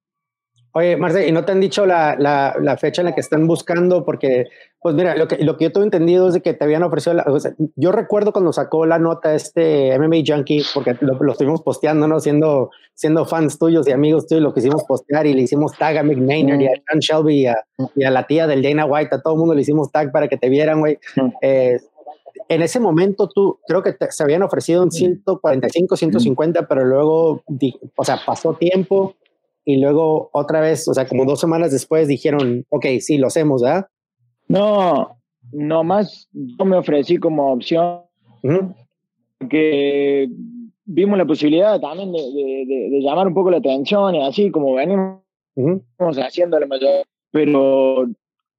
Oye, 0.74 0.98
Marce, 0.98 1.28
¿y 1.28 1.32
no 1.32 1.46
te 1.46 1.52
han 1.52 1.60
dicho 1.60 1.86
la, 1.86 2.16
la, 2.20 2.56
la, 2.62 2.78
fecha 2.78 3.02
en 3.02 3.08
la 3.08 3.16
que 3.16 3.22
están 3.22 3.48
buscando? 3.48 4.06
Porque, 4.06 4.46
pues 4.80 4.94
mira, 4.94 5.16
lo 5.16 5.28
que, 5.28 5.44
lo 5.44 5.58
que 5.58 5.66
yo 5.66 5.72
tengo 5.72 5.84
entendido 5.84 6.28
es 6.28 6.36
de 6.36 6.42
que 6.42 6.54
te 6.54 6.64
habían 6.64 6.84
ofrecido, 6.84 7.16
la, 7.16 7.24
o 7.24 7.40
sea, 7.40 7.54
yo 7.76 7.92
recuerdo 7.92 8.32
cuando 8.32 8.54
sacó 8.54 8.86
la 8.86 9.00
nota 9.00 9.34
este 9.34 9.98
MMA 9.98 10.18
Junkie, 10.28 10.64
porque 10.74 10.96
lo, 11.02 11.16
lo, 11.16 11.32
estuvimos 11.32 11.64
posteando, 11.64 12.08
¿no? 12.08 12.20
Siendo, 12.20 12.70
siendo 12.94 13.26
fans 13.26 13.58
tuyos 13.58 13.88
y 13.88 13.92
amigos 13.94 14.28
tuyos, 14.28 14.44
lo 14.44 14.54
quisimos 14.54 14.84
postear 14.84 15.26
y 15.26 15.34
le 15.34 15.42
hicimos 15.42 15.76
tag 15.76 15.98
a 15.98 16.04
Mick 16.04 16.20
Maynard 16.20 16.60
mm. 16.60 16.62
y 16.62 16.68
a 16.68 16.72
Sean 16.88 17.00
Shelby 17.00 17.36
y 17.42 17.46
a, 17.48 17.56
y 17.96 18.04
a, 18.04 18.12
la 18.12 18.28
tía 18.28 18.46
del 18.46 18.62
Dana 18.62 18.86
White, 18.86 19.16
a 19.16 19.22
todo 19.22 19.34
el 19.34 19.40
mundo 19.40 19.56
le 19.56 19.62
hicimos 19.62 19.92
tag 19.92 20.12
para 20.12 20.28
que 20.28 20.38
te 20.38 20.50
vieran, 20.50 20.82
güey. 20.82 21.00
Mm. 21.16 21.30
Eh, 21.42 21.80
en 22.48 22.62
ese 22.62 22.80
momento 22.80 23.28
tú, 23.28 23.60
creo 23.68 23.82
que 23.82 23.94
te, 23.94 24.12
se 24.12 24.22
habían 24.22 24.44
ofrecido 24.44 24.84
un 24.84 24.92
145, 24.92 25.96
150, 25.96 26.62
mm. 26.62 26.66
pero 26.70 26.86
luego, 26.86 27.44
o 27.96 28.04
sea, 28.06 28.20
pasó 28.24 28.54
tiempo 28.54 29.16
y 29.70 29.78
luego 29.78 30.32
otra 30.34 30.62
vez, 30.62 30.88
o 30.88 30.96
sea, 30.96 31.08
como 31.08 31.26
dos 31.26 31.40
semanas 31.40 31.72
después 31.72 32.08
dijeron, 32.08 32.66
ok, 32.70 32.88
sí, 33.02 33.20
lo 33.20 33.28
hacemos, 33.28 33.62
¿verdad? 33.62 33.86
No, 34.48 35.16
nomás 35.52 36.28
yo 36.34 36.66
me 36.66 36.76
ofrecí 36.76 37.18
como 37.18 37.54
opción, 37.54 38.02
uh 38.42 38.50
-huh. 38.50 38.76
que 39.48 40.28
vimos 40.86 41.20
la 41.20 41.28
posibilidad 41.28 41.80
también 41.80 42.12
de, 42.12 42.20
de, 42.20 42.66
de, 42.66 42.90
de, 42.90 43.02
llamar 43.02 43.28
un 43.28 43.36
poco 43.36 43.52
la 43.52 43.58
atención 43.58 44.16
y 44.16 44.26
así 44.26 44.50
como 44.50 44.74
venimos 44.74 45.22
uh 45.56 45.80
-huh. 46.00 46.26
haciendo 46.26 46.60
la 46.60 46.66
mayor, 46.66 47.06
pero 47.30 48.08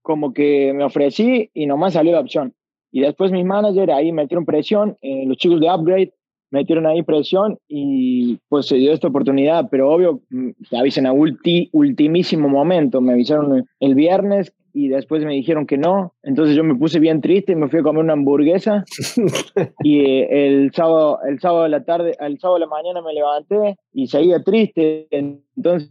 como 0.03 0.33
que 0.33 0.73
me 0.73 0.85
ofrecí 0.85 1.51
y 1.53 1.67
nomás 1.67 1.95
salió 1.95 2.13
la 2.13 2.21
opción. 2.21 2.55
Y 2.93 3.01
después 3.01 3.33
mis 3.33 3.45
managers 3.45 3.93
ahí 3.93 4.13
metieron 4.13 4.47
presión, 4.47 4.97
eh, 5.03 5.25
los 5.27 5.39
chicos 5.39 5.59
de 5.61 5.75
Upgrade 5.75 6.13
metieron 6.51 6.87
ahí 6.87 7.03
presión 7.03 7.59
y 7.69 8.39
pues 8.49 8.67
se 8.67 8.77
dio 8.77 8.93
esta 8.93 9.09
oportunidad, 9.09 9.69
pero 9.71 9.91
obvio, 9.91 10.21
te 10.69 10.77
avisan 10.77 11.07
a 11.07 11.13
ulti, 11.13 11.69
ultimísimo 11.73 12.49
momento, 12.49 13.01
me 13.01 13.13
avisaron 13.13 13.65
el 13.81 13.95
viernes 13.95 14.53
y 14.73 14.89
después 14.89 15.25
me 15.25 15.35
dijeron 15.35 15.67
que 15.67 15.79
no, 15.79 16.15
entonces 16.23 16.55
yo 16.55 16.63
me 16.63 16.75
puse 16.75 17.01
bien 17.01 17.21
triste 17.21 17.53
y 17.53 17.57
me 17.57 17.69
fui 17.69 17.81
a 17.81 17.83
comer 17.83 18.05
una 18.05 18.13
hamburguesa. 18.13 18.85
Y 19.83 20.01
eh, 20.01 20.47
el 20.47 20.73
sábado 20.73 21.19
el 21.27 21.41
sábado 21.41 21.65
de 21.65 21.71
la 21.71 21.85
tarde, 21.85 22.15
el 22.21 22.39
sábado 22.39 22.59
de 22.59 22.61
la 22.61 22.67
mañana 22.67 23.03
me 23.03 23.13
levanté 23.13 23.79
y 23.93 24.07
seguía 24.07 24.43
triste, 24.43 25.07
entonces 25.11 25.91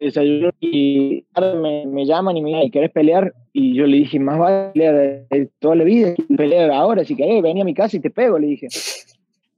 desayuné 0.00 0.50
y 0.60 1.24
me, 1.62 1.86
me 1.86 2.04
llaman 2.04 2.36
y 2.36 2.42
me 2.42 2.50
dicen, 2.50 2.70
¿querés 2.70 2.90
pelear? 2.90 3.32
Y 3.52 3.74
yo 3.74 3.86
le 3.86 3.98
dije, 3.98 4.18
más 4.18 4.38
vale 4.38 4.70
pelear 4.72 5.26
toda 5.58 5.76
la 5.76 5.84
vida, 5.84 6.14
pelear 6.36 6.70
ahora, 6.70 7.04
si 7.04 7.16
querés, 7.16 7.42
vení 7.42 7.60
a 7.60 7.64
mi 7.64 7.74
casa 7.74 7.96
y 7.96 8.00
te 8.00 8.10
pego, 8.10 8.38
le 8.38 8.48
dije. 8.48 8.68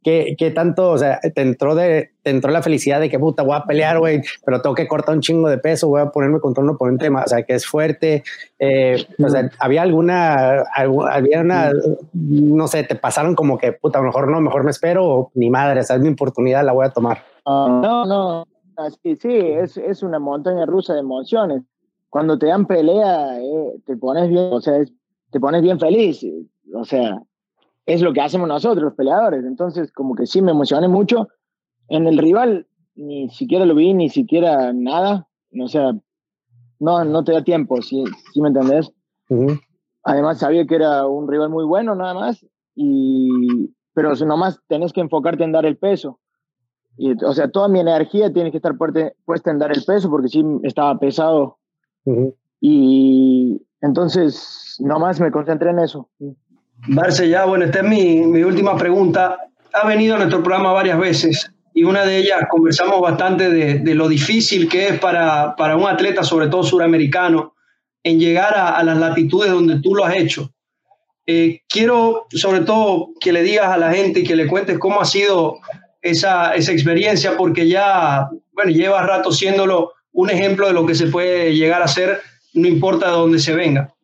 ¿Qué, 0.03 0.35
¿Qué, 0.39 0.51
tanto, 0.51 0.93
o 0.93 0.99
sea, 0.99 1.21
te 1.21 1.43
entró, 1.43 1.75
de, 1.75 2.13
te 2.23 2.31
entró 2.31 2.51
la 2.51 2.63
felicidad 2.63 3.01
de 3.01 3.11
que 3.11 3.19
puta, 3.19 3.43
voy 3.43 3.55
a 3.55 3.65
pelear, 3.65 3.99
güey, 3.99 4.23
pero 4.47 4.63
tengo 4.63 4.75
que 4.75 4.89
cortar 4.89 5.15
un 5.15 5.21
chingo 5.21 5.51
de 5.51 5.59
peso, 5.59 5.89
voy 5.89 6.01
a 6.01 6.11
ponerme 6.11 6.41
contra 6.41 6.65
un 6.65 6.71
oponente 6.71 7.11
más, 7.11 7.27
o 7.27 7.29
sea, 7.29 7.43
que 7.43 7.55
es 7.55 7.67
fuerte. 7.67 8.25
Eh, 8.59 9.05
o 9.23 9.29
sea, 9.29 9.51
había 9.59 9.83
alguna, 9.83 10.63
había 10.73 11.41
una, 11.41 11.73
no 12.15 12.67
sé, 12.67 12.85
te 12.85 12.95
pasaron 12.95 13.35
como 13.35 13.59
que, 13.59 13.73
puta, 13.73 13.99
a 13.99 14.03
lo 14.03 14.07
mejor 14.09 14.31
no, 14.31 14.41
mejor 14.41 14.65
me 14.65 14.71
espero, 14.71 15.07
o 15.07 15.31
ni 15.35 15.51
madre, 15.51 15.81
esa 15.81 15.97
es 15.97 16.01
mi 16.01 16.09
oportunidad, 16.09 16.65
la 16.65 16.73
voy 16.73 16.87
a 16.87 16.91
tomar. 16.91 17.19
Uh, 17.45 17.69
no, 17.69 18.07
no, 18.07 18.47
sí, 19.03 19.17
sí, 19.17 19.29
es, 19.29 19.77
es 19.77 20.03
una 20.03 20.19
montaña 20.19 20.65
rusa 20.65 20.95
de 20.95 21.01
emociones. 21.01 21.63
Cuando 22.09 22.39
te 22.39 22.47
dan 22.47 22.67
pelea, 22.67 23.39
eh, 23.39 23.75
te 23.85 23.99
pones 23.99 24.31
bien, 24.31 24.49
o 24.51 24.61
sea, 24.63 24.79
es, 24.79 24.93
te 25.31 25.39
pones 25.39 25.61
bien 25.63 25.79
feliz, 25.79 26.25
o 26.75 26.85
sea, 26.85 27.23
es 27.87 28.03
lo 28.03 28.13
que 28.13 28.21
hacemos 28.21 28.49
nosotros, 28.49 28.83
los 28.83 28.95
peleadores. 28.95 29.45
Entonces, 29.45 29.93
como 29.93 30.15
que 30.15 30.27
sí 30.27 30.43
me 30.43 30.53
emocioné 30.53 30.89
mucho. 30.89 31.29
En 31.89 32.07
el 32.07 32.19
rival 32.19 32.67
ni 32.95 33.29
siquiera 33.31 33.65
lo 33.65 33.75
vi, 33.75 33.95
ni 33.95 34.09
siquiera 34.09 34.73
nada. 34.73 35.29
O 35.61 35.69
sea, 35.69 35.93
no, 36.79 37.05
no 37.05 37.25
te 37.25 37.33
da 37.33 37.43
tiempo, 37.43 37.81
si 37.83 38.05
¿sí, 38.33 38.41
me 38.41 38.49
entendés? 38.49 38.93
Uh 39.29 39.35
-huh. 39.35 39.61
Además, 40.05 40.39
sabía 40.39 40.67
que 40.67 40.77
era 40.77 41.07
un 41.07 41.29
rival 41.29 41.51
muy 41.51 41.65
bueno, 41.65 41.95
nada 41.95 42.15
más. 42.15 42.47
Y, 42.75 43.75
pero 43.93 44.15
nomás 44.27 44.61
tenés 44.69 44.93
que 44.93 45.01
enfocarte 45.01 45.45
en 45.45 45.53
dar 45.53 45.67
el 45.67 45.77
peso. 45.77 46.21
Y, 46.97 47.13
o 47.25 47.33
sea, 47.33 47.51
toda 47.51 47.69
mi 47.69 47.81
energía 47.81 48.33
tiene 48.33 48.51
que 48.51 48.59
estar 48.59 48.77
puesta 48.77 49.51
en 49.51 49.59
dar 49.59 49.73
el 49.73 49.85
peso, 49.85 50.11
porque 50.11 50.29
sí 50.29 50.45
estaba 50.63 50.99
pesado. 50.99 51.59
Uh 52.05 52.13
-huh. 52.13 52.35
Y 52.61 53.67
entonces, 53.81 54.77
nomás 54.81 55.21
me 55.21 55.31
concentré 55.31 55.71
en 55.71 55.79
eso. 55.81 56.09
Marce, 56.89 57.29
ya, 57.29 57.45
bueno, 57.45 57.65
esta 57.65 57.81
es 57.81 57.85
mi, 57.85 58.21
mi, 58.23 58.43
última 58.43 58.77
pregunta. 58.77 59.39
Ha 59.73 59.87
venido 59.87 60.15
a 60.15 60.19
nuestro 60.19 60.43
programa 60.43 60.73
varias 60.73 60.99
veces 60.99 61.53
y 61.75 61.85
una 61.85 62.05
de 62.05 62.19
ellas 62.19 62.47
conversamos 62.51 63.01
bastante 63.01 63.51
de, 63.51 63.79
de 63.79 63.95
lo 63.95 64.09
difícil 64.09 64.69
que 64.69 64.89
es 64.89 64.99
para, 64.99 65.55
para, 65.57 65.77
un 65.77 65.87
atleta, 65.87 66.25
sobre 66.25 66.49
todo 66.49 66.63
suramericano, 66.63 67.55
en 68.03 68.19
llegar 68.19 68.55
a, 68.55 68.71
a, 68.71 68.83
las 68.83 68.99
latitudes 68.99 69.51
donde 69.51 69.81
tú 69.81 69.95
lo 69.95 70.05
has 70.05 70.17
hecho. 70.17 70.51
Eh, 71.27 71.61
quiero, 71.69 72.27
sobre 72.31 72.63
todo, 72.63 73.11
que 73.21 73.33
le 73.33 73.43
digas 73.43 73.67
a 73.67 73.77
la 73.77 73.93
gente 73.93 74.21
y 74.21 74.25
que 74.25 74.35
le 74.35 74.49
cuentes 74.49 74.79
cómo 74.79 75.01
ha 75.01 75.05
sido 75.05 75.59
esa, 76.03 76.55
esa 76.55 76.73
experiencia, 76.73 77.37
porque 77.37 77.69
ya, 77.69 78.29
bueno, 78.53 78.73
lleva 78.73 79.03
rato 79.03 79.31
siéndolo 79.31 79.93
un 80.13 80.31
ejemplo 80.31 80.67
de 80.67 80.73
lo 80.73 80.87
que 80.87 80.95
se 80.95 81.07
puede 81.07 81.55
llegar 81.55 81.83
a 81.83 81.85
hacer, 81.85 82.21
no 82.55 82.67
importa 82.67 83.07
de 83.07 83.13
dónde 83.13 83.39
se 83.39 83.55
venga. 83.55 83.95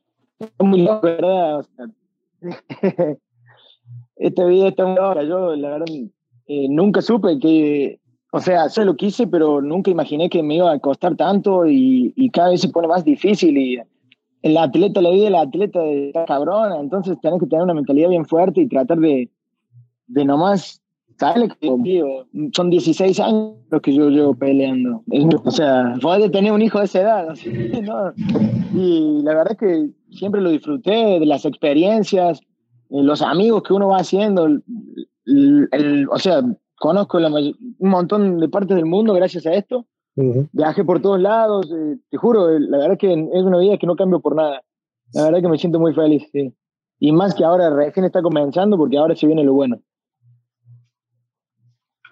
Muy 0.59 0.83
loco, 0.83 1.07
¿verdad? 1.07 1.65
esta 4.17 4.45
vida 4.47 4.69
está 4.69 4.83
ahora. 4.83 5.23
Yo, 5.25 5.55
la 5.57 5.71
verdad, 5.71 5.87
eh, 6.47 6.67
nunca 6.69 7.03
supe 7.03 7.39
que, 7.39 8.01
o 8.33 8.41
sea, 8.41 8.69
sé 8.69 8.85
lo 8.85 8.97
quise, 8.97 9.27
pero 9.27 9.61
nunca 9.61 9.91
imaginé 9.91 10.29
que 10.29 10.43
me 10.43 10.57
iba 10.57 10.73
a 10.73 10.79
costar 10.79 11.17
tanto 11.17 11.67
y, 11.67 12.13
y 12.17 12.31
cada 12.31 12.51
vez 12.51 12.61
se 12.61 12.69
pone 12.69 12.89
más 12.89 13.05
difícil 13.05 13.57
y 13.57 13.79
el 14.43 14.57
atleta, 14.57 15.01
la 15.01 15.11
vida 15.11 15.25
del 15.25 15.35
atleta 15.35 15.85
está 15.85 16.25
cabrona, 16.25 16.79
entonces 16.79 17.19
tenés 17.21 17.41
que 17.41 17.47
tener 17.47 17.65
una 17.65 17.75
mentalidad 17.75 18.11
bien 18.11 18.25
fuerte 18.25 18.61
y 18.61 18.69
tratar 18.69 18.99
de, 18.99 19.29
de 20.07 20.25
nomás, 20.25 20.81
¿sabes 21.19 21.51
Son 22.53 22.71
16 22.71 23.19
años 23.21 23.55
los 23.71 23.83
que 23.83 23.93
yo 23.93 24.09
llevo 24.09 24.35
peleando. 24.35 25.03
o 25.45 25.51
sea, 25.51 25.95
de 25.95 26.31
tener 26.31 26.53
un 26.53 26.63
hijo 26.63 26.79
de 26.79 26.85
esa 26.85 27.01
edad. 27.01 27.29
¿no? 27.83 28.13
Y 28.73 29.23
la 29.23 29.35
verdad 29.35 29.53
es 29.53 29.59
que 29.59 29.91
siempre 30.11 30.41
lo 30.41 30.51
disfruté 30.51 31.19
de 31.21 31.27
las 31.27 31.45
experiencias, 31.45 32.41
eh, 32.41 33.03
los 33.03 33.23
amigos 33.23 33.63
que 33.63 33.73
uno 33.73 33.89
va 33.89 33.99
haciendo. 33.99 34.47
El, 35.27 36.09
o 36.11 36.19
sea, 36.19 36.43
conozco 36.79 37.19
un 37.19 37.91
montón 37.91 38.39
de 38.39 38.49
partes 38.49 38.77
del 38.77 38.87
mundo 38.87 39.15
gracias 39.15 39.47
a 39.47 39.55
esto. 39.55 39.87
Viajé 40.53 40.83
por 40.83 41.03
todos 41.03 41.21
lados, 41.21 41.71
eh, 41.71 41.99
te 42.09 42.17
juro, 42.17 42.49
eh, 42.49 42.59
la 42.59 42.79
verdad 42.79 42.93
es 42.95 42.99
que 42.99 43.13
es 43.13 43.43
una 43.43 43.59
vida 43.59 43.77
que 43.77 43.87
no 43.87 43.97
cambio 43.97 44.21
por 44.21 44.35
nada. 44.35 44.63
La 45.13 45.25
verdad 45.25 45.39
es 45.39 45.43
que 45.43 45.51
me 45.51 45.59
siento 45.59 45.79
muy 45.79 45.93
feliz, 45.93 46.27
sí. 46.33 46.55
Y 46.99 47.13
más 47.13 47.35
que 47.35 47.45
ahora 47.45 47.69
recién 47.69 48.07
está 48.07 48.23
comenzando 48.23 48.79
porque 48.79 48.97
ahora 48.97 49.15
se 49.15 49.27
viene 49.27 49.45
lo 49.45 49.53
bueno. 49.53 49.79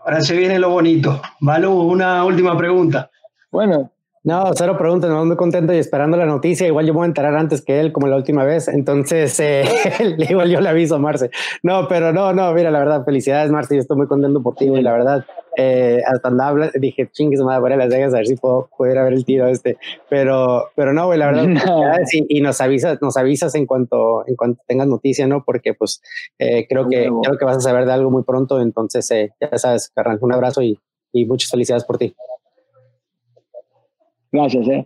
Ahora 0.04 0.20
se 0.20 0.36
viene 0.36 0.58
lo 0.58 0.68
bonito. 0.68 1.22
Malu, 1.40 1.72
una 1.72 2.26
última 2.26 2.56
pregunta. 2.58 3.10
Bueno, 3.50 3.90
no, 4.24 4.52
cero 4.54 4.78
preguntas, 4.78 5.10
me 5.10 5.22
muy 5.22 5.36
contento 5.36 5.74
y 5.74 5.76
esperando 5.76 6.16
la 6.16 6.24
noticia. 6.24 6.66
Igual 6.66 6.86
yo 6.86 6.94
voy 6.94 7.02
a 7.02 7.06
enterar 7.08 7.36
antes 7.36 7.60
que 7.60 7.78
él, 7.78 7.92
como 7.92 8.06
la 8.06 8.16
última 8.16 8.42
vez. 8.42 8.68
Entonces, 8.68 9.38
eh, 9.38 9.64
igual 10.30 10.48
yo 10.48 10.62
le 10.62 10.70
aviso 10.70 10.94
a 10.94 10.98
Marce. 10.98 11.30
No, 11.62 11.86
pero 11.88 12.10
no, 12.10 12.32
no, 12.32 12.50
mira, 12.54 12.70
la 12.70 12.78
verdad, 12.78 13.04
felicidades, 13.04 13.50
Marce. 13.50 13.74
Yo 13.74 13.82
estoy 13.82 13.98
muy 13.98 14.06
contento 14.06 14.42
por 14.42 14.54
ti. 14.54 14.64
Y 14.64 14.80
la 14.80 14.92
verdad, 14.92 15.26
eh, 15.58 16.00
hasta 16.06 16.28
andaba, 16.28 16.70
dije, 16.72 17.06
chingues, 17.12 17.38
madre, 17.40 17.60
voy 17.60 17.72
a 17.74 17.76
Las 17.76 17.90
Vegas 17.90 18.14
a 18.14 18.16
ver 18.16 18.26
si 18.26 18.36
puedo, 18.36 18.70
poder 18.78 18.96
ver 19.02 19.12
el 19.12 19.26
tiro 19.26 19.46
este. 19.46 19.76
Pero, 20.08 20.70
pero 20.74 20.94
no, 20.94 21.04
güey, 21.04 21.18
la 21.18 21.26
verdad, 21.26 21.44
y, 22.12 22.38
y, 22.38 22.40
nos 22.40 22.62
avisas, 22.62 23.02
nos 23.02 23.18
avisas 23.18 23.54
en 23.54 23.66
cuanto, 23.66 24.26
en 24.26 24.36
cuanto 24.36 24.62
tengas 24.66 24.86
noticia, 24.86 25.26
¿no? 25.26 25.44
Porque, 25.44 25.74
pues, 25.74 26.00
eh, 26.38 26.66
creo 26.66 26.88
que, 26.88 27.10
creo 27.22 27.38
que 27.38 27.44
vas 27.44 27.58
a 27.58 27.60
saber 27.60 27.84
de 27.84 27.92
algo 27.92 28.10
muy 28.10 28.22
pronto. 28.22 28.58
Entonces, 28.58 29.10
eh, 29.10 29.32
ya 29.38 29.58
sabes, 29.58 29.90
carnal, 29.90 30.18
un 30.22 30.32
abrazo 30.32 30.62
y, 30.62 30.80
y 31.12 31.26
muchas 31.26 31.50
felicidades 31.50 31.84
por 31.84 31.98
ti. 31.98 32.14
Gracias, 34.34 34.66
eh. 34.66 34.84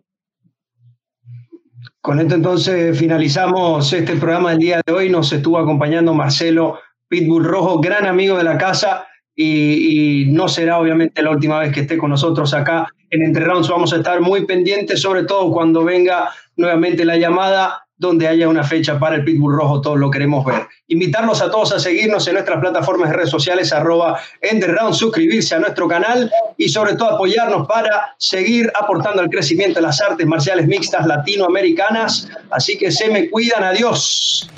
Con 2.03 2.21
esto 2.21 2.35
entonces 2.35 2.99
finalizamos 2.99 3.91
este 3.95 4.15
programa 4.17 4.51
del 4.51 4.59
día 4.59 4.83
de 4.85 4.93
hoy. 4.93 5.09
Nos 5.09 5.33
estuvo 5.33 5.57
acompañando 5.59 6.13
Marcelo 6.13 6.79
Pitbull 7.09 7.45
Rojo, 7.45 7.81
gran 7.81 8.05
amigo 8.05 8.37
de 8.37 8.45
la 8.45 8.59
casa 8.59 9.07
y, 9.35 10.27
no 10.29 10.49
será 10.49 10.79
obviamente 10.79 11.23
la 11.23 11.31
última 11.31 11.61
vez 11.61 11.73
que 11.73 11.81
esté 11.81 11.97
con 11.97 12.11
nosotros 12.11 12.53
acá 12.53 12.89
en 13.09 13.23
Entre 13.23 13.43
Rounds. 13.43 13.71
Vamos 13.71 13.95
a 13.95 13.97
estar 13.97 14.21
muy 14.21 14.45
pendientes, 14.45 15.01
sobre 15.01 15.25
todo 15.25 15.51
cuando 15.51 15.83
venga 15.83 16.29
nuevamente 16.57 17.07
la 17.07 17.17
llamada 17.17 17.88
donde 17.99 18.29
haya 18.29 18.49
una 18.49 18.65
fecha 18.65 18.99
para 18.99 19.17
el 19.17 19.25
Pitbull 19.25 19.55
Rojo, 19.55 19.81
todos 19.81 19.99
lo 19.99 20.11
queremos 20.11 20.45
ver. 20.45 20.67
Invitarlos 20.87 21.43
a 21.43 21.51
todos 21.51 21.73
a 21.73 21.79
seguirnos 21.79 22.27
en 22.29 22.35
nuestras 22.35 22.61
plataformas 22.61 23.11
de 23.11 23.17
redes 23.17 23.31
sociales, 23.31 23.73
arroba 23.73 24.19
Round, 24.41 24.95
suscribirse 24.95 25.55
a 25.55 25.59
nuestro 25.59 25.89
canal 25.89 26.31
y 26.57 26.69
sobre 26.69 26.95
todo 26.95 27.11
apoyarnos 27.11 27.67
para 27.67 28.15
seguir 28.19 28.73
aportando 28.81 29.21
al 29.21 29.29
crecimiento 29.29 29.81
de 29.81 29.83
las 29.83 30.01
artes 30.01 30.27
marciales 30.27 30.67
mixtas 30.67 31.07
latinoamericanas. 31.07 32.29
Así 32.51 32.79
que 32.79 32.91
se 32.91 33.11
me 33.11 33.29
cuidan, 33.29 33.65
adiós. 33.65 34.49